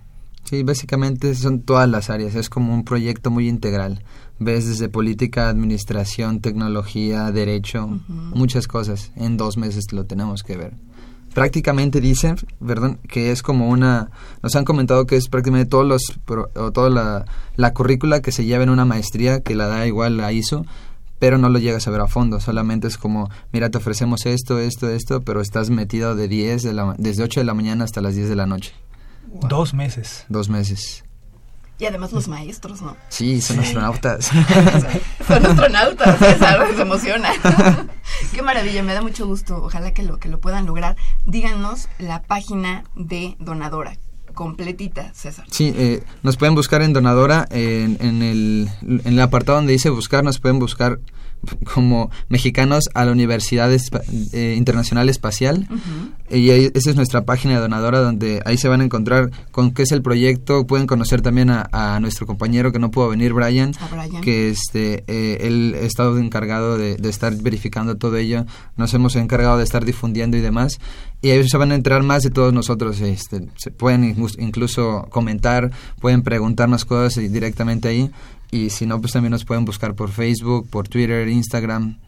Sí, 0.45 0.61
básicamente 0.61 1.33
son 1.33 1.61
todas 1.61 1.89
las 1.89 2.11
áreas, 2.11 2.35
es 2.35 2.49
como 2.49 2.73
un 2.73 2.85
proyecto 2.85 3.31
muy 3.31 3.49
integral. 3.49 4.03
Ves 4.37 4.67
desde 4.67 4.89
política, 4.89 5.49
administración, 5.49 6.39
tecnología, 6.39 7.31
derecho, 7.31 7.99
muchas 8.07 8.67
cosas. 8.67 9.11
En 9.15 9.37
dos 9.37 9.57
meses 9.57 9.85
lo 9.91 10.05
tenemos 10.05 10.43
que 10.43 10.55
ver. 10.55 10.73
Prácticamente 11.33 11.99
dicen, 11.99 12.35
perdón, 12.65 12.99
que 13.09 13.31
es 13.31 13.41
como 13.41 13.69
una, 13.69 14.11
nos 14.43 14.55
han 14.55 14.65
comentado 14.65 15.05
que 15.07 15.15
es 15.15 15.29
prácticamente 15.29 15.69
todos 15.69 15.85
los, 15.85 16.01
o 16.55 16.71
toda 16.71 16.89
la, 16.91 17.25
la 17.55 17.73
currícula 17.73 18.21
que 18.21 18.31
se 18.31 18.45
lleva 18.45 18.63
en 18.63 18.69
una 18.69 18.85
maestría, 18.85 19.41
que 19.41 19.55
la 19.55 19.67
da 19.67 19.87
igual 19.87 20.15
la 20.15 20.31
ISO, 20.31 20.65
pero 21.25 21.39
no 21.39 21.49
lo 21.49 21.57
llegas 21.57 21.87
a 21.87 21.89
ver 21.89 22.01
a 22.01 22.07
fondo, 22.07 22.39
solamente 22.39 22.85
es 22.85 22.99
como, 22.99 23.31
mira, 23.51 23.71
te 23.71 23.79
ofrecemos 23.79 24.27
esto, 24.27 24.59
esto, 24.59 24.91
esto, 24.91 25.21
pero 25.21 25.41
estás 25.41 25.71
metido 25.71 26.15
de 26.15 26.27
10 26.27 26.61
de 26.61 26.71
la, 26.71 26.93
desde 26.99 27.23
8 27.23 27.39
de 27.39 27.45
la 27.45 27.55
mañana 27.55 27.83
hasta 27.83 27.99
las 27.99 28.13
10 28.13 28.29
de 28.29 28.35
la 28.35 28.45
noche. 28.45 28.73
Dos 29.49 29.73
meses. 29.73 30.27
Dos 30.29 30.49
meses. 30.49 31.03
Y 31.79 31.85
además 31.85 32.11
los 32.11 32.27
maestros, 32.27 32.83
¿no? 32.83 32.95
Sí, 33.09 33.41
son 33.41 33.59
astronautas. 33.59 34.25
son 35.27 35.45
astronautas, 35.47 36.19
César, 36.19 36.67
se 36.75 36.81
emociona. 36.83 37.31
Qué 38.31 38.43
maravilla, 38.43 38.83
me 38.83 38.93
da 38.93 39.01
mucho 39.01 39.25
gusto. 39.25 39.63
Ojalá 39.63 39.95
que 39.95 40.03
lo, 40.03 40.19
que 40.19 40.29
lo 40.29 40.39
puedan 40.39 40.67
lograr. 40.67 40.95
Díganos 41.25 41.89
la 41.97 42.21
página 42.21 42.83
de 42.93 43.35
Donadora, 43.39 43.97
completita, 44.35 45.11
César. 45.13 45.45
Sí, 45.49 45.73
eh, 45.75 46.03
nos 46.21 46.37
pueden 46.37 46.53
buscar 46.53 46.81
en 46.83 46.93
Donadora, 46.93 47.47
en, 47.49 47.97
en, 47.99 48.21
el, 48.21 48.69
en 48.83 49.01
el 49.13 49.21
apartado 49.21 49.57
donde 49.57 49.73
dice 49.73 49.89
buscar, 49.89 50.23
nos 50.23 50.39
pueden 50.39 50.59
buscar 50.59 50.99
como 51.73 52.09
mexicanos 52.29 52.85
a 52.93 53.05
la 53.05 53.11
Universidad 53.11 53.71
eh, 53.71 54.55
Internacional 54.57 55.09
Espacial. 55.09 55.67
Y 56.29 56.49
esa 56.49 56.89
es 56.89 56.95
nuestra 56.95 57.25
página 57.25 57.59
donadora 57.59 57.99
donde 57.99 58.41
ahí 58.45 58.57
se 58.57 58.67
van 58.67 58.81
a 58.81 58.83
encontrar 58.83 59.29
con 59.51 59.71
qué 59.71 59.83
es 59.83 59.91
el 59.91 60.01
proyecto. 60.01 60.65
Pueden 60.65 60.87
conocer 60.87 61.21
también 61.21 61.49
a, 61.49 61.99
nuestro 61.99 62.25
compañero 62.27 62.71
que 62.71 62.79
no 62.79 62.91
pudo 62.91 63.09
venir, 63.09 63.33
Brian, 63.33 63.71
que 64.21 64.49
este, 64.49 65.03
eh, 65.07 65.37
él 65.41 65.75
ha 65.75 65.85
estado 65.85 66.17
encargado 66.17 66.77
de, 66.77 66.97
estar 67.09 67.35
verificando 67.35 67.95
todo 67.97 68.17
ello. 68.17 68.45
Nos 68.75 68.93
hemos 68.93 69.15
encargado 69.15 69.57
de 69.57 69.63
estar 69.63 69.85
difundiendo 69.85 70.37
y 70.37 70.41
demás. 70.41 70.79
Y 71.21 71.29
ahí 71.31 71.47
se 71.47 71.57
van 71.57 71.71
a 71.71 71.75
enterar 71.75 72.03
más 72.03 72.23
de 72.23 72.29
todos 72.29 72.53
nosotros. 72.53 73.01
Este, 73.01 73.47
se 73.55 73.71
pueden 73.71 74.15
incluso 74.37 75.07
comentar, 75.09 75.71
pueden 75.99 76.23
preguntarnos 76.23 76.85
cosas 76.85 77.31
directamente 77.31 77.87
ahí. 77.87 78.11
Y 78.55 78.69
si 78.69 78.85
no, 78.85 79.01
pues 79.01 79.11
también 79.11 79.31
nos 79.31 79.43
pueden 79.43 79.65
buscar 79.65 79.95
por 79.95 80.11
Facebook, 80.11 80.69
por 80.69 80.87
Twitter, 80.87 81.27
Instagram. 81.27 81.99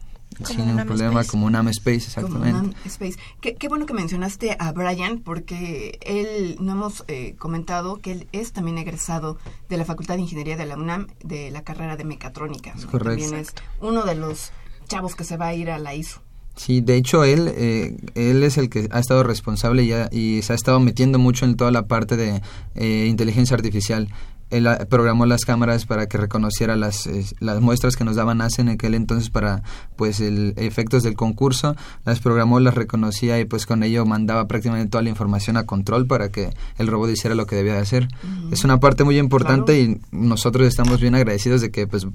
sin 0.44 0.66
ningún 0.66 0.86
problema, 0.86 1.22
como 1.24 1.44
un 1.44 1.54
Space, 1.68 2.06
exactamente. 2.06 2.74
Space. 2.86 3.16
Qué, 3.42 3.54
qué, 3.54 3.68
bueno 3.68 3.84
que 3.84 3.92
mencionaste 3.92 4.56
a 4.58 4.72
Brian, 4.72 5.18
porque 5.18 5.98
él, 6.00 6.56
no 6.58 6.72
hemos 6.72 7.04
eh, 7.08 7.34
comentado 7.38 7.98
que 7.98 8.12
él 8.12 8.28
es 8.32 8.52
también 8.52 8.78
egresado 8.78 9.36
de 9.68 9.76
la 9.76 9.84
Facultad 9.84 10.14
de 10.14 10.22
Ingeniería 10.22 10.56
de 10.56 10.64
la 10.64 10.76
UNAM, 10.76 11.08
de 11.22 11.50
la 11.50 11.62
carrera 11.64 11.98
de 11.98 12.04
mecatrónica. 12.04 12.72
correcto. 12.90 13.20
También 13.20 13.34
es 13.34 13.52
uno 13.82 14.04
de 14.04 14.14
los 14.14 14.50
chavos 14.86 15.14
que 15.16 15.24
se 15.24 15.36
va 15.36 15.48
a 15.48 15.54
ir 15.54 15.70
a 15.70 15.78
la 15.78 15.94
ISO. 15.94 16.22
Sí, 16.56 16.80
de 16.80 16.96
hecho 16.96 17.24
él, 17.24 17.52
eh, 17.54 17.96
él 18.14 18.42
es 18.42 18.56
el 18.56 18.70
que 18.70 18.88
ha 18.90 19.00
estado 19.00 19.22
responsable 19.22 19.86
ya, 19.86 20.08
y 20.10 20.40
se 20.42 20.54
ha 20.54 20.56
estado 20.56 20.80
metiendo 20.80 21.18
mucho 21.18 21.44
en 21.44 21.56
toda 21.56 21.70
la 21.70 21.86
parte 21.86 22.16
de 22.16 22.40
eh, 22.74 23.06
inteligencia 23.06 23.54
artificial 23.54 24.08
él 24.50 24.68
programó 24.88 25.26
las 25.26 25.44
cámaras 25.44 25.86
para 25.86 26.06
que 26.06 26.18
reconociera 26.18 26.76
las, 26.76 27.08
las 27.40 27.60
muestras 27.60 27.96
que 27.96 28.04
nos 28.04 28.16
daban 28.16 28.38
NASA 28.38 28.62
en 28.62 28.68
aquel 28.68 28.94
entonces 28.94 29.30
para 29.30 29.62
pues 29.96 30.20
el 30.20 30.54
efectos 30.56 31.02
del 31.02 31.14
concurso. 31.14 31.76
Las 32.04 32.20
programó 32.20 32.60
las 32.60 32.74
reconocía 32.74 33.38
y 33.40 33.44
pues 33.44 33.66
con 33.66 33.82
ello 33.82 34.06
mandaba 34.06 34.48
prácticamente 34.48 34.90
toda 34.90 35.02
la 35.02 35.10
información 35.10 35.56
a 35.56 35.66
control 35.66 36.06
para 36.06 36.30
que 36.30 36.50
el 36.78 36.86
robot 36.86 37.10
hiciera 37.10 37.34
lo 37.34 37.46
que 37.46 37.56
debía 37.56 37.74
de 37.74 37.80
hacer. 37.80 38.08
Es 38.50 38.64
una 38.64 38.80
parte 38.80 39.04
muy 39.04 39.18
importante 39.18 39.80
y 39.80 40.00
nosotros 40.10 40.66
estamos 40.66 41.00
bien 41.00 41.14
agradecidos 41.14 41.60
de 41.60 41.70
que 41.70 41.86
pues 41.86 42.06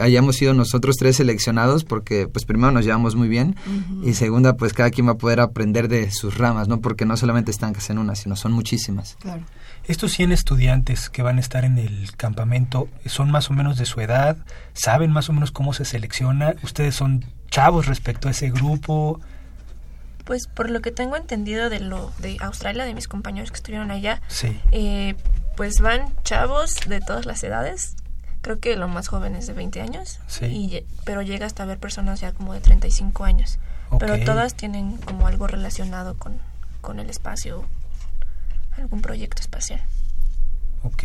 hayamos 0.00 0.36
sido 0.36 0.54
nosotros 0.54 0.96
tres 0.98 1.16
seleccionados 1.16 1.84
porque 1.84 2.26
pues 2.28 2.44
primero 2.44 2.72
nos 2.72 2.84
llevamos 2.84 3.16
muy 3.16 3.28
bien 3.28 3.56
y 4.02 4.14
segunda 4.14 4.56
pues 4.56 4.72
cada 4.72 4.90
quien 4.90 5.06
va 5.06 5.12
a 5.12 5.18
poder 5.18 5.40
aprender 5.40 5.88
de 5.88 6.10
sus 6.10 6.38
ramas 6.38 6.68
no 6.68 6.80
porque 6.80 7.04
no 7.04 7.16
solamente 7.16 7.50
están 7.50 7.74
en 7.88 7.98
una 7.98 8.14
sino 8.14 8.36
son 8.36 8.52
muchísimas. 8.52 9.16
Claro 9.20 9.44
estos 9.88 10.12
100 10.12 10.32
estudiantes 10.32 11.10
que 11.10 11.22
van 11.22 11.36
a 11.36 11.40
estar 11.40 11.64
en 11.64 11.78
el 11.78 12.14
campamento 12.16 12.88
son 13.06 13.30
más 13.30 13.50
o 13.50 13.54
menos 13.54 13.78
de 13.78 13.86
su 13.86 14.00
edad, 14.00 14.36
saben 14.72 15.12
más 15.12 15.28
o 15.28 15.32
menos 15.32 15.52
cómo 15.52 15.72
se 15.72 15.84
selecciona, 15.84 16.54
ustedes 16.62 16.94
son 16.94 17.24
chavos 17.50 17.86
respecto 17.86 18.28
a 18.28 18.32
ese 18.32 18.50
grupo. 18.50 19.20
Pues 20.24 20.48
por 20.48 20.70
lo 20.70 20.80
que 20.82 20.90
tengo 20.90 21.16
entendido 21.16 21.70
de 21.70 21.80
lo 21.80 22.12
de 22.18 22.36
Australia, 22.40 22.84
de 22.84 22.94
mis 22.94 23.06
compañeros 23.06 23.50
que 23.50 23.56
estuvieron 23.56 23.90
allá, 23.90 24.20
sí. 24.28 24.60
Eh, 24.72 25.14
pues 25.56 25.80
van 25.80 26.12
chavos 26.24 26.74
de 26.88 27.00
todas 27.00 27.24
las 27.24 27.42
edades. 27.44 27.94
Creo 28.42 28.58
que 28.60 28.76
lo 28.76 28.88
más 28.88 29.08
jóvenes 29.08 29.46
de 29.46 29.54
20 29.54 29.80
años, 29.80 30.20
sí. 30.26 30.84
pero 31.04 31.22
llega 31.22 31.46
hasta 31.46 31.64
ver 31.64 31.78
personas 31.78 32.20
ya 32.20 32.32
como 32.32 32.52
de 32.54 32.60
35 32.60 33.24
años. 33.24 33.58
Pero 33.98 34.22
todas 34.24 34.54
tienen 34.54 34.96
como 34.98 35.26
algo 35.26 35.46
relacionado 35.46 36.16
con, 36.16 36.38
con 36.80 36.98
el 36.98 37.08
espacio 37.08 37.64
algún 38.76 39.00
proyecto 39.00 39.40
espacial. 39.40 39.80
Ok. 40.82 41.04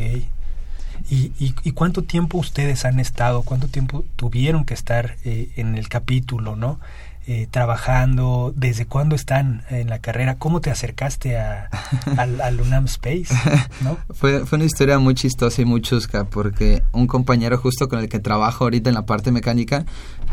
¿Y, 1.09 1.31
y, 1.39 1.71
cuánto 1.71 2.03
tiempo 2.03 2.37
ustedes 2.37 2.85
han 2.85 2.99
estado, 2.99 3.41
cuánto 3.41 3.67
tiempo 3.67 4.05
tuvieron 4.17 4.65
que 4.65 4.73
estar 4.73 5.15
eh, 5.23 5.49
en 5.55 5.75
el 5.75 5.89
capítulo, 5.89 6.55
¿no? 6.55 6.79
Eh, 7.27 7.47
trabajando, 7.51 8.51
desde 8.55 8.87
cuándo 8.87 9.15
están 9.15 9.63
en 9.69 9.89
la 9.89 9.99
carrera, 9.99 10.37
cómo 10.39 10.59
te 10.59 10.71
acercaste 10.71 11.37
a, 11.37 11.69
al, 12.17 12.59
UNAM 12.59 12.85
Space, 12.85 13.27
¿no? 13.81 13.99
fue, 14.09 14.43
fue 14.47 14.55
una 14.55 14.65
historia 14.65 14.97
muy 14.97 15.13
chistosa 15.13 15.61
y 15.61 15.65
muy 15.65 15.81
chusca, 15.81 16.23
porque 16.23 16.81
un 16.93 17.05
compañero 17.05 17.59
justo 17.59 17.87
con 17.89 17.99
el 17.99 18.09
que 18.09 18.17
trabajo 18.17 18.63
ahorita 18.63 18.89
en 18.89 18.95
la 18.95 19.05
parte 19.05 19.31
mecánica 19.31 19.85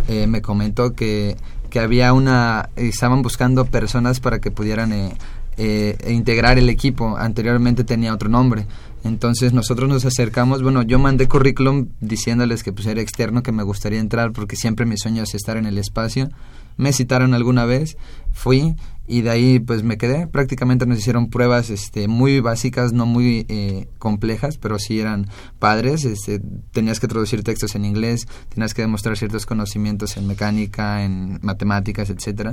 eh, 0.09 0.27
me 0.27 0.41
comentó 0.41 0.95
que, 0.95 1.37
que 1.69 1.79
había 1.79 2.15
una, 2.15 2.71
estaban 2.75 3.21
buscando 3.21 3.67
personas 3.67 4.19
para 4.19 4.39
que 4.39 4.51
pudieran 4.51 4.93
eh, 4.93 5.13
e 5.59 6.13
integrar 6.13 6.59
el 6.59 6.71
equipo. 6.71 7.17
Anteriormente 7.17 7.85
tenía 7.85 8.15
otro 8.15 8.29
nombre. 8.29 8.67
Entonces 9.05 9.53
nosotros 9.53 9.89
nos 9.89 10.05
acercamos, 10.05 10.63
bueno, 10.63 10.83
yo 10.83 10.99
mandé 10.99 11.29
currículum 11.29 11.89
diciéndoles 12.01 12.63
que 12.63 12.73
pues 12.73 12.87
era 12.87 13.01
externo, 13.01 13.43
que 13.43 13.53
me 13.53 13.63
gustaría 13.63 14.01
entrar 14.01 14.33
porque 14.33 14.57
siempre 14.57 14.87
mi 14.87 14.97
sueño 14.99 15.23
es 15.23 15.35
estar 15.35 15.57
en 15.57 15.67
el 15.67 15.79
espacio. 15.79 16.29
Me 16.77 16.93
citaron 16.93 17.35
alguna 17.35 17.65
vez, 17.65 17.97
fui 18.33 18.77
y 19.09 19.23
de 19.23 19.31
ahí 19.31 19.59
pues 19.59 19.83
me 19.83 19.99
quedé. 19.99 20.27
Prácticamente 20.27 20.87
nos 20.87 20.99
hicieron 20.99 21.29
pruebas 21.29 21.71
este, 21.71 22.07
muy 22.07 22.41
básicas, 22.41 22.93
no 22.93 23.07
muy 23.07 23.47
eh, 23.49 23.89
complejas, 23.99 24.59
pero 24.59 24.79
sí 24.79 25.01
eran 25.01 25.29
padres. 25.59 26.05
Este, 26.05 26.41
tenías 26.73 27.01
que 27.01 27.09
traducir 27.09 27.43
textos 27.43 27.75
en 27.75 27.85
inglés, 27.85 28.29
tenías 28.49 28.75
que 28.75 28.83
demostrar 28.83 29.17
ciertos 29.17 29.47
conocimientos 29.47 30.17
en 30.17 30.27
mecánica, 30.27 31.05
en 31.05 31.41
matemáticas, 31.43 32.11
etcétera 32.11 32.53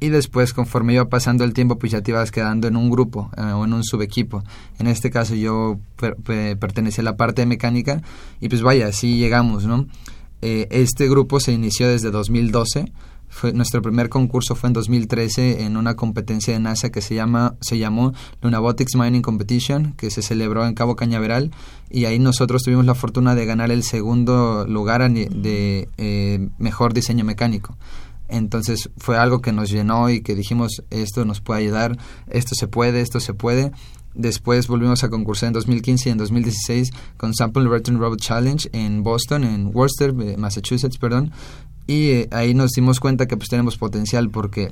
y 0.00 0.08
después 0.08 0.52
conforme 0.52 0.94
iba 0.94 1.08
pasando 1.08 1.44
el 1.44 1.52
tiempo 1.54 1.78
pues 1.78 1.92
ya 1.92 2.02
te 2.02 2.10
ibas 2.10 2.30
quedando 2.30 2.68
en 2.68 2.76
un 2.76 2.90
grupo 2.90 3.30
eh, 3.36 3.42
o 3.42 3.64
en 3.64 3.72
un 3.72 3.84
subequipo. 3.84 4.42
En 4.78 4.86
este 4.86 5.10
caso 5.10 5.34
yo 5.34 5.78
pertenecía 6.58 7.02
a 7.02 7.04
la 7.04 7.16
parte 7.16 7.42
de 7.42 7.46
mecánica 7.46 8.02
y 8.40 8.48
pues 8.48 8.62
vaya, 8.62 8.88
así 8.88 9.16
llegamos, 9.16 9.64
¿no? 9.64 9.86
Eh, 10.42 10.68
este 10.70 11.08
grupo 11.08 11.40
se 11.40 11.52
inició 11.52 11.88
desde 11.88 12.10
2012. 12.10 12.92
Fue, 13.28 13.52
nuestro 13.52 13.82
primer 13.82 14.10
concurso 14.10 14.54
fue 14.54 14.68
en 14.68 14.74
2013 14.74 15.64
en 15.64 15.76
una 15.76 15.96
competencia 15.96 16.52
de 16.52 16.60
NASA 16.60 16.92
que 16.92 17.00
se 17.00 17.16
llama 17.16 17.56
se 17.60 17.78
llamó 17.78 18.12
Lunabotics 18.42 18.94
Mining 18.94 19.22
Competition 19.22 19.94
que 19.96 20.10
se 20.10 20.22
celebró 20.22 20.64
en 20.66 20.74
Cabo 20.74 20.94
Cañaveral 20.94 21.50
y 21.90 22.04
ahí 22.04 22.20
nosotros 22.20 22.62
tuvimos 22.62 22.84
la 22.84 22.94
fortuna 22.94 23.34
de 23.34 23.44
ganar 23.44 23.72
el 23.72 23.82
segundo 23.82 24.66
lugar 24.68 25.10
de 25.10 25.88
eh, 25.96 26.48
mejor 26.58 26.94
diseño 26.94 27.24
mecánico 27.24 27.76
entonces 28.28 28.90
fue 28.96 29.18
algo 29.18 29.40
que 29.40 29.52
nos 29.52 29.70
llenó 29.70 30.08
y 30.10 30.22
que 30.22 30.34
dijimos, 30.34 30.82
esto 30.90 31.24
nos 31.24 31.40
puede 31.40 31.60
ayudar, 31.60 31.98
esto 32.28 32.54
se 32.54 32.68
puede, 32.68 33.00
esto 33.00 33.20
se 33.20 33.34
puede. 33.34 33.72
Después 34.14 34.68
volvimos 34.68 35.02
a 35.02 35.10
concursar 35.10 35.48
en 35.48 35.54
2015 35.54 36.08
y 36.08 36.12
en 36.12 36.18
2016 36.18 36.90
con 37.16 37.34
Sample 37.34 37.68
Return 37.68 37.98
Robot 37.98 38.20
Challenge 38.20 38.68
en 38.72 39.02
Boston, 39.02 39.42
en 39.42 39.70
Worcester, 39.74 40.14
eh, 40.20 40.36
Massachusetts, 40.38 40.98
perdón. 40.98 41.32
Y 41.86 42.10
eh, 42.10 42.28
ahí 42.30 42.54
nos 42.54 42.70
dimos 42.70 43.00
cuenta 43.00 43.26
que 43.26 43.36
pues 43.36 43.48
tenemos 43.48 43.76
potencial 43.76 44.30
porque, 44.30 44.70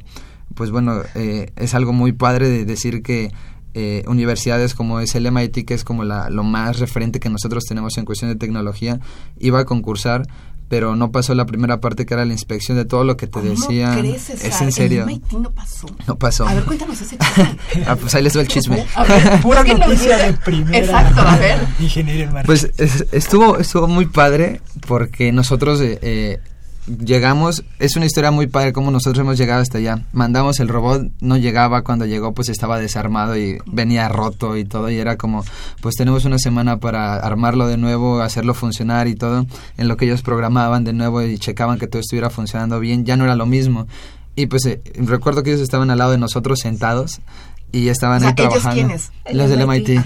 pues 0.55 0.71
bueno, 0.71 1.03
eh, 1.17 1.51
es 1.57 1.75
algo 1.75 1.93
muy 1.93 2.13
padre 2.13 2.49
de 2.49 2.65
decir 2.65 3.03
que 3.03 3.31
universidades 4.07 4.75
como 4.75 5.01
es 5.01 5.15
el 5.15 5.33
MIT, 5.33 5.65
que 5.65 5.73
es 5.73 5.83
como 5.83 6.05
la, 6.05 6.29
lo 6.29 6.45
más 6.45 6.79
referente 6.79 7.21
que 7.21 7.31
nosotros 7.31 7.65
tenemos 7.65 7.97
en 7.97 8.05
cuestión 8.05 8.31
de 8.31 8.37
tecnología, 8.37 9.01
iba 9.39 9.61
a 9.61 9.65
concursar 9.65 10.27
pero 10.73 10.97
no 10.97 11.13
pasó 11.13 11.35
la 11.35 11.45
primera 11.45 11.83
parte 11.83 12.07
que 12.07 12.15
era 12.15 12.25
la 12.25 12.33
inspección 12.33 12.79
de 12.79 12.87
todo 12.87 13.05
lo 13.05 13.19
que 13.19 13.27
te 13.27 13.43
decía. 13.43 13.95
Crees, 13.95 14.31
es 14.31 14.59
en 14.63 14.73
serio. 14.73 15.03
El 15.03 15.09
MIT 15.09 15.33
no 15.33 15.51
pasó. 15.51 15.87
No 16.07 16.19
pasó. 16.19 16.49
A 16.49 16.55
ver, 16.55 16.65
cuéntanos 16.65 16.99
ese 16.99 17.19
chisme. 17.19 17.59
ah, 17.87 17.95
pues 17.95 18.15
ahí 18.15 18.23
les 18.23 18.33
doy 18.33 18.41
el 18.45 18.49
chisme. 18.49 18.87
A 18.95 19.05
ver, 19.05 19.41
Pura 19.43 19.63
noticia 19.65 20.17
de 20.17 20.33
primera. 20.33 20.79
Exacto, 20.79 21.21
a 21.21 21.37
ver. 21.37 21.59
Ingeniería 21.79 22.25
en 22.25 22.47
Pues 22.47 22.71
estuvo, 23.13 23.59
estuvo 23.59 23.87
muy 23.87 24.07
padre 24.07 24.63
porque 24.89 25.31
nosotros 25.31 25.79
eh, 25.83 25.99
eh 26.01 26.41
llegamos, 26.87 27.65
es 27.79 27.97
una 27.97 28.07
historia 28.07 28.31
muy 28.31 28.47
padre 28.47 28.73
como 28.73 28.91
nosotros 28.91 29.21
hemos 29.21 29.39
llegado 29.39 29.63
hasta 29.63 29.79
allá. 29.79 30.05
Mandamos 30.13 30.61
el 30.61 30.69
robot, 30.69 31.11
no 31.21 31.37
llegaba, 31.37 31.83
cuando 31.83 32.07
llegó 32.07 32.33
pues 32.33 32.49
estaba 32.49 32.79
desarmado 32.79 33.37
y 33.37 33.59
venía 33.67 34.09
roto 34.09 34.57
y 34.57 34.65
todo 34.65 34.91
y 34.91 34.99
era 34.99 35.17
como 35.17 35.45
pues 35.81 35.95
tenemos 35.95 36.25
una 36.25 36.39
semana 36.39 36.79
para 36.79 37.17
armarlo 37.17 37.67
de 37.67 37.77
nuevo, 37.77 38.21
hacerlo 38.21 38.55
funcionar 38.55 39.07
y 39.07 39.15
todo. 39.15 39.47
En 39.77 39.89
lo 39.89 39.97
que 39.97 40.07
ellos 40.07 40.23
programaban 40.23 40.85
de 40.85 40.93
nuevo 40.93 41.23
y 41.23 41.39
checaban 41.39 41.79
que 41.79 41.87
todo 41.87 42.01
estuviera 42.01 42.31
funcionando 42.31 42.81
bien, 42.81 43.05
ya 43.05 43.17
no 43.17 43.25
era 43.25 43.37
lo 43.37 43.47
mismo. 43.47 43.87
Y 44.35 44.47
pues 44.47 44.65
eh, 44.67 44.81
recuerdo 44.97 45.43
que 45.43 45.51
ellos 45.51 45.63
estaban 45.63 45.91
al 45.91 45.99
lado 45.99 46.13
de 46.13 46.19
nosotros 46.19 46.59
sentados 46.61 47.21
y 47.71 47.89
estaban 47.89 48.23
ahí 48.25 48.35
trabajando. 48.35 48.81
¿Ellos 48.81 49.11
quiénes? 49.25 49.37
Los 49.37 49.51
del 49.51 49.67
MIT. 49.67 50.05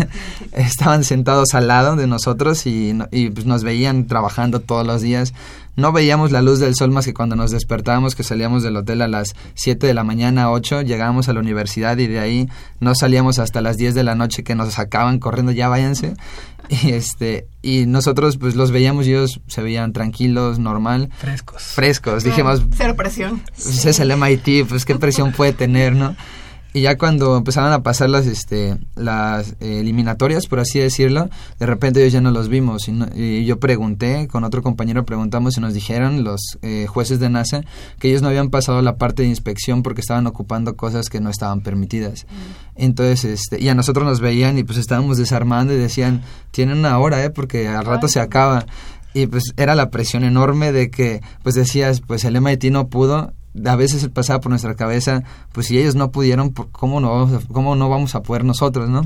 estaban 0.52 1.04
sentados 1.04 1.54
al 1.54 1.68
lado 1.68 1.96
de 1.96 2.06
nosotros 2.06 2.66
y, 2.66 2.96
y 3.10 3.30
pues 3.30 3.46
nos 3.46 3.64
veían 3.64 4.06
trabajando 4.06 4.60
todos 4.60 4.86
los 4.86 5.00
días 5.00 5.32
no 5.78 5.92
veíamos 5.92 6.32
la 6.32 6.42
luz 6.42 6.58
del 6.58 6.74
sol 6.74 6.90
más 6.90 7.04
que 7.04 7.14
cuando 7.14 7.36
nos 7.36 7.52
despertábamos, 7.52 8.16
que 8.16 8.24
salíamos 8.24 8.64
del 8.64 8.76
hotel 8.76 9.00
a 9.00 9.06
las 9.06 9.36
7 9.54 9.86
de 9.86 9.94
la 9.94 10.02
mañana, 10.02 10.50
8, 10.50 10.82
llegábamos 10.82 11.28
a 11.28 11.32
la 11.32 11.38
universidad 11.38 11.96
y 11.98 12.08
de 12.08 12.18
ahí 12.18 12.48
no 12.80 12.96
salíamos 12.96 13.38
hasta 13.38 13.60
las 13.60 13.76
10 13.76 13.94
de 13.94 14.02
la 14.02 14.16
noche 14.16 14.42
que 14.42 14.56
nos 14.56 14.74
sacaban 14.74 15.20
corriendo, 15.20 15.52
ya 15.52 15.68
váyanse. 15.68 16.14
Y, 16.70 16.92
este, 16.92 17.46
y 17.62 17.86
nosotros 17.86 18.36
pues 18.36 18.54
los 18.54 18.72
veíamos 18.72 19.06
y 19.06 19.12
ellos 19.12 19.40
se 19.46 19.62
veían 19.62 19.94
tranquilos, 19.94 20.58
normal. 20.58 21.08
Frescos. 21.16 21.62
Frescos, 21.62 22.24
dijimos. 22.24 22.62
Cero 22.76 22.94
presión. 22.94 23.40
Pues 23.54 23.86
es 23.86 24.00
el 24.00 24.14
MIT, 24.14 24.68
pues 24.68 24.84
qué 24.84 24.94
presión 24.96 25.32
puede 25.32 25.54
tener, 25.54 25.94
¿no? 25.94 26.14
Y 26.78 26.82
ya 26.82 26.96
cuando 26.96 27.36
empezaron 27.36 27.72
a 27.72 27.82
pasar 27.82 28.08
las, 28.08 28.26
este, 28.26 28.78
las 28.94 29.56
eh, 29.60 29.80
eliminatorias, 29.80 30.46
por 30.46 30.60
así 30.60 30.78
decirlo, 30.78 31.28
de 31.58 31.66
repente 31.66 32.00
ellos 32.00 32.12
ya 32.12 32.20
no 32.20 32.30
los 32.30 32.48
vimos. 32.48 32.86
Y, 32.86 32.92
no- 32.92 33.08
y 33.14 33.44
yo 33.44 33.58
pregunté, 33.58 34.28
con 34.28 34.44
otro 34.44 34.62
compañero 34.62 35.04
preguntamos 35.04 35.56
y 35.56 35.60
nos 35.60 35.74
dijeron 35.74 36.22
los 36.22 36.40
eh, 36.62 36.86
jueces 36.88 37.18
de 37.18 37.30
NASA 37.30 37.62
que 37.98 38.08
ellos 38.10 38.22
no 38.22 38.28
habían 38.28 38.50
pasado 38.50 38.80
la 38.80 38.96
parte 38.96 39.22
de 39.24 39.28
inspección 39.28 39.82
porque 39.82 40.00
estaban 40.02 40.26
ocupando 40.28 40.76
cosas 40.76 41.08
que 41.08 41.20
no 41.20 41.30
estaban 41.30 41.62
permitidas. 41.62 42.26
Entonces, 42.76 43.24
este, 43.24 43.60
y 43.60 43.68
a 43.68 43.74
nosotros 43.74 44.06
nos 44.06 44.20
veían 44.20 44.56
y 44.58 44.62
pues 44.64 44.78
estábamos 44.78 45.18
desarmando 45.18 45.72
y 45.72 45.78
decían, 45.78 46.22
tienen 46.52 46.78
una 46.78 46.98
hora, 46.98 47.24
¿eh? 47.24 47.30
Porque 47.30 47.66
al 47.66 47.84
rato 47.84 48.06
se 48.08 48.20
acaba. 48.20 48.66
Y 49.14 49.26
pues 49.26 49.52
era 49.56 49.74
la 49.74 49.90
presión 49.90 50.22
enorme 50.22 50.70
de 50.70 50.90
que, 50.90 51.22
pues 51.42 51.54
decías, 51.56 52.00
pues 52.06 52.24
el 52.24 52.36
MIT 52.40 52.64
no 52.70 52.88
pudo. 52.88 53.32
A 53.66 53.76
veces 53.76 54.08
pasaba 54.08 54.40
por 54.40 54.50
nuestra 54.50 54.74
cabeza, 54.74 55.22
pues 55.52 55.66
si 55.66 55.78
ellos 55.78 55.94
no 55.94 56.10
pudieron, 56.12 56.50
¿por- 56.50 56.70
¿cómo 56.70 57.00
no, 57.00 57.10
vamos 57.10 57.44
a- 57.44 57.48
cómo 57.52 57.74
no 57.76 57.88
vamos 57.88 58.14
a 58.14 58.22
poder 58.22 58.44
nosotros, 58.44 58.88
no? 58.88 59.02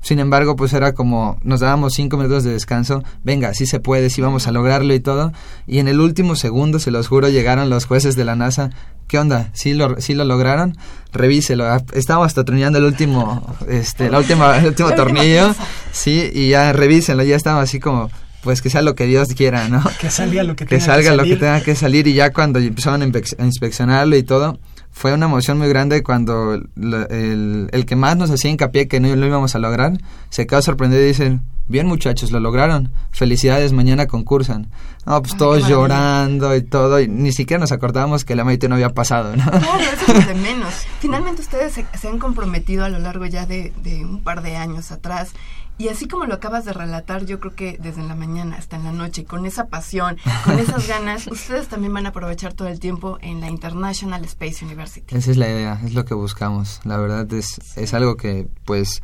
Sin 0.00 0.20
embargo, 0.20 0.54
pues 0.54 0.72
era 0.74 0.92
como, 0.94 1.38
nos 1.42 1.58
dábamos 1.58 1.94
cinco 1.94 2.16
minutos 2.16 2.44
de 2.44 2.52
descanso, 2.52 3.02
venga, 3.24 3.52
sí 3.54 3.66
se 3.66 3.80
puede, 3.80 4.10
sí 4.10 4.20
vamos 4.22 4.46
a 4.46 4.52
lograrlo 4.52 4.94
y 4.94 5.00
todo. 5.00 5.32
Y 5.66 5.78
en 5.80 5.88
el 5.88 5.98
último 6.00 6.36
segundo, 6.36 6.78
se 6.78 6.92
los 6.92 7.08
juro, 7.08 7.28
llegaron 7.28 7.68
los 7.68 7.86
jueces 7.86 8.14
de 8.14 8.24
la 8.24 8.36
NASA. 8.36 8.70
¿Qué 9.08 9.18
onda? 9.18 9.50
¿Sí 9.54 9.74
lo, 9.74 10.00
sí 10.00 10.14
lo 10.14 10.24
lograron? 10.24 10.76
Revíselo. 11.12 11.66
Ah, 11.66 11.82
Estábamos 11.94 12.26
hasta 12.28 12.44
el 12.78 12.84
último, 12.84 13.42
este, 13.68 14.08
la 14.10 14.18
última, 14.18 14.56
el 14.58 14.66
último 14.66 14.90
tornillo. 14.94 15.52
Sí, 15.90 16.30
y 16.32 16.50
ya 16.50 16.72
revísenlo, 16.72 17.24
ya 17.24 17.34
estaba 17.34 17.60
así 17.62 17.80
como, 17.80 18.08
pues 18.48 18.62
que 18.62 18.70
sea 18.70 18.80
lo 18.80 18.94
que 18.94 19.04
Dios 19.04 19.28
quiera, 19.34 19.68
¿no? 19.68 19.82
Que 20.00 20.08
salga 20.08 20.42
lo 20.42 20.56
que, 20.56 20.64
que 20.64 20.78
tenga 20.78 20.84
salga 20.86 21.10
lo 21.10 21.22
que 21.24 21.28
salir. 21.28 21.38
tenga 21.38 21.60
que 21.60 21.74
salir 21.74 22.06
y 22.06 22.14
ya 22.14 22.32
cuando 22.32 22.58
empezaron 22.58 23.02
a 23.02 23.06
inspec- 23.06 23.38
a 23.38 23.44
inspeccionarlo 23.44 24.16
y 24.16 24.22
todo, 24.22 24.58
fue 24.90 25.12
una 25.12 25.26
emoción 25.26 25.58
muy 25.58 25.68
grande 25.68 26.02
cuando 26.02 26.58
la- 26.74 27.02
el, 27.10 27.68
el 27.72 27.84
que 27.84 27.94
más 27.94 28.16
nos 28.16 28.30
hacía 28.30 28.50
hincapié 28.50 28.88
que 28.88 29.00
no 29.00 29.14
lo 29.14 29.26
íbamos 29.26 29.54
a 29.54 29.58
lograr, 29.58 29.98
se 30.30 30.46
quedó 30.46 30.62
sorprendido 30.62 31.02
y 31.02 31.08
dicen, 31.08 31.42
bien 31.68 31.86
muchachos, 31.86 32.30
lo 32.32 32.40
lograron, 32.40 32.90
felicidades, 33.10 33.74
mañana 33.74 34.06
concursan. 34.06 34.68
No, 35.04 35.20
pues 35.20 35.34
Ay, 35.34 35.38
todos 35.38 35.68
llorando 35.68 36.56
y 36.56 36.62
todo, 36.62 37.00
y 37.00 37.06
ni 37.08 37.32
siquiera 37.32 37.60
nos 37.60 37.72
acordábamos 37.72 38.24
que 38.24 38.32
el 38.32 38.42
MIT 38.44 38.64
no 38.68 38.76
había 38.76 38.88
pasado, 38.94 39.36
¿no? 39.36 39.44
Claro, 39.44 39.78
eso 39.80 40.12
es 40.18 40.26
lo 40.26 40.34
de 40.34 40.40
menos. 40.40 40.72
Finalmente 41.00 41.42
ustedes 41.42 41.74
se, 41.74 41.84
se 42.00 42.08
han 42.08 42.18
comprometido 42.18 42.84
a 42.86 42.88
lo 42.88 42.98
largo 42.98 43.26
ya 43.26 43.44
de, 43.44 43.74
de 43.82 44.06
un 44.06 44.22
par 44.22 44.42
de 44.42 44.56
años 44.56 44.90
atrás. 44.90 45.32
Y 45.78 45.88
así 45.88 46.08
como 46.08 46.26
lo 46.26 46.34
acabas 46.34 46.64
de 46.64 46.72
relatar, 46.72 47.24
yo 47.24 47.38
creo 47.38 47.54
que 47.54 47.78
desde 47.80 48.02
la 48.02 48.16
mañana 48.16 48.56
hasta 48.56 48.76
en 48.76 48.84
la 48.84 48.92
noche, 48.92 49.24
con 49.24 49.46
esa 49.46 49.68
pasión, 49.68 50.18
con 50.44 50.58
esas 50.58 50.88
ganas, 50.88 51.28
ustedes 51.28 51.68
también 51.68 51.94
van 51.94 52.06
a 52.06 52.08
aprovechar 52.08 52.52
todo 52.52 52.66
el 52.66 52.80
tiempo 52.80 53.18
en 53.20 53.40
la 53.40 53.48
International 53.48 54.24
Space 54.24 54.64
University. 54.64 55.14
Esa 55.14 55.30
es 55.30 55.36
la 55.36 55.48
idea, 55.48 55.80
es 55.84 55.94
lo 55.94 56.04
que 56.04 56.14
buscamos. 56.14 56.80
La 56.84 56.96
verdad 56.96 57.32
es, 57.32 57.60
es 57.76 57.94
algo 57.94 58.16
que 58.16 58.48
pues 58.64 59.02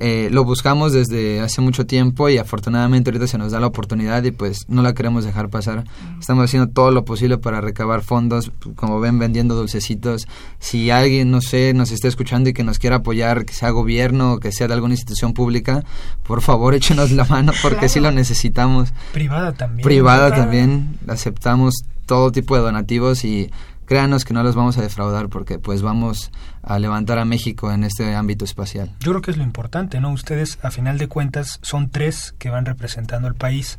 eh, 0.00 0.28
lo 0.30 0.44
buscamos 0.44 0.92
desde 0.92 1.40
hace 1.40 1.60
mucho 1.60 1.84
tiempo 1.86 2.28
y 2.28 2.38
afortunadamente 2.38 3.10
ahorita 3.10 3.26
se 3.26 3.36
nos 3.38 3.50
da 3.52 3.58
la 3.60 3.66
oportunidad 3.66 4.22
y 4.24 4.30
pues 4.30 4.64
no 4.68 4.82
la 4.82 4.94
queremos 4.94 5.24
dejar 5.24 5.48
pasar. 5.50 5.84
Estamos 6.20 6.44
haciendo 6.44 6.68
todo 6.70 6.90
lo 6.92 7.04
posible 7.04 7.38
para 7.38 7.60
recabar 7.60 8.02
fondos, 8.02 8.52
como 8.76 9.00
ven 9.00 9.18
vendiendo 9.18 9.54
dulcecitos. 9.56 10.26
Si 10.60 10.90
alguien, 10.90 11.30
no 11.30 11.40
sé, 11.40 11.74
nos 11.74 11.90
está 11.90 12.06
escuchando 12.08 12.48
y 12.48 12.52
que 12.52 12.62
nos 12.64 12.78
quiera 12.78 12.96
apoyar, 12.96 13.44
que 13.44 13.54
sea 13.54 13.70
gobierno 13.70 14.34
o 14.34 14.38
que 14.38 14.52
sea 14.52 14.68
de 14.68 14.74
alguna 14.74 14.94
institución 14.94 15.34
pública, 15.34 15.84
por 16.22 16.42
favor 16.42 16.74
échenos 16.76 17.10
la 17.10 17.24
mano 17.24 17.52
porque 17.62 17.88
sí 17.88 17.98
lo 18.00 18.12
necesitamos 18.12 18.92
Privada 19.12 19.52
también. 19.52 19.84
privada 19.84 20.26
Privada. 20.28 20.42
también 20.44 20.98
aceptamos 21.08 21.74
todo 22.06 22.32
tipo 22.32 22.56
de 22.56 22.62
donativos 22.62 23.24
y 23.24 23.50
créanos 23.88 24.24
que 24.24 24.34
no 24.34 24.42
los 24.42 24.54
vamos 24.54 24.76
a 24.78 24.82
defraudar 24.82 25.28
porque 25.30 25.58
pues 25.58 25.80
vamos 25.82 26.30
a 26.62 26.78
levantar 26.78 27.18
a 27.18 27.24
México 27.24 27.72
en 27.72 27.82
este 27.84 28.14
ámbito 28.14 28.44
espacial. 28.44 28.94
Yo 29.00 29.10
creo 29.12 29.22
que 29.22 29.30
es 29.30 29.36
lo 29.38 29.42
importante, 29.44 29.98
¿no? 30.00 30.12
Ustedes, 30.12 30.58
a 30.62 30.70
final 30.70 30.98
de 30.98 31.08
cuentas, 31.08 31.58
son 31.62 31.88
tres 31.88 32.34
que 32.38 32.50
van 32.50 32.66
representando 32.66 33.26
al 33.26 33.34
país 33.34 33.78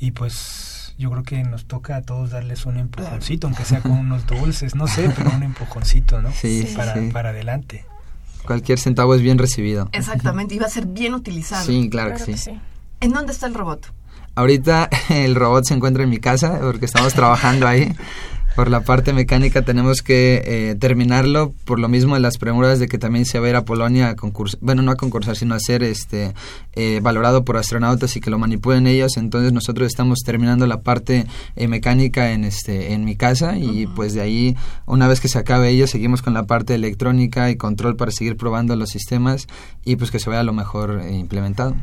y 0.00 0.10
pues 0.10 0.94
yo 0.98 1.10
creo 1.10 1.22
que 1.22 1.42
nos 1.44 1.64
toca 1.66 1.96
a 1.96 2.02
todos 2.02 2.30
darles 2.30 2.66
un 2.66 2.76
empujoncito, 2.76 3.46
aunque 3.46 3.64
sea 3.64 3.80
con 3.80 3.92
unos 3.92 4.26
dulces, 4.26 4.74
no 4.74 4.86
sé, 4.86 5.10
pero 5.16 5.30
un 5.30 5.42
empujoncito, 5.44 6.20
¿no? 6.20 6.30
Sí, 6.32 6.66
Sí. 6.66 6.74
Para, 6.76 6.94
sí. 6.94 7.10
para 7.12 7.30
adelante. 7.30 7.86
Cualquier 8.44 8.78
centavo 8.78 9.14
es 9.14 9.22
bien 9.22 9.38
recibido. 9.38 9.88
Exactamente, 9.92 10.54
y 10.56 10.58
va 10.58 10.66
a 10.66 10.70
ser 10.70 10.86
bien 10.86 11.14
utilizado. 11.14 11.64
Sí, 11.64 11.88
claro, 11.88 12.10
Claro 12.10 12.24
que 12.26 12.32
que 12.32 12.38
sí. 12.38 12.50
sí. 12.52 12.60
¿En 13.00 13.12
dónde 13.12 13.32
está 13.32 13.46
el 13.46 13.54
robot? 13.54 13.92
Ahorita 14.34 14.88
el 15.10 15.34
robot 15.36 15.64
se 15.64 15.74
encuentra 15.74 16.02
en 16.02 16.10
mi 16.10 16.18
casa 16.18 16.58
porque 16.60 16.86
estamos 16.86 17.14
trabajando 17.14 17.68
ahí. 17.68 17.94
Por 18.60 18.70
la 18.70 18.82
parte 18.82 19.14
mecánica 19.14 19.62
tenemos 19.62 20.02
que 20.02 20.42
eh, 20.44 20.74
terminarlo 20.74 21.54
por 21.64 21.80
lo 21.80 21.88
mismo 21.88 22.14
de 22.14 22.20
las 22.20 22.36
premuras 22.36 22.78
de 22.78 22.88
que 22.88 22.98
también 22.98 23.24
se 23.24 23.38
va 23.38 23.46
a 23.46 23.48
ir 23.48 23.56
a 23.56 23.64
Polonia 23.64 24.10
a 24.10 24.16
concursar, 24.16 24.60
bueno, 24.60 24.82
no 24.82 24.90
a 24.90 24.96
concursar, 24.96 25.34
sino 25.34 25.54
a 25.54 25.58
ser 25.58 25.82
este, 25.82 26.34
eh, 26.74 27.00
valorado 27.02 27.42
por 27.42 27.56
astronautas 27.56 28.14
y 28.16 28.20
que 28.20 28.28
lo 28.28 28.38
manipulen 28.38 28.86
ellos. 28.86 29.16
Entonces 29.16 29.54
nosotros 29.54 29.86
estamos 29.86 30.18
terminando 30.26 30.66
la 30.66 30.82
parte 30.82 31.24
eh, 31.56 31.68
mecánica 31.68 32.32
en, 32.32 32.44
este, 32.44 32.92
en 32.92 33.06
mi 33.06 33.16
casa 33.16 33.56
y 33.56 33.86
pues 33.86 34.12
de 34.12 34.20
ahí, 34.20 34.58
una 34.84 35.08
vez 35.08 35.20
que 35.20 35.28
se 35.28 35.38
acabe 35.38 35.70
ello, 35.70 35.86
seguimos 35.86 36.20
con 36.20 36.34
la 36.34 36.42
parte 36.42 36.74
electrónica 36.74 37.48
y 37.48 37.56
control 37.56 37.96
para 37.96 38.10
seguir 38.10 38.36
probando 38.36 38.76
los 38.76 38.90
sistemas 38.90 39.46
y 39.86 39.96
pues 39.96 40.10
que 40.10 40.18
se 40.18 40.28
vea 40.28 40.42
lo 40.42 40.52
mejor 40.52 41.00
eh, 41.02 41.14
implementado. 41.14 41.76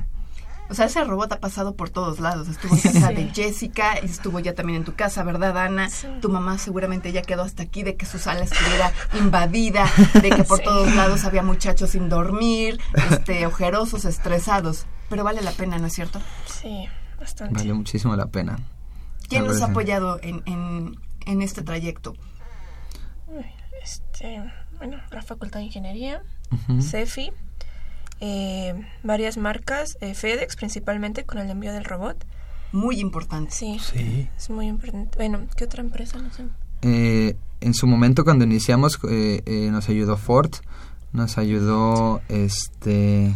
O 0.70 0.74
sea, 0.74 0.88
ese 0.88 1.04
robot 1.04 1.32
ha 1.32 1.40
pasado 1.40 1.76
por 1.76 1.90
todos 1.90 2.20
lados. 2.20 2.48
Estuvo 2.50 2.76
en 2.76 2.82
casa 2.82 3.10
de 3.10 3.30
Jessica, 3.34 3.96
y 4.02 4.06
estuvo 4.06 4.40
ya 4.40 4.54
también 4.54 4.78
en 4.80 4.84
tu 4.86 4.96
casa, 4.96 5.24
¿verdad, 5.24 5.58
Ana? 5.58 5.90
Sí. 5.90 6.08
Tu 6.22 6.30
mamá 6.30 6.58
seguramente 6.58 7.12
ya 7.14 7.22
quedó 7.22 7.44
hasta 7.44 7.64
aquí 7.64 7.84
de 7.84 7.96
que 7.96 8.06
su 8.06 8.20
sala 8.20 8.42
estuviera 8.44 8.92
invadida, 9.18 9.86
de 10.22 10.30
que 10.30 10.44
por 10.44 10.60
Sí. 10.60 10.66
todos 10.66 10.94
lados 10.96 11.24
había 11.24 11.42
muchachos 11.44 11.92
sin 11.92 12.10
dormir, 12.10 12.80
este, 13.12 13.46
ojerosos, 13.46 14.04
estresados. 14.06 14.86
Pero 15.10 15.24
vale 15.24 15.42
la 15.42 15.52
pena, 15.52 15.78
¿no 15.80 15.88
es 15.88 15.94
cierto? 15.94 16.20
Sí, 16.46 16.86
bastante. 17.20 17.54
Vale 17.56 17.74
muchísimo 17.74 18.16
la 18.18 18.26
pena. 18.28 18.60
¿Quién 19.30 19.46
nos 19.46 19.62
ha 19.62 19.66
apoyado 19.68 20.20
en, 20.22 20.42
en, 20.46 21.00
en 21.26 21.42
este 21.42 21.62
trayecto? 21.62 22.14
Este, 23.82 24.44
bueno, 24.78 24.98
la 25.12 25.22
Facultad 25.22 25.60
de 25.60 25.66
Ingeniería, 25.66 26.22
Ujú. 26.52 26.82
CEFI, 26.82 27.32
eh, 28.20 28.74
varias 29.04 29.38
marcas, 29.38 29.98
eh, 30.02 30.14
FedEx 30.14 30.56
principalmente 30.56 31.24
con 31.24 31.38
el 31.40 31.50
envío 31.50 31.74
del 31.74 31.86
robot. 31.86 32.26
Muy 32.72 33.00
importante. 33.00 33.52
Sí, 33.52 33.78
Sí. 33.80 34.28
es 34.38 34.50
muy 34.50 34.68
importante. 34.68 35.18
Bueno, 35.18 35.40
¿qué 35.56 35.64
otra 35.66 35.82
empresa? 35.82 36.18
No 36.22 36.32
sé. 36.34 36.44
Eh, 36.82 37.36
en 37.62 37.74
su 37.74 37.88
momento 37.88 38.24
cuando 38.24 38.46
iniciamos 38.46 39.00
eh, 39.10 39.42
eh, 39.46 39.70
nos 39.72 39.90
ayudó 39.90 40.16
Ford, 40.18 40.52
nos 41.14 41.38
ayudó 41.38 42.22
este, 42.30 43.34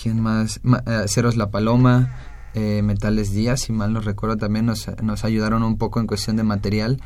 ¿quién 0.00 0.20
más? 0.20 0.60
Ma- 0.62 0.82
eh, 0.86 1.02
Aceros 1.04 1.36
La 1.36 1.50
Paloma, 1.50 2.16
eh, 2.54 2.80
Metales 2.82 3.30
Díaz, 3.32 3.60
si 3.60 3.72
mal 3.72 3.92
no 3.92 4.00
recuerdo 4.00 4.36
también 4.38 4.64
nos, 4.66 4.88
nos 5.02 5.24
ayudaron 5.24 5.62
un 5.62 5.76
poco 5.76 6.00
en 6.00 6.06
cuestión 6.06 6.36
de 6.36 6.42
material 6.42 7.00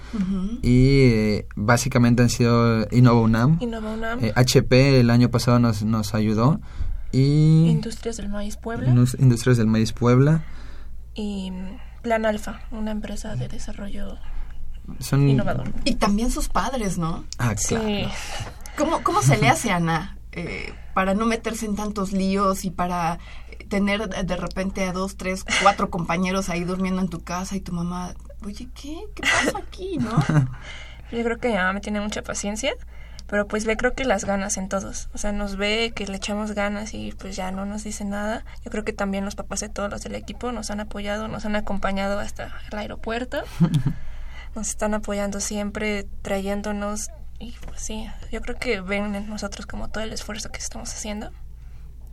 y 0.62 1.00
eh, 1.02 1.46
básicamente 1.56 2.22
han 2.22 2.30
sido 2.30 2.86
Innova 2.92 3.20
UNAM, 3.20 3.58
Innova 3.60 3.92
UNAM, 3.92 4.24
eh, 4.24 4.32
HP 4.36 5.00
el 5.00 5.10
año 5.10 5.28
pasado 5.30 5.58
nos, 5.58 5.82
nos 5.82 6.14
ayudó 6.14 6.60
y 7.12 7.66
Industrias 7.68 8.16
del 8.16 8.28
Maíz 8.28 8.56
Puebla 8.56 8.88
Indus- 8.90 9.16
Industrias 9.18 9.56
del 9.56 9.66
Maíz 9.66 9.92
Puebla. 9.92 10.42
y 11.14 11.52
Plan 12.02 12.24
Alfa, 12.24 12.60
una 12.70 12.90
empresa 12.92 13.36
de 13.36 13.48
desarrollo 13.48 14.16
Son, 15.00 15.28
innovador. 15.28 15.70
Y 15.84 15.96
también 15.96 16.30
sus 16.30 16.48
padres, 16.48 16.96
¿no? 16.98 17.24
Ah, 17.38 17.54
claro. 17.54 17.84
Sí, 17.86 18.04
¿Cómo, 18.78 19.02
cómo 19.02 19.22
se 19.22 19.36
le 19.36 19.48
hace, 19.48 19.70
Ana, 19.70 20.16
eh, 20.32 20.72
para 20.94 21.14
no 21.14 21.26
meterse 21.26 21.66
en 21.66 21.76
tantos 21.76 22.12
líos 22.12 22.64
y 22.64 22.70
para 22.70 23.18
tener 23.68 24.08
de 24.08 24.22
de 24.24 24.36
repente 24.36 24.84
a 24.84 24.92
dos, 24.92 25.16
tres, 25.16 25.44
cuatro 25.62 25.90
compañeros 25.90 26.48
ahí 26.48 26.64
durmiendo 26.64 27.02
en 27.02 27.08
tu 27.08 27.20
casa 27.22 27.54
y 27.56 27.60
tu 27.60 27.72
mamá, 27.72 28.14
oye, 28.44 28.68
¿qué? 28.74 28.98
¿Qué 29.14 29.22
pasa 29.22 29.58
aquí, 29.58 29.98
no? 29.98 30.10
yo 31.12 31.22
creo 31.22 31.38
que 31.38 31.48
mi 31.48 31.54
mamá 31.54 31.74
me 31.74 31.80
tiene 31.80 32.00
mucha 32.00 32.22
paciencia, 32.22 32.72
pero 33.30 33.46
pues 33.46 33.64
ve 33.64 33.76
creo 33.76 33.92
que 33.94 34.04
las 34.04 34.24
ganas 34.24 34.56
en 34.56 34.68
todos. 34.68 35.08
O 35.14 35.18
sea, 35.18 35.30
nos 35.30 35.54
ve 35.56 35.92
que 35.94 36.04
le 36.04 36.16
echamos 36.16 36.50
ganas 36.50 36.94
y 36.94 37.12
pues 37.12 37.36
ya 37.36 37.52
no 37.52 37.64
nos 37.64 37.84
dice 37.84 38.04
nada. 38.04 38.44
Yo 38.64 38.72
creo 38.72 38.84
que 38.84 38.92
también 38.92 39.24
los 39.24 39.36
papás 39.36 39.60
de 39.60 39.68
todos 39.68 39.88
los 39.88 40.02
del 40.02 40.16
equipo 40.16 40.50
nos 40.50 40.72
han 40.72 40.80
apoyado, 40.80 41.28
nos 41.28 41.44
han 41.44 41.54
acompañado 41.54 42.18
hasta 42.18 42.52
el 42.72 42.78
aeropuerto. 42.78 43.42
Nos 44.56 44.70
están 44.70 44.94
apoyando 44.94 45.38
siempre, 45.38 46.08
trayéndonos 46.22 47.10
y 47.38 47.54
pues 47.68 47.80
sí, 47.80 48.08
yo 48.32 48.40
creo 48.40 48.56
que 48.58 48.80
ven 48.80 49.14
en 49.14 49.28
nosotros 49.30 49.64
como 49.64 49.86
todo 49.90 50.02
el 50.02 50.12
esfuerzo 50.12 50.50
que 50.50 50.58
estamos 50.58 50.92
haciendo. 50.92 51.30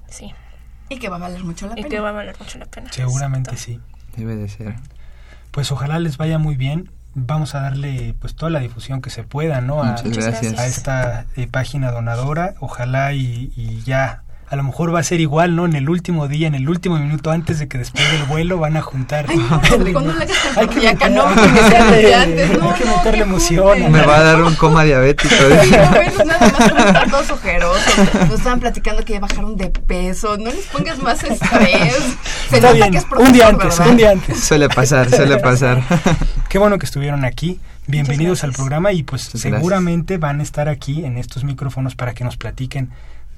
Sí, 0.07 0.35
Y 0.89 0.99
que 0.99 1.09
va 1.09 1.15
a 1.15 1.19
valer 1.19 1.43
mucho 1.43 1.65
la 1.65 1.73
y 1.73 1.77
pena. 1.77 1.89
que 1.89 1.99
va 1.99 2.09
a 2.09 2.11
valer 2.11 2.35
mucho 2.39 2.59
la 2.59 2.67
pena. 2.67 2.91
Seguramente 2.93 3.49
Exacto. 3.49 3.81
sí. 4.13 4.15
Debe 4.15 4.35
de 4.35 4.49
ser. 4.49 4.75
Pues 5.49 5.71
ojalá 5.71 5.97
les 5.99 6.17
vaya 6.17 6.37
muy 6.37 6.55
bien. 6.55 6.91
Vamos 7.19 7.55
a 7.55 7.61
darle 7.61 8.13
pues 8.19 8.35
toda 8.35 8.51
la 8.51 8.59
difusión 8.59 9.01
que 9.01 9.09
se 9.09 9.23
pueda, 9.23 9.59
¿no? 9.59 9.81
A, 9.81 9.95
a 9.95 10.67
esta 10.67 11.25
eh, 11.35 11.47
página 11.47 11.91
donadora. 11.91 12.53
Ojalá 12.59 13.13
y, 13.13 13.51
y 13.55 13.81
ya 13.81 14.21
a 14.49 14.55
lo 14.55 14.63
mejor 14.63 14.95
va 14.95 14.99
a 14.99 15.03
ser 15.03 15.19
igual, 15.19 15.55
¿no? 15.57 15.65
En 15.65 15.75
el 15.75 15.89
último 15.89 16.27
día, 16.29 16.47
en 16.47 16.55
el 16.55 16.69
último 16.69 16.97
minuto 16.97 17.31
antes 17.31 17.59
de 17.59 17.67
que 17.67 17.77
despegue 17.77 18.15
el 18.15 18.23
vuelo, 18.23 18.57
van 18.57 18.77
a 18.77 18.81
juntar. 18.81 19.25
Ay, 19.27 19.35
no, 19.37 19.61
Hay 19.61 19.69
que 19.69 19.93
cardíaca, 20.53 21.09
meter- 21.09 21.11
no, 21.11 21.35
que 21.35 21.69
sea 21.69 21.85
desde 21.91 22.15
antes, 22.15 22.57
no, 22.57 22.69
Hay 22.71 22.75
que 22.79 22.85
meterle 22.85 23.21
emoción. 23.23 23.91
Me 23.91 24.01
va 24.03 24.17
a 24.17 24.23
dar 24.23 24.41
un 24.41 24.55
coma 24.55 24.83
diabético. 24.85 25.35
Ay, 25.59 25.69
no, 25.71 25.89
bueno, 25.89 26.25
nada 26.25 26.39
más 26.51 26.69
por 26.71 26.79
estar 26.79 27.09
todos 27.11 27.29
ojerosos. 27.31 27.93
Nos 28.13 28.31
estaban 28.31 28.59
platicando 28.61 29.03
que 29.03 29.13
ya 29.13 29.19
bajaron 29.19 29.57
de 29.57 29.69
peso. 29.69 30.37
No 30.37 30.45
les 30.49 30.65
pongas 30.67 30.97
más 30.99 31.23
estrés. 31.23 31.95
Se 32.49 32.55
Está 32.55 32.71
bien, 32.71 32.91
que 32.91 32.97
es 32.99 33.05
un 33.17 33.33
día 33.33 33.47
antes, 33.49 33.77
¿verdad? 33.77 33.87
un 33.91 33.97
día 33.97 34.11
antes. 34.11 34.39
suele 34.39 34.69
pasar, 34.69 35.09
suele 35.09 35.37
pasar. 35.39 35.83
Qué 36.47 36.57
bueno 36.57 36.77
que 36.77 36.85
estuvieron 36.85 37.25
aquí. 37.25 37.59
Bienvenidos 37.85 38.43
al 38.43 38.51
programa 38.53 38.91
y 38.91 39.03
pues 39.03 39.23
Muchas 39.25 39.41
gracias. 39.43 39.59
seguramente 39.59 40.17
van 40.17 40.39
a 40.39 40.43
estar 40.43 40.67
aquí 40.69 41.05
en 41.05 41.17
estos 41.17 41.43
micrófonos 41.45 41.95
para 41.95 42.13
que 42.13 42.23
nos 42.25 42.35
platiquen 42.35 42.89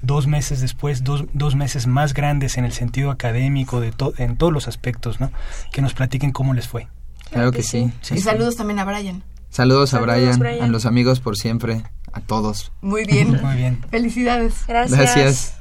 dos 0.02 0.26
meses 0.26 0.60
después, 0.60 1.04
dos, 1.04 1.24
dos 1.32 1.54
meses 1.54 1.86
más 1.86 2.14
grandes 2.14 2.58
en 2.58 2.64
el 2.64 2.72
sentido 2.72 3.10
académico, 3.10 3.80
de 3.80 3.92
to- 3.92 4.14
en 4.18 4.36
todos 4.36 4.52
los 4.52 4.68
aspectos, 4.68 5.20
¿no? 5.20 5.30
Que 5.72 5.82
nos 5.82 5.94
platiquen 5.94 6.32
cómo 6.32 6.54
les 6.54 6.68
fue. 6.68 6.88
Claro 7.30 7.52
que 7.52 7.62
sí. 7.62 7.92
Y 8.10 8.18
saludos 8.20 8.56
también 8.56 8.78
a 8.80 8.84
Brian. 8.84 9.22
Saludos 9.50 9.94
a 9.94 9.98
Saludos, 9.98 10.16
Brian, 10.16 10.38
Brian. 10.38 10.64
a 10.64 10.68
los 10.68 10.86
amigos 10.86 11.20
por 11.20 11.36
siempre, 11.36 11.82
a 12.12 12.20
todos. 12.20 12.72
Muy 12.80 13.04
bien. 13.04 13.30
Muy 13.42 13.56
bien. 13.56 13.82
Felicidades. 13.90 14.64
Gracias. 14.66 14.98
Gracias. 14.98 15.54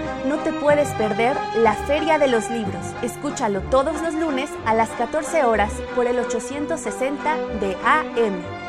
no 0.27 0.37
te 0.37 0.53
puedes 0.53 0.89
perder 0.93 1.35
la 1.57 1.73
Feria 1.73 2.17
de 2.17 2.27
los 2.27 2.49
Libros. 2.49 2.85
Escúchalo 3.01 3.61
todos 3.61 4.01
los 4.01 4.13
lunes 4.13 4.49
a 4.65 4.73
las 4.73 4.89
14 4.89 5.43
horas 5.43 5.73
por 5.95 6.07
el 6.07 6.19
860 6.19 7.37
de 7.59 7.75
AM. 7.85 8.61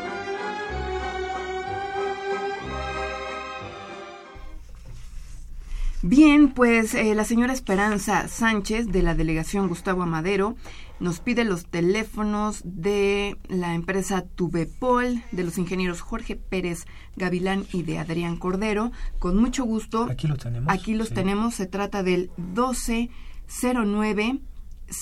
Bien, 6.05 6.49
pues 6.51 6.95
eh, 6.95 7.15
la 7.15 7.25
señora 7.25 7.53
Esperanza 7.53 8.27
Sánchez 8.27 8.89
de 8.89 9.03
la 9.03 9.15
delegación 9.15 9.69
Gustavo 9.69 10.03
Amadero 10.03 10.57
nos 11.03 11.21
pide 11.21 11.45
los 11.45 11.67
teléfonos 11.67 12.63
de 12.65 13.37
la 13.49 13.75
empresa 13.75 14.23
Tubepol, 14.23 15.23
de 15.33 15.43
los 15.43 15.59
ingenieros 15.59 16.01
Jorge 16.01 16.37
Pérez 16.37 16.87
Gavilán 17.17 17.67
y 17.73 17.83
de 17.83 17.99
Adrián 17.99 18.37
Cordero. 18.37 18.93
Con 19.19 19.37
mucho 19.37 19.65
gusto. 19.65 20.05
Aquí 20.05 20.29
lo 20.29 20.37
tenemos. 20.37 20.73
Aquí 20.73 20.95
los 20.95 21.09
sí. 21.09 21.15
tenemos. 21.15 21.55
Se 21.55 21.67
trata 21.67 22.05
del 22.05 22.31
1209 22.37 24.39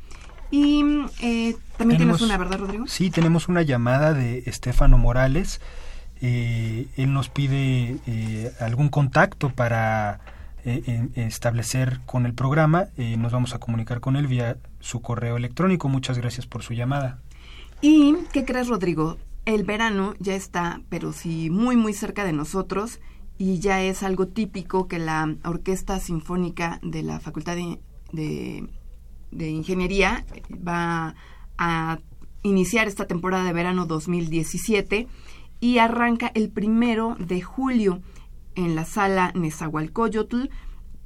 Y 0.51 0.81
eh, 1.21 1.55
también 1.77 1.97
tienes 1.99 2.17
Tenemos- 2.17 2.21
una, 2.21 2.37
¿verdad, 2.37 2.59
Rodrigo? 2.59 2.87
Sí, 2.87 3.09
tenemos 3.11 3.47
una 3.49 3.61
llamada 3.63 4.13
de 4.13 4.43
Estefano 4.45 4.97
Morales. 4.97 5.59
Eh, 6.21 6.87
él 6.97 7.13
nos 7.13 7.29
pide 7.29 7.97
eh, 8.07 8.51
algún 8.59 8.89
contacto 8.89 9.49
para 9.49 10.19
eh, 10.65 11.09
establecer 11.15 11.99
con 12.05 12.25
el 12.25 12.33
programa. 12.33 12.87
Eh, 12.97 13.17
nos 13.17 13.31
vamos 13.31 13.53
a 13.53 13.59
comunicar 13.59 13.99
con 13.99 14.15
él 14.15 14.27
vía 14.27 14.57
su 14.79 15.01
correo 15.01 15.37
electrónico. 15.37 15.89
Muchas 15.89 16.17
gracias 16.17 16.45
por 16.47 16.63
su 16.63 16.73
llamada. 16.73 17.19
¿Y 17.81 18.15
qué 18.33 18.45
crees, 18.45 18.67
Rodrigo? 18.67 19.17
El 19.45 19.63
verano 19.63 20.13
ya 20.19 20.33
está, 20.35 20.81
pero 20.89 21.13
sí 21.13 21.49
muy, 21.49 21.77
muy 21.77 21.93
cerca 21.93 22.25
de 22.25 22.33
nosotros 22.33 22.99
y 23.37 23.59
ya 23.59 23.81
es 23.81 24.01
algo 24.03 24.27
típico 24.27 24.87
que 24.87 24.99
la 24.99 25.35
Orquesta 25.45 25.99
Sinfónica 25.99 26.79
de 26.81 27.03
la 27.03 27.19
Facultad 27.19 27.55
de, 27.55 27.79
de- 28.11 28.67
de 29.31 29.49
Ingeniería 29.49 30.25
va 30.51 31.15
a 31.57 31.99
iniciar 32.43 32.87
esta 32.87 33.07
temporada 33.07 33.43
de 33.43 33.53
verano 33.53 33.85
2017 33.85 35.07
y 35.59 35.79
arranca 35.79 36.31
el 36.33 36.49
primero 36.49 37.17
de 37.19 37.41
julio 37.41 38.01
en 38.55 38.75
la 38.75 38.85
sala 38.85 39.33
Nezahualcóyotl. 39.33 40.49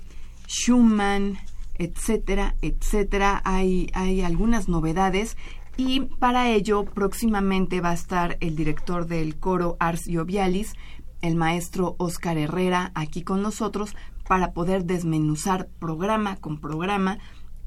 Schumann, 0.48 1.38
etcétera, 1.76 2.56
etcétera. 2.62 3.42
Hay, 3.46 3.90
hay 3.94 4.22
algunas 4.22 4.68
novedades 4.68 5.38
y 5.78 6.02
para 6.02 6.50
ello 6.50 6.86
próximamente 6.86 7.82
va 7.82 7.92
a 7.92 7.96
estar 7.96 8.38
el 8.40 8.56
director 8.56 9.08
del 9.08 9.38
coro 9.38 9.78
Ars 9.80 10.06
Jovialis, 10.12 10.74
el 11.22 11.36
maestro 11.36 11.96
Oscar 12.00 12.38
Herrera, 12.38 12.92
aquí 12.96 13.22
con 13.24 13.42
nosotros 13.42 13.96
para 14.28 14.54
poder 14.54 14.86
desmenuzar 14.86 15.70
programa 15.80 16.36
con 16.38 16.60
programa 16.60 17.20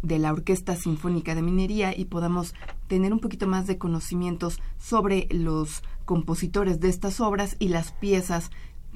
de 0.03 0.19
la 0.19 0.33
Orquesta 0.33 0.77
Sinfónica 0.77 1.35
de 1.35 1.43
Minería 1.43 1.97
y 1.97 2.07
podamos 2.07 2.55
tener 2.87 3.13
un 3.13 3.21
poquito 3.21 3.47
más 3.47 3.67
de 3.67 3.79
conocimientos 3.79 4.61
sobre 4.79 5.27
los 5.31 5.83
compositores 6.11 6.81
de 6.81 6.89
estas 6.89 7.21
obras 7.21 7.55
y 7.61 7.69
las 7.69 7.93
piezas 7.93 8.51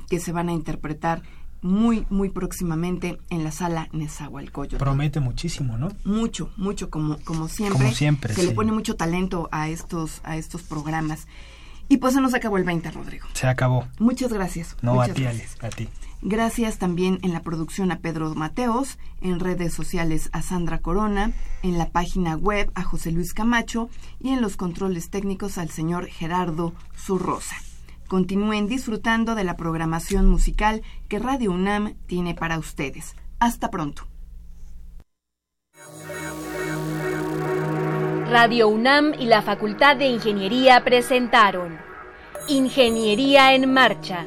que 0.09 0.19
se 0.19 0.33
van 0.33 0.49
a 0.49 0.53
interpretar 0.53 1.23
muy, 1.62 2.05
muy 2.11 2.29
próximamente 2.29 3.21
en 3.31 3.45
la 3.45 3.53
sala 3.53 3.89
Nezahualcóyotl. 3.93 4.79
Promete 4.79 5.21
muchísimo, 5.21 5.79
¿no? 5.79 5.93
Mucho, 6.03 6.51
mucho, 6.57 6.91
como, 6.91 7.19
como 7.19 7.47
siempre. 7.47 7.79
Como 7.79 7.95
siempre, 7.95 8.35
Se 8.35 8.43
le 8.43 8.51
pone 8.51 8.73
mucho 8.73 8.97
talento 8.97 9.49
a 9.53 9.69
estos, 9.69 10.23
a 10.25 10.37
estos 10.37 10.65
programas. 10.65 11.29
Y 11.89 11.99
pues 11.99 12.15
se 12.15 12.21
nos 12.21 12.35
acabó 12.35 12.59
el 12.59 12.65
20, 12.65 12.91
Rodrigo. 12.91 13.29
Se 13.33 13.47
acabó. 13.47 13.87
Muchas 14.01 14.33
gracias. 14.33 14.77
No, 14.83 14.95
Muchas 14.95 15.11
a 15.11 15.15
ti, 15.15 15.23
gracias. 15.23 15.57
Ale, 15.61 15.69
a 15.69 15.77
ti. 15.77 15.89
Gracias 16.27 16.79
también 16.79 17.18
en 17.22 17.35
la 17.35 17.43
producción 17.43 17.93
a 17.93 17.99
Pedro 17.99 18.35
Mateos, 18.35 18.99
en 19.20 19.41
redes 19.41 19.75
sociales 19.75 20.31
a 20.33 20.41
Sandra 20.41 20.79
Corona, 20.79 21.35
en 21.62 21.77
la 21.77 21.91
página 21.91 22.35
web 22.35 22.72
a 22.75 22.83
José 22.83 23.12
Luis 23.12 23.35
Camacho 23.35 23.91
y 24.20 24.31
en 24.31 24.41
los 24.41 24.57
controles 24.57 25.11
técnicos 25.11 25.59
al 25.59 25.68
señor 25.68 26.07
Gerardo 26.07 26.72
Zurrosa. 26.97 27.57
Continúen 28.09 28.68
disfrutando 28.68 29.35
de 29.35 29.45
la 29.45 29.59
programación 29.59 30.27
musical 30.27 30.81
que 31.09 31.18
Radio 31.18 31.53
UNAM 31.53 31.93
tiene 32.07 32.35
para 32.35 32.59
ustedes. 32.59 33.14
Hasta 33.39 33.70
pronto. 33.70 34.05
Radio 38.31 38.68
UNAM 38.68 39.12
y 39.20 39.27
la 39.27 39.43
Facultad 39.43 39.97
de 39.97 40.07
Ingeniería 40.07 40.83
presentaron 40.85 41.77
Ingeniería 42.49 43.53
en 43.55 43.70
Marcha. 43.70 44.27